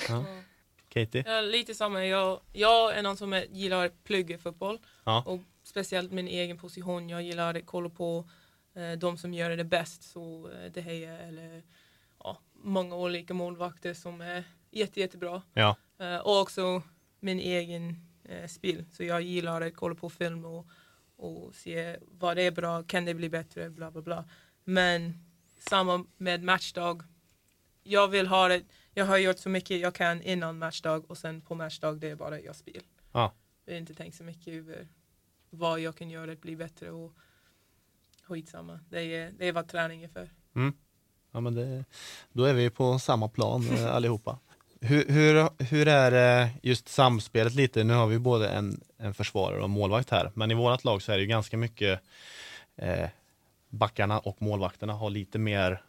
Katie? 0.88 1.24
Ja, 1.26 1.40
lite 1.40 1.74
samma. 1.74 2.04
Jag, 2.06 2.40
jag 2.52 2.96
är 2.96 3.02
någon 3.02 3.16
som 3.16 3.32
är, 3.32 3.44
gillar 3.50 3.84
att 3.86 4.04
plugga 4.04 4.38
fotboll. 4.38 4.78
Ja. 5.04 5.22
Och 5.26 5.40
speciellt 5.64 6.12
min 6.12 6.28
egen 6.28 6.58
position. 6.58 7.08
Jag 7.08 7.22
gillar 7.22 7.54
att 7.54 7.66
kolla 7.66 7.88
på 7.88 8.28
de 8.98 9.18
som 9.18 9.34
gör 9.34 9.56
det 9.56 9.64
bäst. 9.64 10.02
Så 10.02 10.50
eh, 10.50 10.72
De 10.72 10.80
Gea 10.80 11.18
eller 11.18 11.62
ja, 12.18 12.38
många 12.52 12.96
olika 12.96 13.34
målvakter 13.34 13.94
som 13.94 14.20
är 14.20 14.44
jätte, 14.70 15.00
jättebra. 15.00 15.42
Ja. 15.52 15.76
Eh, 15.98 16.16
och 16.16 16.40
också 16.40 16.82
min 17.20 17.40
egen 17.40 17.96
eh, 18.24 18.46
spel. 18.46 18.84
Så 18.92 19.04
jag 19.04 19.22
gillar 19.22 19.60
att 19.60 19.76
kolla 19.76 19.94
på 19.94 20.10
film 20.10 20.44
och, 20.44 20.66
och 21.16 21.54
se 21.54 21.96
vad 22.00 22.36
det 22.36 22.42
är 22.42 22.50
bra, 22.50 22.82
kan 22.82 23.04
det 23.04 23.14
bli 23.14 23.28
bättre, 23.28 23.70
bla 23.70 23.90
bla 23.90 24.02
bla. 24.02 24.24
Men 24.64 25.14
samma 25.58 26.04
med 26.16 26.42
matchdag. 26.42 27.02
Jag 27.84 28.08
vill 28.08 28.26
ha 28.26 28.48
det, 28.48 28.62
jag 28.94 29.04
har 29.04 29.18
gjort 29.18 29.38
så 29.38 29.48
mycket 29.48 29.80
jag 29.80 29.94
kan 29.94 30.22
innan 30.22 30.58
matchdag 30.58 31.10
och 31.10 31.18
sen 31.18 31.40
på 31.40 31.54
matchdag 31.54 32.00
det 32.00 32.10
är 32.10 32.16
bara 32.16 32.40
jag 32.40 32.56
spel. 32.56 32.82
Ja. 33.12 33.34
Jag 33.64 33.72
har 33.74 33.78
inte 33.78 33.94
tänkt 33.94 34.16
så 34.16 34.24
mycket 34.24 34.54
över 34.54 34.88
vad 35.50 35.80
jag 35.80 35.96
kan 35.96 36.10
göra 36.10 36.32
att 36.32 36.40
bli 36.40 36.56
bättre 36.56 36.90
och 36.90 37.12
skitsamma. 38.32 38.80
Det 38.90 39.00
är, 39.00 39.32
det 39.38 39.48
är 39.48 39.52
vad 39.52 39.68
träning 39.68 40.02
är 40.02 40.08
för. 40.08 40.30
Ja, 41.32 41.40
men 41.40 41.54
det, 41.54 41.84
då 42.32 42.44
är 42.44 42.54
vi 42.54 42.70
på 42.70 42.98
samma 42.98 43.28
plan 43.28 43.68
eh, 43.72 43.86
allihopa. 43.94 44.38
Hur, 44.80 45.08
hur, 45.08 45.62
hur 45.64 45.88
är 45.88 46.10
det 46.10 46.50
just 46.62 46.88
samspelet 46.88 47.54
lite? 47.54 47.84
Nu 47.84 47.94
har 47.94 48.06
vi 48.06 48.18
både 48.18 48.48
en, 48.48 48.80
en 48.98 49.14
försvarare 49.14 49.62
och 49.62 49.70
målvakt 49.70 50.10
här, 50.10 50.30
men 50.34 50.50
i 50.50 50.54
vårt 50.54 50.84
lag 50.84 51.02
så 51.02 51.12
är 51.12 51.16
det 51.16 51.22
ju 51.22 51.28
ganska 51.28 51.56
mycket 51.56 52.00
eh, 52.76 53.08
backarna 53.68 54.18
och 54.18 54.42
målvakterna 54.42 54.92
har 54.92 55.10
lite 55.10 55.38
mer, 55.38 55.82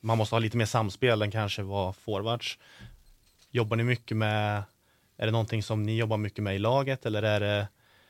man 0.00 0.18
måste 0.18 0.34
ha 0.34 0.40
lite 0.40 0.56
mer 0.56 0.64
samspel 0.64 1.22
än 1.22 1.30
kanske 1.30 1.62
vad 1.62 1.96
forwards. 1.96 2.58
Jobbar 3.50 3.76
ni 3.76 3.84
mycket 3.84 4.16
med, 4.16 4.62
är 5.16 5.26
det 5.26 5.32
någonting 5.32 5.62
som 5.62 5.82
ni 5.82 5.96
jobbar 5.96 6.16
mycket 6.16 6.44
med 6.44 6.56
i 6.56 6.58
laget 6.58 7.06
eller 7.06 7.22
är 7.22 7.40
det 7.40 7.68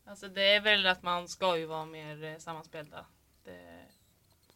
Alltså 0.08 0.28
det 0.28 0.54
är 0.54 0.60
väl 0.60 0.86
att 0.86 1.02
man 1.02 1.28
ska 1.28 1.56
ju 1.58 1.66
vara 1.66 1.84
mer 1.84 2.24
eh, 2.24 2.38
sammanspelta. 2.38 3.06
Det... 3.46 3.84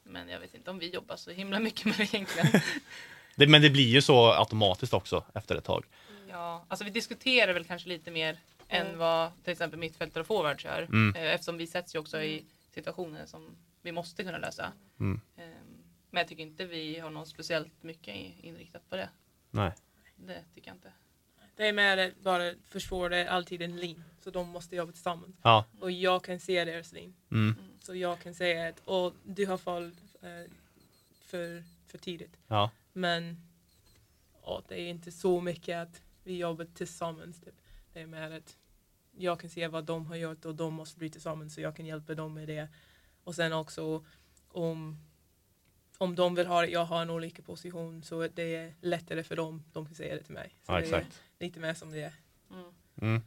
Men 0.02 0.28
jag 0.28 0.40
vet 0.40 0.54
inte 0.54 0.70
om 0.70 0.78
vi 0.78 0.90
jobbar 0.90 1.16
så 1.16 1.30
himla 1.30 1.58
mycket 1.60 1.84
med 1.84 1.94
det 1.96 2.14
egentligen. 2.14 2.48
det, 3.36 3.46
men 3.46 3.62
det 3.62 3.70
blir 3.70 3.88
ju 3.88 4.02
så 4.02 4.32
automatiskt 4.32 4.92
också 4.94 5.24
efter 5.34 5.56
ett 5.56 5.64
tag. 5.64 5.84
ja, 6.28 6.64
alltså 6.68 6.84
vi 6.84 6.90
diskuterar 6.90 7.52
väl 7.52 7.64
kanske 7.64 7.88
lite 7.88 8.10
mer 8.10 8.38
än 8.68 8.98
vad 8.98 9.30
till 9.44 9.52
exempel 9.52 9.78
mittfältare 9.78 10.20
och 10.20 10.26
forwards 10.26 10.64
gör. 10.64 10.82
Mm. 10.82 11.14
Eh, 11.16 11.34
Eftersom 11.34 11.56
vi 11.56 11.66
sätts 11.66 11.94
ju 11.94 11.98
också 11.98 12.22
i 12.22 12.44
situationer 12.74 13.26
som 13.26 13.56
vi 13.82 13.92
måste 13.92 14.24
kunna 14.24 14.38
lösa. 14.38 14.72
Mm. 15.00 15.20
Eh, 15.36 15.44
Men 16.10 16.20
jag 16.20 16.28
tycker 16.28 16.42
inte 16.42 16.64
vi 16.64 16.98
har 16.98 17.10
något 17.10 17.28
speciellt 17.28 17.82
mycket 17.82 18.14
inriktat 18.40 18.90
på 18.90 18.96
det. 18.96 19.08
Nej. 19.50 19.72
Det 20.16 20.44
tycker 20.54 20.68
jag 20.68 20.76
inte. 20.76 20.92
Det 21.56 21.68
är 21.68 21.72
med 21.72 21.98
att 21.98 22.16
bara 22.16 22.52
försvara 22.68 23.16
är 23.16 23.26
alltid 23.26 23.62
en 23.62 23.76
lin, 23.76 24.04
så 24.24 24.30
de 24.30 24.48
måste 24.48 24.76
jobba 24.76 24.92
tillsammans. 24.92 25.36
Ja. 25.42 25.64
Och 25.80 25.90
jag 25.90 26.24
kan 26.24 26.40
se 26.40 26.64
deras 26.64 26.92
lin. 26.92 27.14
Mm. 27.30 27.54
Så 27.90 27.96
jag 27.96 28.20
kan 28.20 28.34
säga 28.34 28.68
att 28.68 28.82
Åh, 28.84 29.12
du 29.24 29.46
har 29.46 29.58
fall 29.58 29.90
eh, 30.22 30.50
för, 31.24 31.62
för 31.86 31.98
tidigt. 31.98 32.36
Ja. 32.48 32.70
Men 32.92 33.36
åh, 34.42 34.60
det 34.68 34.80
är 34.80 34.88
inte 34.88 35.12
så 35.12 35.40
mycket 35.40 35.78
att 35.78 36.02
vi 36.24 36.36
jobbar 36.36 36.66
tillsammans. 36.74 37.40
Typ. 37.40 37.54
Det 37.92 38.00
är 38.00 38.06
mer 38.06 38.30
att 38.30 38.56
jag 39.16 39.40
kan 39.40 39.50
se 39.50 39.68
vad 39.68 39.84
de 39.84 40.06
har 40.06 40.16
gjort 40.16 40.44
och 40.44 40.54
de 40.54 40.74
måste 40.74 40.98
bli 40.98 41.10
tillsammans 41.10 41.54
så 41.54 41.60
jag 41.60 41.76
kan 41.76 41.86
hjälpa 41.86 42.14
dem 42.14 42.34
med 42.34 42.48
det. 42.48 42.68
Och 43.24 43.34
sen 43.34 43.52
också 43.52 44.04
om, 44.48 44.98
om 45.98 46.14
de 46.14 46.34
vill 46.34 46.46
ha 46.46 46.60
det, 46.60 46.68
jag 46.68 46.84
har 46.84 47.02
en 47.02 47.10
olika 47.10 47.42
position 47.42 48.02
så 48.02 48.22
att 48.22 48.36
det 48.36 48.56
är 48.56 48.74
lättare 48.80 49.22
för 49.22 49.36
dem, 49.36 49.62
de 49.72 49.86
kan 49.86 49.94
säga 49.94 50.14
det 50.14 50.22
till 50.22 50.34
mig. 50.34 50.54
Så 50.66 50.72
ja, 50.72 50.80
det 50.80 50.92
är 50.92 51.06
lite 51.38 51.60
mer 51.60 51.74
som 51.74 51.90
det 51.90 52.02
är. 52.02 52.14
Mm. 52.50 52.72
Mm. 53.00 53.22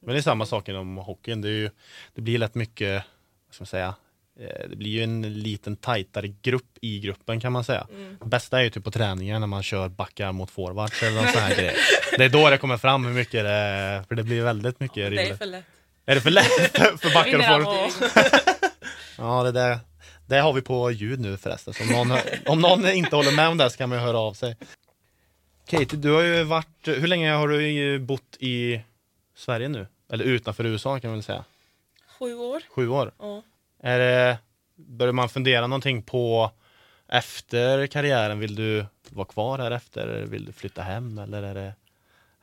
Men 0.00 0.12
det 0.12 0.18
är 0.18 0.22
samma 0.22 0.46
sak 0.46 0.68
inom 0.68 0.96
hockeyn. 0.96 1.40
Det, 1.40 1.48
är 1.48 1.52
ju, 1.52 1.70
det 2.14 2.20
blir 2.20 2.38
lätt 2.38 2.54
mycket, 2.54 3.04
vad 3.48 3.54
ska 3.54 3.62
man 3.62 3.66
säga, 3.66 3.94
eh, 4.40 4.68
det 4.70 4.76
blir 4.76 4.90
ju 4.90 5.02
en 5.02 5.42
liten 5.42 5.76
tajtare 5.76 6.28
grupp 6.28 6.78
i 6.80 7.00
gruppen 7.00 7.40
kan 7.40 7.52
man 7.52 7.64
säga. 7.64 7.86
Mm. 7.90 8.16
Bästa 8.24 8.58
är 8.58 8.62
ju 8.64 8.70
typ 8.70 8.84
på 8.84 8.90
träningen 8.90 9.40
när 9.40 9.46
man 9.46 9.62
kör 9.62 9.88
backar 9.88 10.32
mot 10.32 10.50
forwards 10.50 11.02
eller 11.02 11.16
någon 11.16 11.32
sån 11.32 11.42
här 11.42 11.56
grej. 11.60 11.74
Det 12.18 12.24
är 12.24 12.28
då 12.28 12.50
det 12.50 12.58
kommer 12.58 12.76
fram 12.76 13.06
hur 13.06 13.12
mycket 13.12 13.44
det 13.44 13.50
är, 13.50 14.02
för 14.02 14.14
det 14.14 14.22
blir 14.22 14.42
väldigt 14.42 14.80
mycket 14.80 15.10
Det 15.10 15.28
är 15.28 15.34
för 15.34 15.46
lätt. 15.46 15.64
Är 16.06 16.14
det 16.14 16.20
för 16.20 16.30
lätt 16.30 16.78
för, 17.00 17.14
backar 17.14 17.38
och 17.38 17.44
forwards? 17.44 18.14
Ja, 19.18 19.42
det 19.42 19.52
där. 19.52 19.78
Det 20.26 20.38
har 20.38 20.52
vi 20.52 20.62
på 20.62 20.90
ljud 20.90 21.20
nu 21.20 21.36
förresten. 21.36 21.74
Så 21.74 21.82
om 21.82 21.88
någon, 22.08 22.18
om 22.46 22.60
någon 22.60 22.86
inte 22.88 23.16
håller 23.16 23.32
med 23.32 23.48
om 23.48 23.58
det 23.58 23.70
så 23.70 23.76
kan 23.76 23.88
man 23.88 23.98
ju 23.98 24.04
höra 24.04 24.18
av 24.18 24.34
sig. 24.34 24.56
Katie, 25.66 25.98
du 25.98 26.10
har 26.10 26.22
ju 26.22 26.42
varit, 26.42 26.78
hur 26.84 27.06
länge 27.06 27.32
har 27.32 27.48
du 27.48 27.98
bott 27.98 28.36
i 28.40 28.80
Sverige 29.36 29.68
nu? 29.68 29.86
Eller 30.12 30.24
utanför 30.24 30.66
USA 30.66 31.00
kan 31.00 31.10
man 31.10 31.16
väl 31.18 31.22
säga? 31.22 31.44
Sju 32.18 32.34
år. 32.34 32.62
Sju 32.68 32.88
år. 32.88 33.12
Ja. 33.18 33.42
Är 33.80 33.98
det, 33.98 34.38
börjar 34.76 35.12
man 35.12 35.28
fundera 35.28 35.66
någonting 35.66 36.02
på 36.02 36.50
efter 37.08 37.86
karriären? 37.86 38.38
Vill 38.38 38.54
du 38.54 38.86
vara 39.08 39.26
kvar 39.26 39.58
här 39.58 39.70
efter? 39.70 40.24
Vill 40.26 40.44
du 40.44 40.52
flytta 40.52 40.82
hem? 40.82 41.18
Eller 41.18 41.42
är 41.42 41.54
det, 41.54 41.74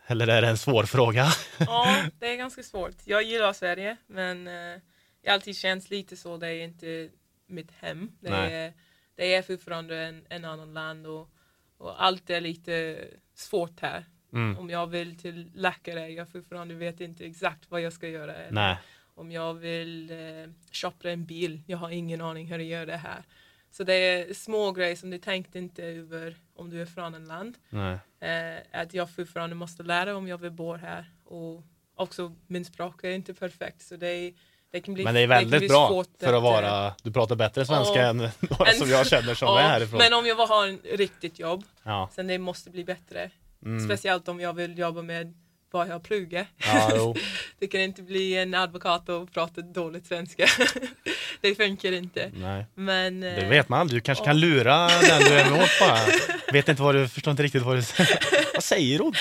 eller 0.08 0.28
är 0.28 0.42
det 0.42 0.48
en 0.48 0.58
svår 0.58 0.84
fråga? 0.84 1.28
Ja, 1.60 1.96
det 2.20 2.28
är 2.28 2.36
ganska 2.36 2.64
svårt. 2.64 2.96
Jag 3.04 3.24
gillar 3.24 3.54
Sverige, 3.54 3.98
men 4.08 4.48
eh, 4.48 4.80
det 5.22 5.30
har 5.30 5.34
alltid 5.34 5.58
känts 5.58 5.90
lite 5.90 6.16
så. 6.16 6.38
Det 6.38 6.48
är 6.48 6.64
inte 6.64 7.10
mitt 7.48 7.72
hem. 7.72 8.12
Det, 8.20 8.30
Nej. 8.30 8.54
är, 8.54 8.74
det 9.16 9.34
är 9.34 9.42
fortfarande 9.42 9.98
en, 9.98 10.26
en 10.30 10.46
annan 10.46 10.74
land 10.74 11.08
och, 11.08 11.30
och 11.78 12.04
allt 12.04 12.30
är 12.30 12.42
lite 12.42 12.98
svårt 13.36 13.80
här. 13.82 14.06
Mm. 14.34 14.58
Om 14.58 14.70
jag 14.70 14.88
vill 14.88 15.20
till 15.20 15.52
läkare, 15.54 16.10
jag 16.10 16.30
fortfarande 16.30 16.74
vet 16.74 17.02
inte 17.02 17.26
exakt 17.26 17.72
vad 17.72 17.82
jag 17.82 17.94
ska 17.94 18.08
göra. 18.08 18.36
Eller 18.36 18.52
Nej. 18.52 18.78
Om 19.16 19.32
jag 19.32 19.54
vill 19.54 20.12
eh, 20.12 20.52
shoppa 20.72 21.10
en 21.10 21.26
bil, 21.26 21.62
jag 21.68 21.78
har 21.78 21.90
ingen 21.90 22.22
aning 22.22 22.48
hur 22.48 22.60
jag 22.60 22.68
gör 22.68 22.86
det 22.86 22.98
här. 22.98 23.24
Så 23.72 23.84
det 23.84 23.94
är 23.94 24.34
små 24.34 24.72
grejer 24.72 24.96
som 24.96 25.10
du 25.10 25.18
tänkte 25.18 25.58
inte 25.60 25.84
över 25.84 26.36
om 26.56 26.70
du 26.70 26.82
är 26.82 26.86
från 26.86 27.16
en 27.16 27.26
land. 27.26 27.58
Nej. 27.70 27.98
Eh, 28.20 28.82
att 28.82 28.94
jag 28.94 29.10
fortfarande 29.10 29.56
måste 29.56 29.84
lära 29.84 30.16
om 30.18 30.28
jag 30.28 30.38
vill 30.38 30.52
bo 30.52 30.76
här. 30.76 31.12
Och 31.26 31.64
också 31.96 32.36
min 32.48 32.66
språk 32.66 33.04
är 33.04 33.12
inte 33.12 33.34
perfekt 33.34 33.82
så 33.82 33.96
det, 33.96 34.08
är, 34.08 34.34
det 34.72 34.82
kan 34.82 34.94
bli 34.94 35.04
Men 35.04 35.14
det 35.14 35.20
är 35.20 35.28
väldigt 35.28 35.60
bli 35.60 35.68
bra 35.68 35.88
för 36.20 36.28
att 36.28 36.34
eh, 36.34 36.42
vara, 36.42 36.96
du 37.04 37.12
pratar 37.12 37.36
bättre 37.36 37.66
svenska 37.66 38.00
Ja. 38.02 38.08
än 38.08 38.18
några 38.40 38.72
som 38.72 38.90
jag 38.90 39.08
känner 39.08 39.36
som 39.36 39.48
ja, 39.48 39.60
är 39.60 39.68
härifrån. 39.70 39.98
Men 39.98 40.14
om 40.14 40.26
jag 40.26 40.36
vill 40.36 40.48
ha 40.48 40.68
en 40.68 40.80
riktigt 40.84 41.40
jobb, 41.40 41.64
Ja. 41.84 42.10
sen 42.12 42.28
det 42.28 42.38
måste 42.38 42.70
bli 42.70 42.84
bättre. 42.84 43.32
Mm. 43.66 43.86
Speciellt 43.86 44.28
om 44.28 44.40
jag 44.40 44.54
vill 44.54 44.78
jobba 44.78 45.02
med 45.02 45.34
vad 45.78 45.88
jag 45.88 46.04
pluggar. 46.04 46.48
Ja. 46.58 47.16
Det 47.60 47.68
kan 47.68 47.82
inte 47.82 48.02
bli 48.02 48.38
en 48.38 48.54
advokat 48.54 49.10
och 49.10 49.34
prata 49.34 49.62
dåligt 49.62 50.06
svenska. 50.06 50.48
det 51.42 51.56
funkar 51.56 51.92
inte. 51.92 52.32
Nej. 52.36 52.66
Men 52.76 53.20
Det 53.22 53.42
eh, 53.42 53.50
vet 53.50 53.70
man 53.70 53.80
aldrig. 53.80 54.02
Du 54.02 54.06
kanske 54.06 54.22
ja. 54.22 54.26
kan 54.26 54.40
lura 54.40 54.88
den 54.88 55.22
du 55.22 55.34
är 55.34 55.48
emot 55.48 55.70
bara. 55.80 56.00
Vet 56.52 56.70
inte 56.70 56.82
vad 56.82 56.96
du, 56.96 57.08
förstår 57.08 57.32
inte 57.32 57.44
riktigt 57.44 57.64
vad 57.64 57.76
du 57.76 57.84
säger. 57.84 58.20
Vad 58.54 58.64
säger 58.64 59.00
hon? 59.00 59.14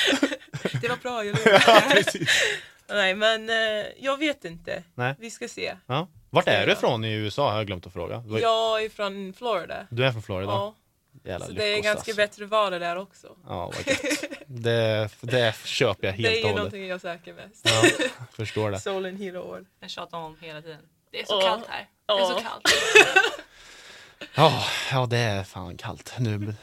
det 0.80 0.88
var 0.88 0.96
bra, 0.96 1.24
jag 1.24 1.36
Ja, 1.44 1.50
lovar. 1.50 2.04
Nej, 2.88 3.14
men 3.14 3.50
eh, 3.50 3.86
jag 4.00 4.18
vet 4.18 4.44
inte. 4.44 4.82
Nej. 4.94 5.14
Vi 5.18 5.30
ska 5.30 5.48
se. 5.48 5.74
Ja. 5.86 6.08
Vart 6.30 6.48
är 6.48 6.66
du 6.66 6.72
ifrån 6.72 7.04
i 7.04 7.12
USA? 7.12 7.50
Har 7.50 7.56
jag 7.56 7.66
glömt 7.66 7.86
att 7.86 7.92
fråga. 7.92 8.24
Jag 8.40 8.84
är 8.84 8.88
från 8.88 9.34
Florida. 9.38 9.86
du 9.90 10.04
är 10.04 10.12
från 10.12 10.22
Florida? 10.22 10.52
Ja, 10.52 10.74
Jävla 11.24 11.46
så 11.46 11.52
det 11.52 11.64
är 11.64 11.82
ganska 11.82 11.90
alltså. 11.90 12.16
bättre 12.16 12.46
vara 12.46 12.78
där 12.78 12.96
också. 12.96 13.36
Ja, 13.46 13.66
vad 13.74 13.86
gött. 13.86 14.24
Det, 14.46 15.08
det 15.20 15.54
köper 15.64 16.06
jag 16.06 16.16
det 16.18 16.22
helt 16.22 16.26
är 16.26 16.30
och 16.32 16.36
ju 16.38 16.42
hållet. 16.42 16.56
någonting 16.56 16.86
jag 16.86 17.00
söker 17.00 17.32
mest. 17.34 17.70
Ja, 18.00 18.06
förstår 18.32 18.70
det. 18.70 18.80
Solen 18.80 19.16
hela 19.16 19.40
år. 19.42 19.64
Jag 19.80 19.90
tjatar 19.90 20.18
om 20.18 20.36
hela 20.40 20.62
tiden. 20.62 20.80
Det 21.10 21.20
är 21.20 21.24
så 21.26 21.34
Ja. 21.42 21.48
kallt 21.48 21.66
här. 21.68 21.88
Det 22.06 22.12
är 22.12 22.24
så 22.26 22.34
kallt. 22.40 22.68
Ja, 24.34 24.64
ja, 24.92 25.06
det 25.06 25.16
är 25.18 25.44
fan 25.44 25.76
kallt. 25.76 26.14
Nu, 26.18 26.54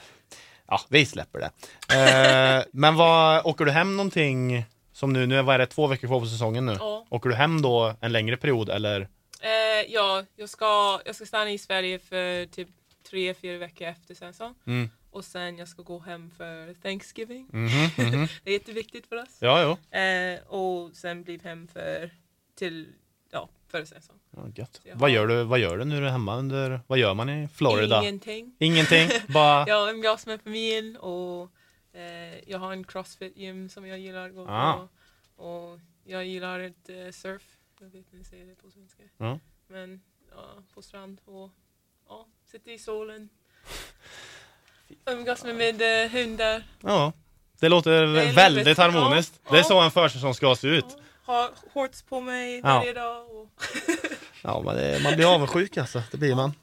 ja, 0.68 0.82
vi 0.90 1.06
släpper 1.06 1.40
det. 1.40 1.52
Eh, 1.96 2.64
men 2.72 2.96
vad, 2.96 3.46
åker 3.46 3.66
du 3.66 3.72
hem 3.72 3.98
någonting 3.98 4.66
som 4.94 5.14
nu, 5.14 5.26
nu 5.26 5.38
är 5.38 5.42
vad 5.44 5.56
är 5.56 5.60
det, 5.60 5.66
två 5.66 5.88
veckor 5.88 6.08
kvar 6.08 6.20
på 6.20 6.26
säsongen 6.26 6.66
nu? 6.66 6.76
Ja. 6.80 7.06
Åker 7.10 7.30
du 7.30 7.36
hem 7.36 7.62
då 7.62 7.94
en 8.02 8.12
längre 8.12 8.38
period 8.38 8.70
eller? 8.70 9.02
Eh, 9.42 9.50
ja, 9.90 10.24
jag 10.36 10.50
ska, 10.50 11.00
jag 11.06 11.16
ska 11.16 11.26
stanna 11.26 11.52
i 11.52 11.58
Sverige 11.58 12.00
för 12.00 12.46
typ 12.46 12.68
tre, 13.12 13.34
fyra 13.34 13.58
veckor 13.58 13.88
efter 13.88 14.16
säsong. 14.16 14.56
Mm. 14.66 14.90
Och 15.10 15.26
sen 15.26 15.58
jag 15.58 15.68
ska 15.68 15.82
gå 15.82 16.00
hem 16.00 16.32
för 16.32 16.74
Thanksgiving. 16.74 17.48
Mhm, 17.52 17.68
mhm. 17.98 18.28
Det 18.44 18.50
är 18.50 18.54
jätteviktigt 18.54 19.08
för 19.08 19.16
oss. 19.16 19.38
Ja, 19.40 19.62
jo. 19.92 19.98
Eh, 19.98 20.40
och 20.48 20.96
sen 20.96 21.24
bli 21.24 21.40
hem 21.44 21.68
för 21.68 22.12
till, 22.56 22.94
ja, 23.32 23.50
för 23.68 23.86
säsong. 23.86 24.20
Ja, 24.32 24.48
gött. 24.56 24.82
Vad, 24.94 25.10
gör 25.10 25.28
du, 25.28 25.44
vad 25.44 25.60
gör 25.60 25.78
du 25.78 25.96
är 25.96 26.10
hemma 26.10 26.36
under, 26.38 26.80
vad 26.88 27.00
gör 27.00 27.14
man 27.14 27.30
i 27.30 27.48
Florida? 27.48 28.02
Ingenting. 28.02 28.56
Ingenting, 28.60 29.10
bara... 29.34 29.68
Jag 29.68 29.90
umgås 29.90 30.26
med 30.26 30.42
familjen 30.42 30.98
och 30.98 31.52
eh, 31.94 32.50
jag 32.50 32.60
har 32.60 32.74
en 32.74 32.84
crossfit-gym 32.84 33.70
som 33.70 33.88
jag 33.88 34.00
gillar 34.00 34.30
att 34.30 34.36
gå 34.36 34.48
Ah. 34.50 34.88
på. 35.36 35.44
Och 35.44 35.80
jag 36.04 36.26
gillar 36.26 36.60
att 36.60 36.90
eh, 36.90 37.12
surf. 37.12 37.58
Jag 37.80 37.86
vet 37.86 37.96
inte 37.96 38.12
hur 38.12 38.18
jag 38.20 38.26
säger 38.26 38.46
det 38.46 38.56
på 38.56 38.72
svenska. 38.72 39.04
Ja. 39.18 39.40
Men 39.68 40.02
ja, 40.32 40.64
på 40.74 40.82
strand 40.82 41.22
och 41.26 41.50
ja, 42.08 42.28
sitta 42.52 42.72
i 42.72 42.80
solen. 42.80 43.30
Umgås 45.06 45.44
med 45.44 45.56
mina 45.56 45.86
eh, 45.86 46.10
hundar. 46.12 46.64
Ja, 46.82 47.14
det 47.60 47.70
låter 47.70 47.92
Det 48.08 48.24
är 48.24 48.34
väldigt 48.34 48.66
livet. 48.66 48.78
harmoniskt. 48.78 49.40
Ja, 49.44 49.52
Det 49.52 49.58
är 49.58 49.62
ja. 49.62 49.64
så 49.68 49.80
en 49.82 49.92
försäsong 49.92 50.34
ska 50.34 50.56
se 50.56 50.68
ut. 50.68 50.86
Ja, 51.28 51.34
har 51.34 51.50
shorts 51.74 52.02
på 52.02 52.22
mig 52.22 52.58
Ja. 52.58 52.62
varje 52.64 52.94
dag. 52.94 53.30
Och, 53.32 53.48
Ja, 54.42 54.62
men 54.66 54.76
det, 54.76 55.00
man 55.04 55.16
blir 55.16 55.36
avundsjuk 55.36 55.78
alltså. 55.78 56.02
Det 56.12 56.18
blir 56.18 56.36
man. 56.36 56.54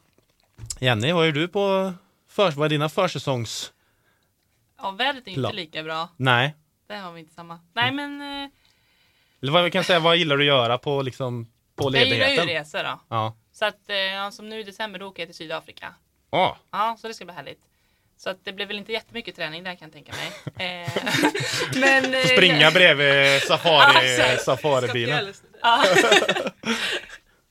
Jenny, 0.81 1.13
vad 1.13 1.27
är 1.29 1.33
du 1.33 1.49
på 1.49 1.93
för, 2.29 2.51
vad 2.51 2.65
är 2.65 2.69
dina 2.69 2.89
försäsongs... 2.89 3.73
Ja, 4.79 4.91
vädret 4.91 5.29
är 5.29 5.33
Klar. 5.33 5.51
inte 5.51 5.57
lika 5.63 5.83
bra. 5.83 6.09
Nej. 6.17 6.55
Där 6.87 7.01
har 7.01 7.13
vi 7.13 7.21
inte 7.21 7.35
samma. 7.35 7.61
Nej, 7.73 7.93
men 7.93 8.21
eh, 8.21 8.51
Eller 9.43 9.53
vad 9.53 9.65
vi 9.65 9.71
kan 9.71 9.85
säga, 9.85 10.01
vad 10.01 10.17
gillar 10.17 10.37
du 10.37 10.43
att 10.43 10.47
göra 10.47 10.79
på 10.79 11.03
liksom 11.03 11.47
på 11.77 11.85
Jag 11.85 12.05
gillar 12.05 12.17
ju 12.17 12.37
ledigheten? 12.37 12.49
resor 12.49 12.79
då. 12.85 13.01
Ja. 13.09 13.37
Så 13.59 13.65
att, 13.65 13.91
eh, 13.91 14.31
som 14.31 14.49
nu 14.49 14.61
i 14.61 14.63
december, 14.63 14.99
då 14.99 15.07
åker 15.07 15.23
jag 15.23 15.29
till 15.29 15.37
Sydafrika. 15.37 15.95
Ah, 16.31 16.57
Ja, 16.71 16.97
så 17.01 17.09
det 17.09 17.15
ska 17.15 17.25
bli 17.25 17.35
härligt. 17.35 17.61
Så 18.17 18.31
att 18.31 18.45
det 18.45 18.53
blir 18.53 18.67
väl 18.67 18.79
inte 18.79 18.93
jättemycket 18.93 19.37
träning 19.37 19.65
där 19.65 19.75
kan 19.75 19.87
jag 19.87 19.93
tänka 19.93 20.13
mig. 20.13 20.33
Eh, 20.69 20.93
men, 21.81 22.15
eh, 22.15 22.21
springa 22.21 22.71
bredvid 22.71 23.43
safari, 23.49 24.15
exakt. 24.15 24.43
safaribilen. 24.43 25.35
Ja. 25.63 25.85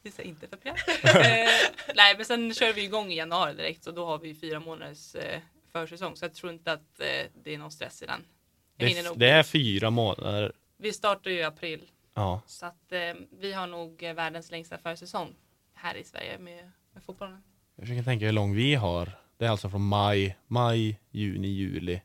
Visa 0.04 0.22
inte 0.22 0.48
för 0.48 0.70
eh, 0.70 1.48
nej, 1.96 2.16
men 2.18 2.26
sen 2.26 2.54
kör 2.54 2.74
vi 2.74 2.84
igång 2.84 3.12
i 3.12 3.16
januari 3.18 3.54
direkt 3.54 3.84
så 3.84 3.92
då 3.92 4.06
har 4.06 4.18
vi 4.18 4.36
fyra 4.36 4.60
månaders 4.60 5.16
eh, 5.16 5.40
försäsong. 5.72 6.16
Så 6.16 6.26
jag 6.26 6.34
tror 6.34 6.52
inte 6.52 6.72
att 6.72 7.00
eh, 7.00 7.32
det 7.44 7.54
är 7.54 7.58
någon 7.58 7.72
stress 7.72 8.02
i 8.02 8.06
den. 8.06 8.26
Det, 8.78 9.14
det 9.16 9.30
är 9.30 9.44
fyra 9.44 9.90
månader. 9.90 10.52
Vi 10.78 10.94
startar 10.94 11.32
ju 11.32 11.38
i 11.38 11.44
april 11.44 11.82
Ja. 12.14 12.42
så 12.48 12.66
att 12.66 12.92
eh, 12.92 13.00
vi 13.40 13.54
har 13.54 13.68
nog 13.68 14.02
världens 14.02 14.52
längsta 14.52 14.78
försäsong 14.78 15.36
här 15.78 15.96
i 15.96 16.04
Sverige 16.04 16.38
med, 16.38 16.72
med 16.94 17.04
fotbollen. 17.04 17.44
Jag 17.76 17.84
försöker 17.88 18.04
tänka 18.04 18.26
hur 18.26 18.32
lång 18.34 18.56
vi 18.56 18.76
har. 18.76 19.12
Det 19.38 19.46
är 19.46 19.50
alltså 19.50 19.70
från 19.70 19.82
maj, 19.88 20.38
maj, 20.48 21.00
juni, 21.12 21.48
juli, 21.48 22.02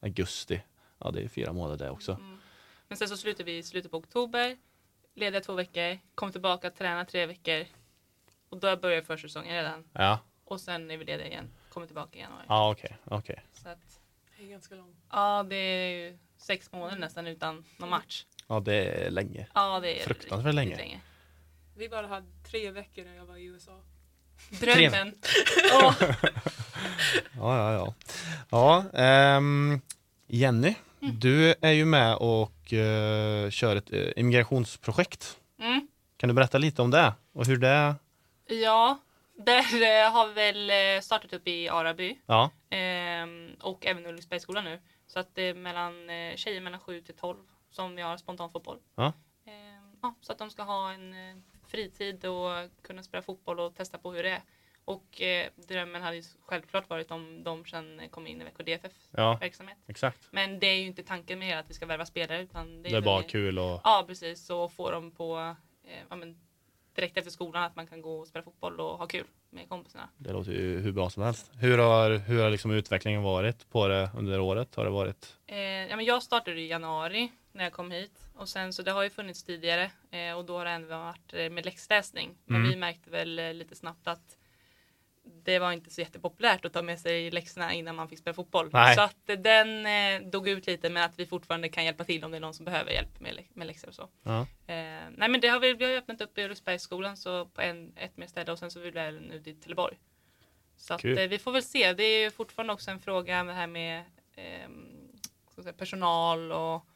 augusti. 0.00 0.62
Ja, 0.98 1.10
det 1.10 1.22
är 1.22 1.28
fyra 1.28 1.52
månader 1.52 1.84
det 1.84 1.90
också. 1.90 2.12
Mm. 2.12 2.38
Men 2.88 2.98
sen 2.98 3.08
så 3.08 3.16
slutar 3.16 3.44
vi 3.44 3.56
i 3.58 3.62
slutet 3.62 3.90
på 3.90 3.96
oktober, 3.96 4.56
lediga 5.14 5.40
två 5.40 5.52
veckor, 5.54 5.98
kommer 6.14 6.32
tillbaka, 6.32 6.70
tränar 6.70 7.04
tre 7.04 7.26
veckor 7.26 7.64
och 8.48 8.58
då 8.60 8.76
börjar 8.76 9.02
försäsongen 9.02 9.52
redan. 9.54 9.84
Ja, 9.92 10.18
Och 10.44 10.60
sen 10.60 10.90
är 10.90 10.96
vi 10.96 11.04
lediga 11.04 11.26
igen, 11.26 11.50
kommer 11.68 11.86
tillbaka 11.86 12.18
i 12.18 12.20
januari. 12.20 12.44
ja 12.48 12.70
okej, 12.70 12.96
okej. 13.04 13.42
Så 13.52 13.68
att, 13.68 14.00
Det 14.38 14.44
är 14.44 14.48
ganska 14.48 14.74
långt. 14.74 14.96
ja, 15.10 15.42
det 15.48 15.56
är 15.56 15.88
ju 16.10 16.18
sex 16.36 16.72
månader 16.72 16.98
nästan 16.98 17.26
utan 17.26 17.64
någon 17.76 17.90
match. 17.90 18.26
Ja, 18.46 18.60
det 18.60 18.74
är 19.06 19.10
länge. 19.10 19.46
Ja, 19.54 19.80
det 19.80 20.00
är 20.00 20.04
Fruktansvärt 20.04 20.54
riktigt 20.54 20.78
länge. 20.78 21.00
Vi 21.74 21.88
bara 21.88 22.06
hade 22.06 22.26
tre 22.50 22.70
veckor 22.70 23.04
när 23.04 23.16
jag 23.16 23.26
var 23.26 23.36
i 23.36 23.44
USA. 23.44 23.80
Drömmen. 24.60 25.14
Ja, 25.68 25.94
ja, 27.36 27.72
ja. 27.72 27.94
Ja, 28.50 28.84
ehm, 29.00 29.80
Jenny, 30.26 30.74
Mm. 31.02 31.18
du 31.20 31.54
är 31.60 31.72
ju 31.72 31.84
med 31.84 32.16
och 32.16 32.72
eh, 32.72 33.50
kör 33.50 33.76
ett 33.76 33.92
uh, 33.92 34.12
immigrationsprojekt. 34.16 35.38
Mm. 35.60 35.88
Kan 36.16 36.28
du 36.28 36.34
berätta 36.34 36.58
lite 36.58 36.82
om 36.82 36.90
det 36.90 37.12
och 37.32 37.46
hur 37.46 37.56
det... 37.56 37.94
Ja, 38.46 38.98
där 39.38 39.58
eh, 39.82 40.12
har 40.12 40.26
vi 40.28 40.32
väl 40.34 40.70
eh, 40.96 41.00
startat 41.00 41.32
upp 41.32 41.48
i 41.48 41.68
Araby 41.68 42.16
Ja, 42.26 42.50
ehm, 42.70 43.50
och 43.60 43.86
även 43.86 44.06
Ulriksbergsskolan 44.06 44.64
nu. 44.64 44.80
Så 45.06 45.18
att 45.18 45.34
det 45.34 45.42
är 45.42 45.54
mellan 45.54 46.10
eh, 46.10 46.36
tjejer 46.36 46.60
mellan 46.60 46.80
7 46.80 47.00
till 47.00 47.14
12 47.14 47.38
som 47.70 47.96
vi 47.96 48.02
har 48.02 48.16
spontanfotboll. 48.16 48.78
Ja. 48.96 49.12
Ehm, 49.46 49.96
ja, 50.02 50.14
så 50.20 50.32
att 50.32 50.38
de 50.38 50.50
ska 50.50 50.62
ha 50.62 50.92
en 50.92 51.12
eh, 51.12 51.36
fritid 51.66 52.24
och 52.24 52.50
kunna 52.82 53.02
spela 53.02 53.22
fotboll 53.22 53.60
och 53.60 53.74
testa 53.74 53.98
på 53.98 54.12
hur 54.12 54.22
det 54.22 54.30
är. 54.30 54.42
Och 54.84 55.20
eh, 55.22 55.48
drömmen 55.68 56.02
hade 56.02 56.16
ju 56.16 56.22
självklart 56.40 56.88
varit 56.90 57.10
om 57.10 57.44
de 57.44 57.64
sen 57.64 58.00
kom 58.10 58.26
in 58.26 58.40
i 58.42 58.44
VKDFF 58.44 58.92
ja, 59.10 59.38
verksamhet. 59.40 59.78
exakt. 59.86 60.28
Men 60.30 60.58
det 60.58 60.66
är 60.66 60.76
ju 60.76 60.86
inte 60.86 61.02
tanken 61.02 61.38
med 61.38 61.58
att 61.58 61.70
vi 61.70 61.74
ska 61.74 61.86
värva 61.86 62.06
spelare 62.06 62.42
utan 62.42 62.82
det 62.82 62.88
Det 62.88 62.96
är 62.96 63.00
bara 63.00 63.20
väl- 63.20 63.30
kul 63.30 63.58
och... 63.58 63.80
Ja 63.84 64.04
precis, 64.06 64.46
så 64.46 64.68
få 64.68 64.90
dem 64.90 65.10
på 65.10 65.54
eh, 65.84 65.98
ja, 66.08 66.16
men, 66.16 66.38
direkt 66.94 67.16
efter 67.16 67.30
skolan 67.30 67.62
att 67.62 67.76
man 67.76 67.86
kan 67.86 68.02
gå 68.02 68.18
och 68.20 68.26
spela 68.28 68.42
fotboll 68.42 68.80
och 68.80 68.98
ha 68.98 69.06
kul 69.06 69.24
med 69.50 69.68
kompisarna. 69.68 70.08
Det 70.18 70.32
låter 70.32 70.52
ju 70.52 70.80
hur 70.80 70.92
bra 70.92 71.10
som 71.10 71.22
helst. 71.22 71.50
Hur 71.54 71.78
har, 71.78 72.10
hur 72.10 72.42
har 72.42 72.50
liksom 72.50 72.70
utvecklingen 72.70 73.22
varit 73.22 73.70
på 73.70 73.88
det 73.88 74.10
under 74.16 74.40
året? 74.40 74.74
Har 74.74 74.84
det 74.84 74.90
varit... 74.90 75.36
Eh, 75.46 75.58
ja, 75.58 75.96
men 75.96 76.04
jag 76.04 76.22
startade 76.22 76.60
i 76.60 76.66
januari 76.68 77.32
när 77.52 77.64
jag 77.64 77.72
kom 77.72 77.90
hit 77.90 78.28
och 78.34 78.48
sen 78.48 78.72
så 78.72 78.82
det 78.82 78.90
har 78.90 79.02
ju 79.02 79.10
funnits 79.10 79.44
tidigare 79.44 79.90
eh, 80.10 80.32
och 80.38 80.44
då 80.44 80.58
har 80.58 80.64
det 80.64 80.70
ändå 80.70 80.88
varit 80.88 81.34
eh, 81.34 81.50
med 81.50 81.64
läxläsning. 81.64 82.30
Men 82.44 82.56
Mm. 82.56 82.70
vi 82.70 82.76
märkte 82.76 83.10
väl 83.10 83.38
eh, 83.38 83.54
lite 83.54 83.74
snabbt 83.76 84.06
att 84.08 84.36
det 85.24 85.58
var 85.58 85.72
inte 85.72 85.90
så 85.90 86.00
jättepopulärt 86.00 86.64
att 86.64 86.72
ta 86.72 86.82
med 86.82 87.00
sig 87.00 87.30
läxorna 87.30 87.72
innan 87.72 87.96
man 87.96 88.08
fick 88.08 88.18
spela 88.18 88.34
fotboll. 88.34 88.70
Nej. 88.72 88.94
Så 88.96 89.00
att 89.02 89.16
den 89.38 89.86
eh, 89.86 90.28
dog 90.30 90.48
ut 90.48 90.66
lite 90.66 90.90
men 90.90 91.02
att 91.02 91.18
vi 91.18 91.26
fortfarande 91.26 91.68
kan 91.68 91.84
hjälpa 91.84 92.04
till 92.04 92.24
om 92.24 92.30
det 92.30 92.36
är 92.36 92.40
någon 92.40 92.54
som 92.54 92.64
behöver 92.64 92.90
hjälp 92.90 93.20
med, 93.20 93.34
lä- 93.34 93.42
med 93.54 93.66
läxor 93.66 93.88
och 93.88 93.94
så. 93.94 94.08
Ja. 94.22 94.40
Eh, 94.40 94.76
nej 95.16 95.28
men 95.28 95.40
det 95.40 95.48
har 95.48 95.60
vi, 95.60 95.72
vi 95.74 95.84
har 95.84 95.92
öppnat 95.92 96.20
upp 96.20 96.38
i 96.38 96.42
Ulriksbergsskolan 96.44 97.16
så 97.16 97.46
på 97.46 97.60
en, 97.60 97.92
ett 97.96 98.16
mer 98.16 98.26
ställe 98.26 98.52
och 98.52 98.58
sen 98.58 98.70
så 98.70 98.80
vill 98.80 98.92
vi 98.92 99.00
även 99.00 99.30
ut 99.32 99.46
i 99.46 99.54
Trelleborg. 99.54 99.98
Så 100.76 100.94
att, 100.94 101.00
eh, 101.18 101.28
vi 101.28 101.38
får 101.38 101.52
väl 101.52 101.62
se. 101.62 101.92
Det 101.92 102.04
är 102.04 102.24
ju 102.24 102.30
fortfarande 102.30 102.72
också 102.72 102.90
en 102.90 103.00
fråga 103.00 103.44
det 103.44 103.52
här 103.52 103.66
med 103.66 104.04
ehm, 104.36 105.08
säga, 105.62 105.72
personal 105.72 106.52
och 106.52 106.86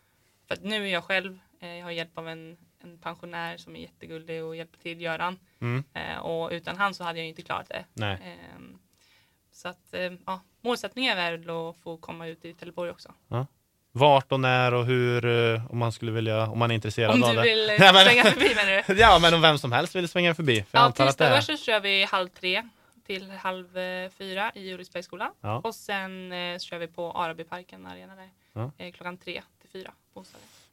för 0.47 0.55
att 0.55 0.63
nu 0.63 0.89
är 0.89 0.93
jag 0.93 1.05
själv, 1.05 1.39
eh, 1.61 1.75
jag 1.77 1.85
har 1.85 1.91
hjälp 1.91 2.19
av 2.19 2.29
en, 2.29 2.57
en 2.87 2.99
pensionär 2.99 3.57
som 3.57 3.77
är 3.77 3.81
jättegullig 3.81 4.45
och 4.45 4.57
hjälper 4.57 4.79
till 4.79 5.01
Göran. 5.01 5.39
Mm. 5.61 5.85
Eh, 5.95 6.19
och 6.19 6.51
utan 6.53 6.77
han 6.77 6.95
så 6.95 7.05
hade 7.05 7.19
jag 7.19 7.29
inte 7.29 7.43
klarat 7.43 7.69
det. 7.95 8.05
Ehm, 8.05 8.79
så 9.53 9.69
att 9.69 9.95
eh, 9.95 10.13
ja, 10.27 10.41
målsättningen 10.61 11.19
är 11.19 11.31
väl 11.37 11.51
att 11.51 11.77
få 11.77 11.97
komma 11.97 12.27
ut 12.27 12.45
i 12.45 12.55
Trelleborg 12.55 12.91
också. 12.91 13.15
Vart 13.93 14.33
och 14.33 14.41
när 14.41 14.75
och 14.75 14.85
hur, 14.87 15.25
eh, 15.55 15.71
om 15.73 15.79
man 15.79 15.93
skulle 15.93 16.13
vilja, 16.13 16.47
om 16.49 16.59
man 16.59 16.71
är 16.71 16.75
intresserad 16.75 17.15
Om 17.15 17.23
av 17.23 17.29
du 17.31 17.37
det. 17.37 17.43
vill 17.43 17.71
eh, 17.71 17.77
Nej, 17.81 17.93
men- 17.93 18.05
svänga 18.05 18.25
förbi 18.25 18.55
menar 18.55 18.85
du? 18.87 18.95
Ja, 19.01 19.19
men 19.23 19.35
om 19.35 19.41
vem 19.41 19.59
som 19.59 19.73
helst 19.73 19.97
vill 19.97 20.09
svänga 20.09 20.35
förbi. 20.35 20.63
För 20.63 20.79
Ja, 20.79 20.93
tisdagar 20.93 21.41
så 21.41 21.57
kör 21.57 21.81
vi 21.81 22.05
halv 22.05 22.29
tre 22.29 22.69
till 23.07 23.31
halv 23.31 23.79
eh, 23.79 24.11
fyra 24.11 24.53
i 24.55 24.73
Ulriksbergsskolan. 24.73 25.31
Ja. 25.41 25.61
Och 25.65 25.75
sen 25.75 26.33
eh, 26.33 26.59
så 26.59 26.67
kör 26.67 26.79
vi 26.79 26.87
på 26.87 27.13
Arabyparken, 27.13 27.87
arena 27.87 28.17
där. 28.17 28.31
Ja. 28.53 28.71
Eh, 28.79 28.93
klockan 28.93 29.17
tre 29.19 29.43
till 29.61 29.71
fyra 29.71 29.93
på. 30.15 30.25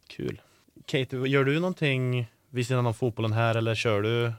Kul. 0.07 0.41
Kate, 0.85 1.15
gör 1.15 1.43
du 1.43 1.59
någonting 1.59 2.31
vid 2.49 2.67
sidan 2.67 2.87
av 2.87 2.93
fotbollen 2.93 3.33
här 3.33 3.55
eller 3.55 3.75
kör 3.75 4.01
du? 4.01 4.33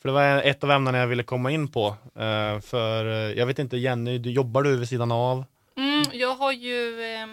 För 0.00 0.08
det 0.08 0.12
var 0.12 0.42
ett 0.42 0.64
av 0.64 0.70
ämnena 0.70 0.98
jag 0.98 1.06
ville 1.06 1.22
komma 1.22 1.50
in 1.50 1.68
på. 1.68 1.96
Eh, 2.14 2.60
för 2.60 3.06
eh, 3.06 3.38
jag 3.38 3.46
vet 3.46 3.58
inte, 3.58 3.76
Jenny, 3.76 4.18
du, 4.18 4.30
jobbar 4.30 4.62
du 4.62 4.76
vid 4.76 4.88
sidan 4.88 5.12
av? 5.12 5.44
Mm, 5.76 6.04
jag 6.12 6.34
har 6.34 6.52
ju 6.52 7.00
eh, 7.02 7.26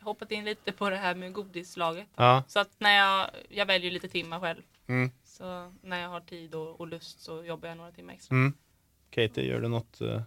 hoppat 0.00 0.32
in 0.32 0.44
lite 0.44 0.72
på 0.72 0.90
det 0.90 0.96
här 0.96 1.14
med 1.14 1.32
godislaget. 1.32 2.06
Ja. 2.16 2.42
Så 2.48 2.60
att 2.60 2.70
när 2.78 2.96
jag, 2.96 3.30
jag 3.48 3.66
väljer 3.66 3.90
lite 3.90 4.08
timmar 4.08 4.40
själv. 4.40 4.62
Mm. 4.86 5.10
Så 5.24 5.72
när 5.82 6.00
jag 6.02 6.08
har 6.08 6.20
tid 6.20 6.54
och, 6.54 6.80
och 6.80 6.88
lust 6.88 7.20
så 7.20 7.44
jobbar 7.44 7.68
jag 7.68 7.76
några 7.78 7.92
timmar 7.92 8.14
extra. 8.14 8.34
Mm. 8.36 8.52
Katie, 9.10 9.44
gör 9.44 9.60
du 9.60 9.68
något? 9.68 10.00
eh? 10.00 10.22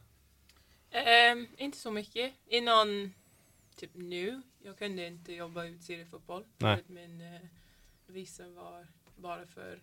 Ehm, 0.92 1.48
inte 1.58 1.78
så 1.78 1.92
mycket. 1.92 2.34
Innan 2.48 3.14
typ 3.76 3.92
nu, 3.94 4.42
jag 4.68 4.78
kunde 4.78 5.08
inte 5.08 5.34
jobba 5.34 5.66
ut 5.66 5.84
seriefotboll. 5.84 6.44
Nej. 6.58 6.84
Min 6.88 7.22
eh, 7.22 7.40
visa 8.08 8.48
var 8.50 8.88
bara 9.16 9.46
för 9.46 9.80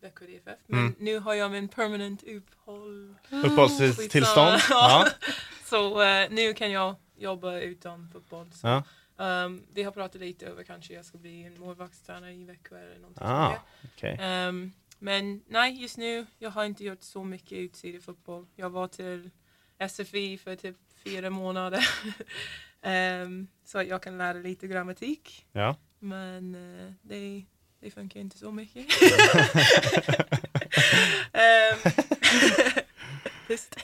VKDFF. 0.00 0.58
Men 0.66 0.80
Mm. 0.80 0.94
nu 0.98 1.18
har 1.18 1.34
jag 1.34 1.50
min 1.50 1.68
permanent 1.68 2.22
uppehåll. 2.22 3.14
Uppehållstillstånd? 3.30 4.60
Ja. 4.70 5.08
Så 5.64 6.02
eh, 6.02 6.30
nu 6.30 6.54
kan 6.54 6.70
jag 6.70 6.94
jobba 7.16 7.58
utan 7.60 8.08
fotboll. 8.12 8.52
Så, 8.52 8.66
ja. 8.66 8.82
ehm, 9.18 9.66
vi 9.72 9.82
har 9.82 9.92
pratat 9.92 10.20
lite 10.20 10.46
över 10.46 10.62
kanske 10.64 10.94
jag 10.94 11.04
ska 11.04 11.18
bli 11.18 11.42
en 11.42 11.60
målvaktstränare 11.60 12.32
i 12.34 12.44
Växjö 12.44 12.78
eller 12.78 12.98
någonting 12.98 13.26
Ah, 13.26 13.54
okej. 13.94 14.16
där. 14.16 14.48
Ehm, 14.48 14.72
men 14.98 15.42
nej, 15.48 15.82
just 15.82 15.96
nu 15.98 16.26
jag 16.38 16.50
har 16.50 16.64
inte 16.64 16.84
gjort 16.84 17.02
så 17.02 17.24
mycket 17.24 17.52
utsidefotboll. 17.58 18.46
Jag 18.56 18.70
var 18.70 18.88
till 18.88 19.30
SFI 19.88 20.38
för 20.38 20.56
typ 20.56 20.76
fyra 21.04 21.30
månader. 21.30 21.88
Ehm, 22.82 23.46
så 23.64 23.78
att 23.78 23.86
jag 23.86 24.02
kan 24.02 24.18
lära 24.18 24.38
lite 24.38 24.66
grammatik. 24.66 25.46
Ja. 25.52 25.76
Men 25.98 26.54
eh, 26.54 26.92
det, 27.02 27.44
det 27.80 27.90
funkar 27.90 28.20
inte 28.20 28.38
så 28.38 28.50
mycket. 28.52 28.86
Ehm, 31.32 31.78
Tyst. 33.48 33.76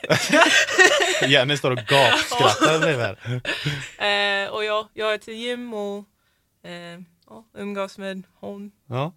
Jenny 1.28 1.56
står 1.56 1.70
och 1.70 1.78
gapskrattar 1.78 2.78
bredvid. 2.80 3.16
Eh, 3.98 4.54
och 4.54 4.64
jag, 4.64 4.88
jag 4.94 5.14
är 5.14 5.18
till 5.18 5.34
gym 5.34 5.74
och 5.74 6.04
ja, 7.26 7.44
umgås 7.54 7.98
med 7.98 8.22
hon 8.34 8.70
Ja. 8.86 9.12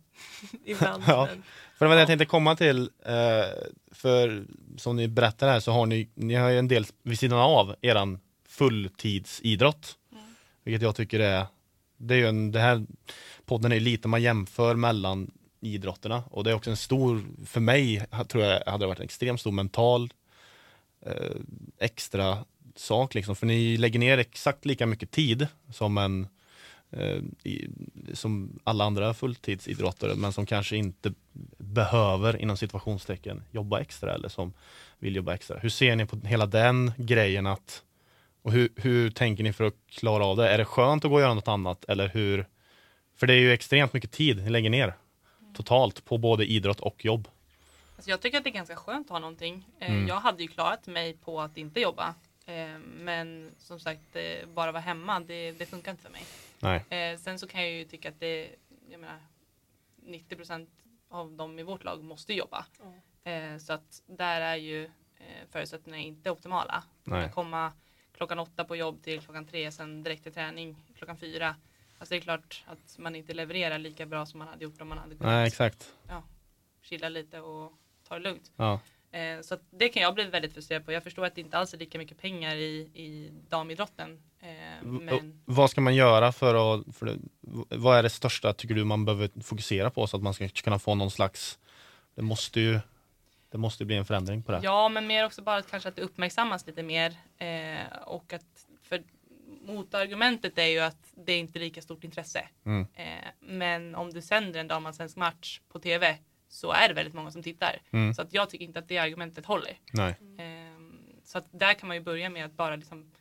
ibland. 0.66 1.04
Ja. 1.08 1.28
Men, 1.32 1.44
För 1.78 1.86
det 1.86 1.90
var 1.90 1.96
det 1.96 2.00
jag 2.00 2.02
Ja. 2.02 2.08
tänkte 2.08 2.26
komma 2.26 2.56
till. 2.56 2.90
eh, 3.06 3.46
För 3.92 4.44
som 4.78 4.96
ni 4.96 5.08
berättar 5.08 5.50
här 5.50 5.60
så 5.60 5.72
har 5.72 5.86
ni, 5.86 6.10
ni 6.16 6.34
har 6.36 6.50
ju 6.50 6.60
en 6.60 6.68
del 6.68 6.86
vid 7.04 7.20
sidan 7.20 7.40
av 7.40 7.76
eran 7.82 8.20
fulltidsidrott. 8.60 9.98
Mm. 10.12 10.24
Vilket 10.64 10.82
jag 10.82 10.96
tycker 10.96 11.20
är, 11.20 11.46
det 11.98 12.14
är 12.14 12.18
ju 12.18 12.28
en, 12.28 12.52
det 12.52 12.60
här 12.60 12.86
podden 13.46 13.72
är 13.72 13.80
lite 13.80 14.08
man 14.08 14.22
jämför 14.22 14.76
mellan 14.76 15.32
idrotterna 15.62 16.24
och 16.32 16.44
det 16.44 16.50
är 16.50 16.56
också 16.56 16.70
en 16.70 16.78
stor, 16.78 17.24
för 17.46 17.60
mig 17.60 18.06
tror 18.28 18.44
jag 18.44 18.66
hade 18.66 18.84
det 18.84 18.88
varit 18.88 19.00
en 19.00 19.06
extremt 19.06 19.40
stor 19.40 19.52
mental 19.52 20.14
eh, 21.06 21.36
extra 21.80 22.46
sak 22.76 23.16
liksom. 23.16 23.36
För 23.36 23.46
ni 23.46 23.78
lägger 23.78 24.00
ner 24.00 24.18
exakt 24.18 24.66
lika 24.66 24.86
mycket 24.86 25.12
tid 25.12 25.48
som 25.74 25.98
en 25.98 26.28
eh, 26.92 27.18
i, 27.44 27.68
som 28.14 28.60
alla 28.64 28.86
andra 28.86 29.14
fulltidsidrottare 29.14 30.16
men 30.16 30.34
som 30.34 30.46
kanske 30.46 30.76
inte 30.78 31.14
behöver 31.58 32.42
inom 32.42 32.58
situationstecken 32.58 33.44
jobba 33.52 33.80
extra 33.80 34.14
eller 34.14 34.30
som 34.30 34.54
vill 35.00 35.16
jobba 35.16 35.34
extra. 35.34 35.60
Hur 35.60 35.70
ser 35.70 35.96
ni 35.96 36.06
på 36.06 36.18
hela 36.24 36.46
den 36.46 36.92
grejen 36.98 37.48
att 37.48 37.84
och 38.50 38.54
hur, 38.54 38.70
hur 38.76 39.10
tänker 39.12 39.44
ni 39.44 39.54
för 39.54 39.64
att 39.64 39.74
klara 39.90 40.26
av 40.26 40.38
det? 40.38 40.50
Är 40.50 40.58
det 40.58 40.66
skönt 40.66 41.06
att 41.06 41.10
gå 41.12 41.16
och 41.16 41.22
göra 41.22 41.34
något 41.34 41.48
annat 41.48 41.86
eller 41.86 42.08
hur? 42.10 42.46
För 43.16 43.28
det 43.28 43.34
är 43.34 43.38
ju 43.38 43.52
extremt 43.54 43.94
mycket 43.94 44.12
tid 44.12 44.38
ni 44.44 44.50
lägger 44.50 44.70
ner. 44.70 44.94
totalt 45.54 46.06
på 46.06 46.18
både 46.18 46.46
idrott 46.46 46.80
och 46.80 47.06
jobb. 47.06 47.28
Alltså 47.96 48.10
jag 48.10 48.22
tycker 48.22 48.38
att 48.38 48.44
det 48.44 48.50
är 48.50 48.54
ganska 48.54 48.76
skönt 48.76 49.08
att 49.08 49.12
ha 49.12 49.20
någonting. 49.20 49.66
Eh, 49.80 49.92
Mm. 49.92 50.08
Jag 50.08 50.16
hade 50.16 50.44
ju 50.44 50.48
klarat 50.48 50.88
mig 50.88 51.14
på 51.18 51.42
att 51.42 51.58
inte 51.58 51.80
jobba. 51.80 52.16
Eh, 52.46 52.78
Men 52.80 53.52
som 53.58 53.80
sagt, 53.80 54.16
eh, 54.16 54.48
bara 54.54 54.72
vara 54.72 54.82
hemma, 54.82 55.20
det, 55.20 55.52
det 55.52 55.66
funkar 55.66 55.92
inte 55.92 56.04
för 56.04 56.12
mig. 56.12 56.24
Nej. 56.60 57.18
Sen 57.18 57.40
så 57.40 57.48
kan 57.48 57.62
jag 57.62 57.72
ju 57.72 57.86
tycka 57.86 58.10
att 58.10 58.20
det, 58.20 58.50
jag 58.92 59.00
menar, 59.00 59.20
90 60.06 60.36
procent 60.36 60.70
av 61.10 61.32
dem 61.32 61.60
i 61.60 61.64
vårt 61.64 61.84
lag 61.84 62.04
måste 62.04 62.34
jobba. 62.34 62.66
Eh, 63.24 63.58
Så 63.58 63.74
att 63.74 64.02
där 64.08 64.42
är 64.42 64.56
ju 64.56 64.90
förutsättningarna 65.52 66.04
inte 66.04 66.32
optimala. 66.32 66.84
Nej. 67.04 67.26
Att 67.26 67.34
komma 67.36 67.72
klockan 68.20 68.40
åtta 68.40 68.64
på 68.64 68.76
jobb 68.76 69.04
till 69.04 69.22
klockan 69.22 69.46
tre, 69.46 69.72
sen 69.72 70.04
direkt 70.04 70.24
till 70.24 70.34
träning 70.34 70.76
klockan 70.98 71.18
fyra. 71.18 71.56
Alltså 71.98 72.14
det 72.14 72.20
är 72.20 72.22
klart 72.22 72.64
att 72.68 72.98
man 72.98 73.16
inte 73.16 73.34
levererar 73.34 73.78
lika 73.78 74.06
bra 74.06 74.26
som 74.26 74.40
man 74.40 74.48
hade 74.48 74.64
gjort 74.64 74.82
om 74.82 74.88
man 74.88 74.98
hade 74.98 75.10
Nej, 75.10 75.18
kunnat 75.18 75.48
exakt. 75.48 75.94
chilla 76.82 77.10
lite 77.10 77.40
och 77.40 77.74
ta 78.08 78.16
det 78.16 78.22
lugnt. 78.22 78.52
Ja. 78.56 78.80
Eh, 79.12 79.42
så 79.42 79.58
det 79.70 79.90
kan 79.90 80.04
jag 80.04 80.16
bli 80.16 80.24
väldigt 80.24 80.54
frustrerad 80.54 80.86
på. 80.86 80.92
Jag 80.92 81.04
förstår 81.04 81.26
att 81.26 81.36
det 81.36 81.42
inte 81.42 81.58
alls 81.58 81.74
är 81.74 81.78
lika 81.78 81.98
mycket 81.98 82.18
pengar 82.18 82.56
i, 82.56 82.78
i 82.94 83.32
damidrotten. 83.50 84.24
Eh, 84.40 84.86
men 84.86 85.42
Vad 85.46 85.72
ska 85.72 85.82
man 85.82 85.96
göra 85.96 86.32
för 86.32 86.56
att, 86.56 86.96
för 86.96 87.06
det, 87.06 87.18
vad 87.78 87.98
är 87.98 88.04
det 88.04 88.10
största 88.10 88.54
tycker 88.54 88.76
du 88.76 88.84
man 88.84 89.06
behöver 89.06 89.44
fokusera 89.44 89.90
på 89.90 90.08
så 90.08 90.18
att 90.18 90.24
man 90.24 90.34
ska 90.34 90.48
kunna 90.48 90.80
få 90.80 90.96
någon 90.96 91.12
slags, 91.12 91.60
det 92.16 92.22
måste 92.22 92.60
ju, 92.60 92.80
det 93.52 93.58
måste 93.58 93.86
bli 93.86 93.96
en 93.96 94.06
förändring 94.06 94.44
på 94.44 94.52
det. 94.52 94.60
ja, 94.64 94.90
men 94.90 95.08
mer 95.08 95.26
också 95.26 95.42
bara 95.42 95.58
att 95.58 95.72
kanske 95.72 95.90
att 95.90 95.96
det 95.96 96.02
uppmärksammas 96.02 96.68
lite 96.68 96.84
mer. 96.84 97.14
Eh, 97.38 97.98
och 98.06 98.34
att, 98.34 98.68
för 98.84 99.04
motargumentet 99.66 100.58
är 100.58 100.66
ju 100.68 100.80
att 100.80 101.14
det 101.16 101.32
är 101.34 101.40
inte 101.40 101.60
lika 101.60 101.82
stort 101.82 102.04
intresse. 102.04 102.48
Mm. 102.66 102.88
Eh, 102.94 103.30
men 103.40 103.96
om 103.96 104.14
du 104.14 104.22
sänder 104.22 104.60
en 104.60 104.68
damallsvensk 104.68 105.16
match 105.18 105.62
på 105.70 105.80
tv 105.80 106.18
så 106.48 106.72
är 106.72 106.88
det 106.88 106.94
väldigt 106.94 107.14
många 107.14 107.32
som 107.32 107.44
tittar. 107.44 107.82
Mm. 107.92 108.14
Så 108.14 108.22
att 108.22 108.34
jag 108.34 108.50
tycker 108.50 108.66
inte 108.66 108.80
att 108.80 108.88
det 108.88 108.98
argumentet 108.98 109.46
håller. 109.46 109.78
Nej. 109.94 110.16
Ehm, 110.38 111.00
så 111.24 111.38
att 111.38 111.46
där 111.52 111.74
kan 111.74 111.88
man 111.88 111.98
ju 111.98 112.04
börja 112.04 112.30
med 112.30 112.46
att 112.46 112.54
bara 112.54 112.76
liksom, 112.76 113.12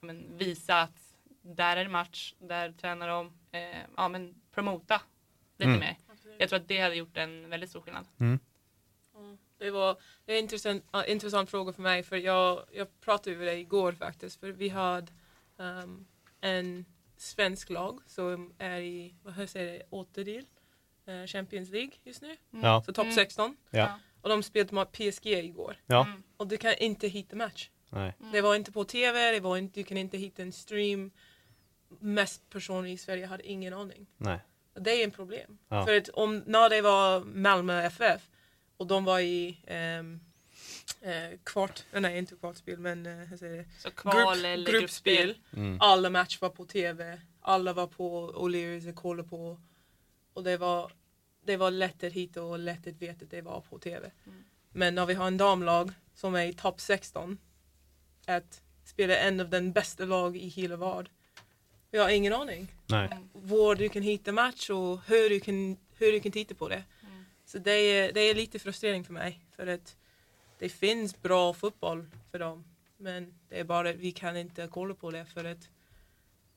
men, 0.00 0.38
visa 0.38 0.80
att 0.80 0.98
där 1.42 1.76
är 1.76 1.84
det 1.84 1.90
match, 1.90 2.34
där 2.38 2.72
tränar 2.72 3.08
de. 3.08 3.32
Eh, 3.52 3.60
ja 3.96 4.08
men 4.08 4.34
promota 4.54 5.00
lite 5.58 5.68
Mm. 5.68 5.80
mer. 5.80 5.96
Jag 6.38 6.48
tror 6.48 6.60
att 6.60 6.68
det 6.68 6.80
hade 6.80 6.94
gjort 6.94 7.16
en 7.16 7.50
väldigt 7.50 7.70
stor 7.70 7.80
skillnad. 7.80 8.06
Det 9.64 9.70
var 9.70 9.96
det 10.24 10.32
är 10.32 10.36
en 10.36 10.42
intressant, 10.42 10.84
uh, 10.96 11.10
intressant 11.10 11.50
fråga 11.50 11.72
för 11.72 11.82
mig 11.82 12.02
för 12.02 12.16
jag, 12.16 12.64
jag 12.72 13.00
pratade 13.00 13.36
över 13.36 13.46
det 13.46 13.58
igår 13.58 13.92
faktiskt 13.92 14.40
för 14.40 14.52
vi 14.52 14.68
hade 14.68 15.12
um, 15.56 16.06
en 16.40 16.84
svensk 17.16 17.70
lag 17.70 18.00
som 18.06 18.54
är 18.58 18.80
i, 18.80 19.14
vad 19.22 19.50
säger 19.50 19.72
det, 19.72 19.82
åttondel 19.90 20.44
uh, 21.08 21.26
Champions 21.26 21.70
League 21.70 21.92
just 22.04 22.22
nu. 22.22 22.36
Ja. 22.50 22.82
Så 22.86 22.92
topp 22.92 23.04
Mm. 23.04 23.14
16. 23.14 23.56
Ja. 23.70 23.98
Och 24.20 24.28
de 24.28 24.42
spelade 24.42 24.74
mot 24.74 24.92
PSG 24.92 25.26
igår. 25.26 25.76
Ja. 25.86 26.06
Mm. 26.06 26.22
Och 26.36 26.46
du 26.46 26.56
kan 26.56 26.74
inte 26.78 27.08
hitta 27.08 27.36
match. 27.36 27.70
Nej. 27.90 28.14
Det 28.32 28.40
var 28.40 28.54
inte 28.54 28.72
på 28.72 28.84
TV, 28.84 29.32
det 29.32 29.40
var 29.40 29.56
inte, 29.56 29.80
du 29.80 29.84
kan 29.84 29.96
inte 29.96 30.18
hitta 30.18 30.42
en 30.42 30.52
stream. 30.52 31.10
Mest 32.00 32.50
personer 32.50 32.88
i 32.88 32.98
Sverige 32.98 33.26
hade 33.26 33.48
ingen 33.48 33.74
aning. 33.74 34.06
Nej. 34.16 34.38
Det 34.74 34.90
är 34.90 35.04
en 35.04 35.10
problem. 35.10 35.58
Ja. 35.68 35.86
För 35.86 35.96
att 35.96 36.08
om, 36.08 36.42
när 36.46 36.70
det 36.70 36.82
var 36.82 37.20
Malmö 37.20 37.82
FF 37.82 38.30
och 38.76 38.86
de 38.86 39.04
var 39.04 39.20
i 39.20 39.58
ehm, 39.66 40.20
eh, 41.00 41.38
kvart, 41.44 41.84
eh, 41.92 42.00
nej 42.00 42.18
inte 42.18 42.36
kvartspel 42.36 42.78
men 42.78 43.06
eh, 43.06 43.12
hur 43.12 43.36
säger 43.36 43.56
det? 43.56 43.64
Så 43.78 43.90
kval 43.90 44.14
Grupp- 44.14 44.44
eller 44.44 44.72
gruppspel. 44.72 45.26
gruppspel. 45.26 45.60
Mm. 45.60 45.80
Alla 45.80 46.10
matcher 46.10 46.38
var 46.40 46.48
på 46.50 46.64
TV, 46.64 47.20
alla 47.40 47.72
var 47.72 47.86
på 47.86 48.32
O'Learys 48.32 48.88
och 48.88 48.94
kollade 48.96 49.28
på. 49.28 49.60
Och 50.32 50.44
det 50.44 50.56
var, 50.56 50.92
det 51.44 51.56
var 51.56 51.70
lätt 51.70 52.04
att 52.04 52.12
hitta 52.12 52.42
och 52.42 52.58
lätt 52.58 52.86
att 52.86 53.02
veta 53.02 53.24
att 53.24 53.30
det 53.30 53.42
var 53.42 53.60
på 53.60 53.78
TV. 53.78 54.10
Mm. 54.26 54.44
Men 54.72 54.94
när 54.94 55.06
vi 55.06 55.14
har 55.14 55.26
en 55.26 55.36
damlag 55.36 55.90
som 56.14 56.34
är 56.34 56.44
i 56.46 56.52
topp 56.52 56.80
16 56.80 57.38
att 58.26 58.62
spela 58.84 59.16
en 59.16 59.40
av 59.40 59.48
den 59.50 59.72
bästa 59.72 60.04
lag 60.04 60.36
i 60.36 60.48
hela 60.48 60.76
världen. 60.76 61.12
Vi 61.90 61.98
har 61.98 62.08
ingen 62.08 62.32
aning 62.32 62.68
Nej. 62.86 63.08
var 63.32 63.74
du 63.74 63.88
kan 63.88 64.02
hitta 64.02 64.32
match 64.32 64.70
och 64.70 65.00
hur 65.06 65.30
du 65.30 65.40
kan, 65.40 65.76
hur 65.96 66.12
du 66.12 66.20
kan 66.20 66.32
titta 66.32 66.54
på 66.54 66.68
det. 66.68 66.84
Mm. 67.44 67.46
Så 67.46 67.58
det 67.58 67.70
är, 67.72 68.12
det 68.12 68.20
är 68.20 68.34
lite 68.34 68.58
frustrering 68.58 69.04
för 69.04 69.12
mig 69.12 69.40
för 69.56 69.66
att 69.66 69.96
det 70.58 70.68
finns 70.68 71.22
bra 71.22 71.54
fotboll 71.54 72.06
för 72.30 72.38
dem 72.38 72.64
men 72.96 73.34
det 73.48 73.60
är 73.60 73.64
bara 73.64 73.90
att 73.90 73.96
vi 73.96 74.12
kan 74.12 74.36
inte 74.36 74.68
kolla 74.70 74.94
på 74.94 75.10
det 75.10 75.24
för 75.26 75.44
att 75.44 75.68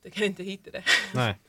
du 0.02 0.12
kan 0.12 0.24
inte 0.24 0.44
hitta 0.44 0.72
det. 0.72 0.84
Nej. 1.16 1.40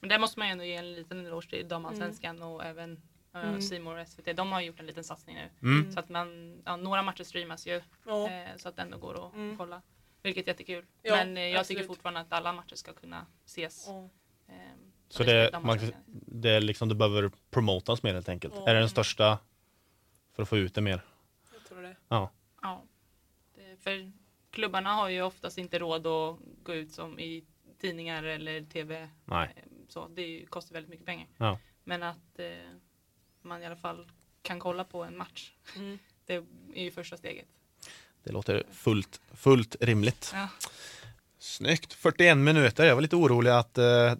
Men 0.00 0.08
där 0.08 0.18
måste 0.18 0.38
man 0.38 0.48
ju 0.48 0.52
ändå 0.52 0.64
ge 0.64 0.74
en 0.74 0.92
liten 0.92 1.26
eloge 1.26 1.50
till 1.50 1.68
damallsvenskan 1.68 2.42
och 2.42 2.64
även 2.64 3.02
Mm. 3.34 3.62
C 3.62 3.78
More 3.78 4.02
och 4.02 4.08
SVT. 4.08 4.36
De 4.36 4.52
har 4.52 4.60
gjort 4.60 4.80
en 4.80 4.86
liten 4.86 5.04
satsning 5.04 5.36
nu. 5.36 5.68
Mm. 5.68 5.92
Så 5.92 6.00
att 6.00 6.08
man, 6.08 6.58
ja, 6.64 6.76
några 6.76 7.02
matcher 7.02 7.24
streamas 7.24 7.66
ju 7.66 7.80
Ja. 8.06 8.30
eh, 8.30 8.56
så 8.56 8.68
att 8.68 8.76
det 8.76 8.82
ändå 8.82 8.98
går 8.98 9.26
att 9.28 9.34
Mm. 9.34 9.56
kolla. 9.56 9.82
Vilket 10.22 10.44
är 10.44 10.48
jättekul. 10.50 10.86
Ja, 11.02 11.16
Men 11.16 11.36
eh, 11.36 11.42
jag 11.42 11.60
absolut. 11.60 11.78
tycker 11.78 11.88
fortfarande 11.88 12.20
att 12.20 12.32
alla 12.32 12.52
matcher 12.52 12.74
ska 12.74 12.92
kunna 12.92 13.26
ses. 13.46 13.84
Ja. 13.88 14.08
Eh, 14.48 14.54
Så 15.08 15.22
det, 15.22 15.60
man, 15.62 15.78
det 16.26 16.50
är 16.50 16.60
liksom, 16.60 16.88
det 16.88 16.94
behöver 16.94 17.30
promotas 17.50 18.02
mer 18.02 18.14
helt 18.14 18.28
enkelt. 18.28 18.54
Ja. 18.56 18.68
Är 18.68 18.74
det 18.74 18.80
den 18.80 18.88
största 18.88 19.38
för 20.32 20.42
att 20.42 20.48
få 20.48 20.56
ut 20.56 20.74
det 20.74 20.80
mer? 20.80 21.04
Jag 21.52 21.64
tror 21.68 21.82
det. 21.82 21.96
Ja. 22.08 22.30
Ja. 22.62 22.82
Det, 23.54 23.82
för 23.82 24.12
klubbarna 24.50 24.92
har 24.92 25.08
ju 25.08 25.22
oftast 25.22 25.58
inte 25.58 25.78
råd 25.78 26.06
att 26.06 26.38
gå 26.62 26.74
ut 26.74 26.92
som 26.92 27.18
i 27.18 27.44
tidningar 27.80 28.22
eller 28.22 28.62
tv. 28.62 29.08
Nej. 29.24 29.54
Så 29.88 30.08
det 30.08 30.46
kostar 30.50 30.74
väldigt 30.74 30.90
mycket 30.90 31.06
pengar. 31.06 31.26
Ja. 31.36 31.58
Men 31.84 32.02
att 32.02 32.38
eh, 32.38 32.46
man 33.42 33.62
i 33.62 33.66
alla 33.66 33.76
fall 33.76 34.10
kan 34.42 34.58
kolla 34.58 34.84
på 34.84 35.04
en 35.04 35.16
match. 35.16 35.52
Mm. 35.76 35.98
Det 36.26 36.34
är 36.74 36.82
ju 36.82 36.90
första 36.90 37.16
steget. 37.16 37.46
Det 38.22 38.32
låter 38.32 38.62
fullt, 38.72 39.20
fullt 39.34 39.76
rimligt. 39.80 40.30
Ja. 40.34 40.48
Snyggt! 41.38 41.92
41 41.92 42.36
minuter. 42.36 42.84
Jag 42.84 42.94
var 42.94 43.02
lite 43.02 43.16
orolig 43.16 43.50
att 43.50 43.78
eh, 43.78 44.14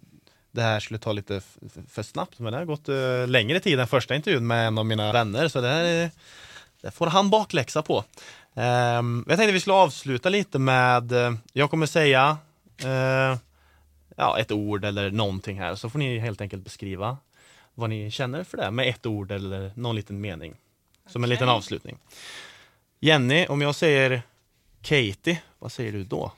det 0.59 0.63
här 0.63 0.79
skulle 0.79 0.99
ta 0.99 1.11
lite 1.11 1.41
för 1.89 2.03
snabbt. 2.03 2.39
Men 2.39 2.53
det 2.53 2.59
har 2.59 2.65
gått 2.65 2.89
eh, 2.89 3.27
längre 3.27 3.59
tid 3.59 3.79
än 3.79 3.87
första 3.87 4.15
intervjun 4.15 4.47
med 4.47 4.67
en 4.67 4.77
av 4.77 4.85
mina 4.85 5.11
vänner. 5.11 5.47
Så 5.47 5.61
det 5.61 5.67
här 5.67 5.83
är, 5.83 6.11
det 6.81 6.91
får 6.91 7.07
han 7.07 7.29
bakläxa 7.29 7.81
på. 7.81 8.03
Ehm, 8.55 9.25
jag 9.27 9.37
tänkte 9.37 9.51
vi 9.51 9.59
skulle 9.59 9.75
avsluta 9.75 10.29
lite 10.29 10.59
med, 10.59 11.11
eh, 11.11 11.33
jag 11.53 11.69
kommer 11.69 11.85
säga 11.85 12.37
eh, 12.83 13.37
ja, 14.15 14.39
ett 14.39 14.51
ord 14.51 14.85
eller 14.85 15.11
någonting 15.11 15.59
här. 15.59 15.75
Så 15.75 15.89
får 15.89 15.99
ni 15.99 16.19
helt 16.19 16.41
enkelt 16.41 16.63
beskriva 16.63 17.17
vad 17.73 17.89
ni 17.89 18.11
känner 18.11 18.43
för 18.43 18.57
det 18.57 18.71
med 18.71 18.89
ett 18.89 19.05
ord 19.05 19.31
eller 19.31 19.71
någon 19.75 19.95
liten 19.95 20.21
mening. 20.21 20.55
Som 21.07 21.23
en 21.23 21.29
liten 21.29 21.49
avslutning. 21.49 21.97
Jenny, 22.99 23.45
om 23.45 23.61
jag 23.61 23.75
säger 23.75 24.21
Katie, 24.81 25.41
vad 25.59 25.71
säger 25.71 25.91
du 25.91 26.03
då? 26.03 26.31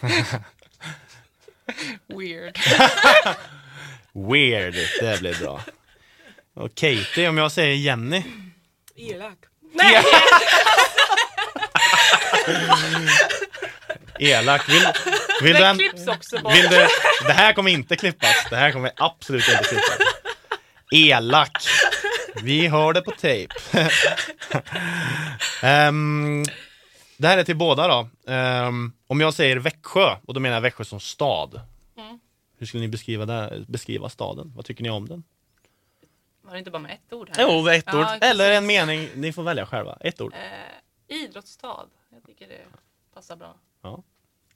Weird. 2.06 2.58
Weird, 4.30 4.74
det 5.00 5.20
blir 5.20 5.34
bra. 5.40 5.60
Och 6.54 6.74
Katie, 6.74 7.28
om 7.28 7.38
jag 7.38 7.52
säger 7.52 7.74
Jenny. 7.74 8.22
Elak. 8.96 9.38
Elak. 14.18 14.68
Vill, 14.68 14.86
vill 15.42 15.52
Det 15.52 15.58
den, 15.58 15.78
klipps 15.78 16.06
också 16.08 16.38
bort. 16.38 16.54
vill 16.54 16.68
du, 16.68 16.86
det 17.26 17.32
här 17.32 17.52
kommer 17.52 17.70
inte 17.70 17.96
klippas. 17.96 18.46
Det 18.50 18.56
här 18.56 18.72
kommer 18.72 18.92
absolut 18.96 19.48
inte 19.48 19.64
klippas. 19.64 19.98
Elak. 20.92 21.50
Vi 22.42 22.66
har 22.66 22.92
det 22.92 23.02
på 23.02 23.10
tejp. 23.10 23.54
Ehm, 25.62 26.44
det 27.20 27.28
här 27.28 27.38
är 27.38 27.44
till 27.44 27.56
båda 27.56 27.88
då. 27.88 28.08
Ehm, 28.32 28.92
om 29.06 29.20
jag 29.20 29.34
säger 29.34 29.56
Växjö, 29.56 30.16
och 30.26 30.34
då 30.34 30.40
menar 30.40 30.56
jag 30.56 30.60
Växjö 30.60 30.84
som 30.84 31.00
stad. 31.00 31.60
Mm. 31.96 32.20
Hur 32.58 32.66
skulle 32.66 32.80
ni 32.80 32.88
beskriva, 32.88 33.26
det, 33.26 33.64
beskriva 33.68 34.08
staden? 34.08 34.52
Vad 34.56 34.64
tycker 34.64 34.82
ni 34.82 34.90
om 34.90 35.08
den? 35.08 35.22
Var 36.42 36.52
det 36.52 36.58
inte 36.58 36.70
bara 36.70 36.78
med 36.82 36.92
ett 36.92 37.12
ord 37.12 37.30
här? 37.36 37.42
Jo, 37.42 37.68
ett 37.68 37.84
Ja, 37.86 38.00
ord. 38.00 38.06
precis. 38.06 38.22
Eller 38.22 38.52
en 38.52 38.66
mening. 38.66 39.08
Ni 39.14 39.32
får 39.32 39.42
välja 39.42 39.66
själva. 39.66 39.96
Ett 40.00 40.20
ord. 40.20 40.34
Eh, 40.34 41.16
idrottsstad. 41.16 41.86
Jag 42.12 42.22
tycker 42.26 42.48
det 42.48 42.60
passar 43.14 43.36
bra. 43.36 43.54
Ja. 43.82 44.02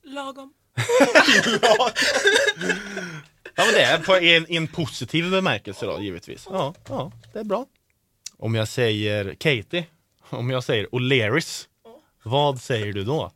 Lagom. 0.03 0.55
Ja, 3.57 3.65
men 3.65 3.75
det 3.75 3.83
är 3.83 3.99
på, 3.99 4.17
en, 4.17 4.47
en 4.49 4.69
positiv 4.69 5.31
bemärkelse 5.31 5.87
då, 5.87 6.01
givetvis. 6.01 6.49
Ja, 6.51 6.75
ja, 6.89 7.13
det 7.33 7.39
är 7.39 7.45
bra. 7.45 7.67
Om 8.37 8.55
jag 8.55 8.69
säger 8.69 9.35
Katie, 9.35 9.85
om 10.31 10.51
jag 10.51 10.65
säger 10.65 10.87
O'Learys, 10.87 11.69
vad 12.25 12.61
säger 12.61 12.93
du 12.93 13.05
då? 13.05 13.33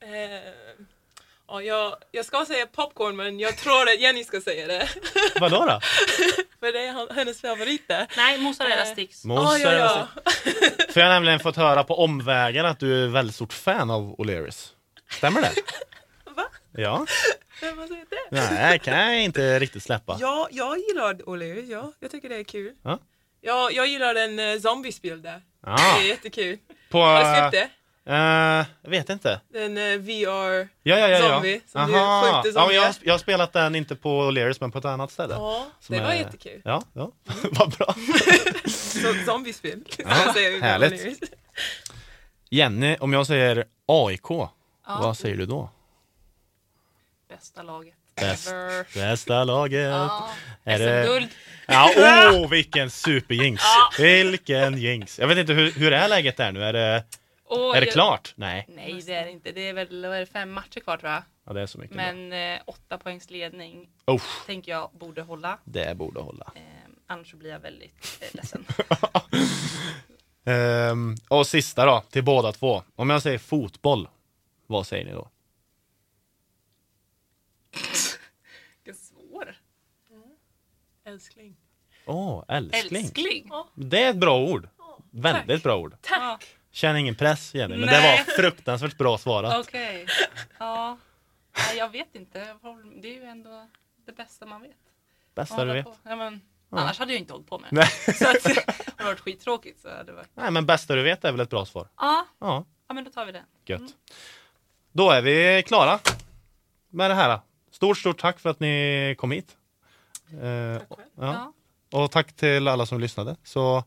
Eh, 0.00 0.52
ja, 1.48 1.62
jag, 1.62 1.96
jag 2.10 2.24
ska 2.24 2.44
säga 2.46 2.66
popcorn 2.66 3.16
men 3.16 3.38
jag 3.40 3.56
tror 3.56 3.82
att 3.88 4.00
Jenny 4.00 4.24
ska 4.24 4.40
säga 4.40 4.66
det. 4.66 4.88
Vadå 5.40 5.56
då? 5.64 5.80
För 6.60 6.72
det 6.72 6.80
är 6.86 7.14
hennes 7.14 7.40
favorit 7.40 7.88
det. 7.88 8.06
Nej, 8.16 8.38
mozzarella 8.38 8.82
Eh, 8.86 8.92
sticks. 8.92 9.24
Mos, 9.24 9.38
Ah, 9.54 9.58
ja, 9.58 9.72
ja. 9.72 10.08
För 10.92 11.00
jag 11.00 11.06
har 11.06 11.14
nämligen 11.14 11.40
fått 11.40 11.56
höra 11.56 11.84
på 11.84 11.98
omvägar 12.04 12.64
att 12.64 12.80
du 12.80 13.04
är 13.04 13.08
väldigt 13.08 13.34
stort 13.34 13.52
fan 13.52 13.90
av 13.90 14.16
O'Learys. 14.16 14.68
Stämmer 15.10 15.40
det? 15.42 15.52
Va? 16.36 16.44
Ja. 16.72 17.06
Vem 17.60 17.78
har 17.78 17.86
sagt 17.86 18.10
det? 18.10 18.36
Nej, 18.50 18.78
kan 18.78 18.98
jag 18.98 19.22
inte 19.22 19.58
riktigt 19.58 19.82
släppa. 19.82 20.16
Ja, 20.20 20.48
jag 20.50 20.78
gillar 20.78 21.14
O'Learys, 21.14 21.70
ja. 21.70 21.92
Jag 22.00 22.10
tycker 22.10 22.28
det 22.28 22.36
är 22.36 22.44
kul. 22.44 22.74
Ja. 22.82 22.98
Ja, 23.40 23.70
jag 23.70 23.86
gillar 23.86 24.14
den 24.14 24.38
uh, 24.38 24.60
zombiespel 24.60 25.22
där. 25.22 25.42
Ah, 25.60 25.76
Det 25.98 26.04
är 26.04 26.08
jättekul. 26.08 26.58
på, 26.90 26.98
Har 26.98 27.18
du 27.18 27.50
släppt 27.50 27.70
det? 28.04 28.12
eh, 28.14 28.66
jag 28.82 28.90
vet 28.90 29.10
inte. 29.10 29.40
Den 29.48 29.78
uh, 29.78 29.98
VR... 29.98 30.68
Ja, 30.82 30.98
ja, 30.98 31.08
ja. 31.08 31.08
ja. 31.18 31.28
Zombie, 31.34 31.60
som 31.66 31.90
du 31.90 31.96
Aha. 31.98 32.42
skjuter 32.42 32.60
ja, 32.60 32.72
jag, 32.72 32.82
har, 32.82 32.94
jag 33.02 33.14
har 33.14 33.18
spelat 33.18 33.52
den 33.52 33.74
inte 33.74 33.96
på 33.96 34.08
O'Learys 34.22 34.56
men 34.60 34.70
på 34.70 34.78
ett 34.78 34.84
annat 34.84 35.10
ställe. 35.12 35.34
Ja, 35.34 35.66
det 35.88 36.00
var 36.00 36.10
är- 36.10 36.14
jättekul. 36.14 36.62
Ja, 36.64 36.82
ja. 36.92 37.12
vad 37.52 37.70
bra. 37.70 37.94
Zombiespel. 39.26 39.84
Ja, 39.98 40.32
säger 40.34 40.60
härligt. 40.60 41.22
Jenny, 42.50 42.96
om 43.00 43.12
jag 43.12 43.26
säger 43.26 43.64
AIK, 43.86 44.26
Ja. 44.30 44.50
vad 44.86 45.18
säger 45.18 45.36
du 45.36 45.46
då? 45.46 45.70
Bästa 47.28 47.62
laget. 47.62 47.94
Bäst. 48.20 48.54
Bästa 48.94 49.44
laget. 49.44 49.88
Ja. 49.90 50.30
Är 50.64 50.78
det- 50.78 51.04
SM-guld. 51.04 51.28
Ja, 51.68 51.90
åh, 52.34 52.50
vilken 52.50 52.90
superjinx. 52.90 53.62
Vilken 53.98 54.78
jinx. 54.78 55.18
Jag 55.18 55.28
vet 55.28 55.38
inte 55.38 55.52
hur, 55.52 55.72
hur 55.72 55.92
är 55.92 56.08
läget 56.08 56.36
där 56.36 56.52
nu? 56.52 56.64
Är 56.64 56.72
det, 56.72 57.04
Och 57.44 57.76
är 57.76 57.80
det 57.80 57.86
jag- 57.86 57.92
klart? 57.94 58.32
Nej. 58.36 58.66
Nej, 58.68 59.02
det 59.06 59.14
är 59.14 59.24
det 59.24 59.30
inte. 59.30 59.52
Det 59.52 59.68
är 59.68 59.72
väl 59.72 60.04
är 60.04 60.20
det, 60.20 60.26
fem 60.26 60.50
matcher 60.52 60.80
kvar 60.80 60.96
tror 60.96 61.12
jag. 61.12 61.22
Ja, 61.46 61.52
det 61.52 61.60
är 61.60 61.66
så 61.66 61.78
mycket. 61.78 61.96
Men 61.96 62.32
eh, 62.32 62.60
åtta 62.66 62.98
poängs 62.98 63.30
ledning. 63.30 63.88
Usch, 64.10 64.46
tänker 64.46 64.72
jag 64.72 64.90
borde 64.92 65.22
hålla. 65.22 65.58
det 65.64 65.96
borde 65.96 66.20
hålla. 66.20 66.52
Eh, 66.56 66.62
annars 67.06 67.34
blir 67.34 67.50
jag 67.50 67.60
väldigt 67.60 68.18
eh, 68.20 68.28
ledsen. 68.32 68.64
Ehm, 70.44 71.16
och 71.28 71.46
sista 71.46 71.84
då, 71.86 72.02
till 72.10 72.24
båda 72.24 72.52
två. 72.52 72.82
Om 72.96 73.10
jag 73.10 73.22
säger 73.22 73.38
fotboll, 73.38 74.08
vad 74.66 74.86
säger 74.86 75.04
ni 75.04 75.12
då? 75.12 75.28
Vilken 78.84 79.00
svår. 79.02 79.54
Älskling. 81.08 81.56
Åh, 82.06 82.44
älskling. 82.48 83.02
Älskling. 83.02 83.50
Det 83.74 84.02
är 84.02 84.10
ett 84.10 84.16
bra 84.16 84.38
ord. 84.40 84.68
Väldigt 85.10 85.62
bra 85.62 85.76
ord. 85.76 85.94
Ja, 86.10 86.38
Känner 86.70 86.98
ingen 87.00 87.14
press 87.14 87.54
Jenny, 87.54 87.76
men 87.76 87.86
det 87.86 87.92
Nej. 88.00 88.24
var 88.26 88.34
fruktansvärt 88.42 88.98
bra 88.98 89.18
svarat. 89.18 89.66
Okej. 89.68 90.06
Ja. 90.58 90.98
Nej, 91.56 91.76
jag 91.78 91.88
vet 91.92 92.14
inte. 92.14 92.56
Det 93.02 93.08
är 93.08 93.14
ju 93.14 93.24
ändå 93.24 93.68
det 94.06 94.12
bästa 94.12 94.46
man 94.46 94.62
vet. 94.62 94.70
Bästa 95.34 95.64
du 95.64 95.72
vet. 95.72 95.86
Ja, 96.02 96.16
men, 96.16 96.40
Annars 96.70 96.98
hade 96.98 97.12
jag 97.12 97.20
inte 97.20 97.32
hållit 97.32 97.46
på 97.48 97.58
med 97.58 97.68
det. 97.70 97.76
Nej. 97.76 98.14
Så 98.16 98.28
att, 98.30 98.44
det 98.44 98.64
hade 98.96 99.04
varit 99.04 99.20
skittråkigt. 99.20 99.80
Så 99.80 99.88
hade 99.88 100.02
det 100.04 100.12
varit... 100.12 100.28
Nej, 100.34 100.50
men 100.50 100.66
bästa 100.66 100.94
du 100.94 101.02
vet 101.02 101.24
är 101.24 101.32
väl 101.32 101.40
ett 101.40 101.50
bra 101.50 101.64
svar. 101.66 101.88
ja, 101.96 102.26
Ja, 102.40 102.64
ja, 102.88 102.94
men 102.94 103.04
då 103.04 103.10
tar 103.10 103.26
vi 103.26 103.32
det. 103.32 103.44
gött. 103.66 103.82
Då 104.92 105.10
är 105.10 105.22
vi 105.22 105.62
klara 105.66 105.98
med 106.88 107.10
det 107.10 107.14
här. 107.14 107.40
Stort, 107.70 107.98
stort 107.98 108.18
tack 108.20 108.40
för 108.40 108.50
att 108.50 108.60
ni 108.60 109.14
kom 109.18 109.30
hit. 109.30 109.56
Eh, 110.42 110.48
ja. 110.48 110.98
Ja. 111.16 111.52
Och 111.92 112.10
tack 112.10 112.32
till 112.32 112.68
alla 112.68 112.86
som 112.86 113.00
lyssnade. 113.00 113.36
Så, 113.44 113.84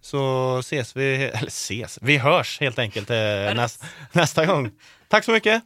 så 0.00 0.58
ses 0.58 0.96
vi, 0.96 1.14
eller 1.14 1.46
ses, 1.46 1.98
vi 2.02 2.18
hörs 2.18 2.60
helt 2.60 2.78
enkelt 2.78 3.10
eh, 3.10 3.16
näst, 3.54 3.84
nästa 4.12 4.46
gång. 4.46 4.70
Tack 5.08 5.24
så 5.24 5.32
mycket! 5.32 5.62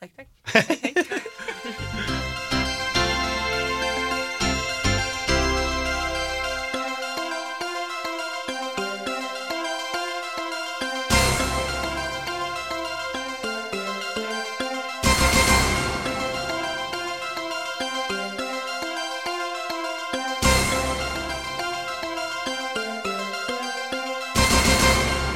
Tack, 0.00 0.10
tack. 0.16 0.28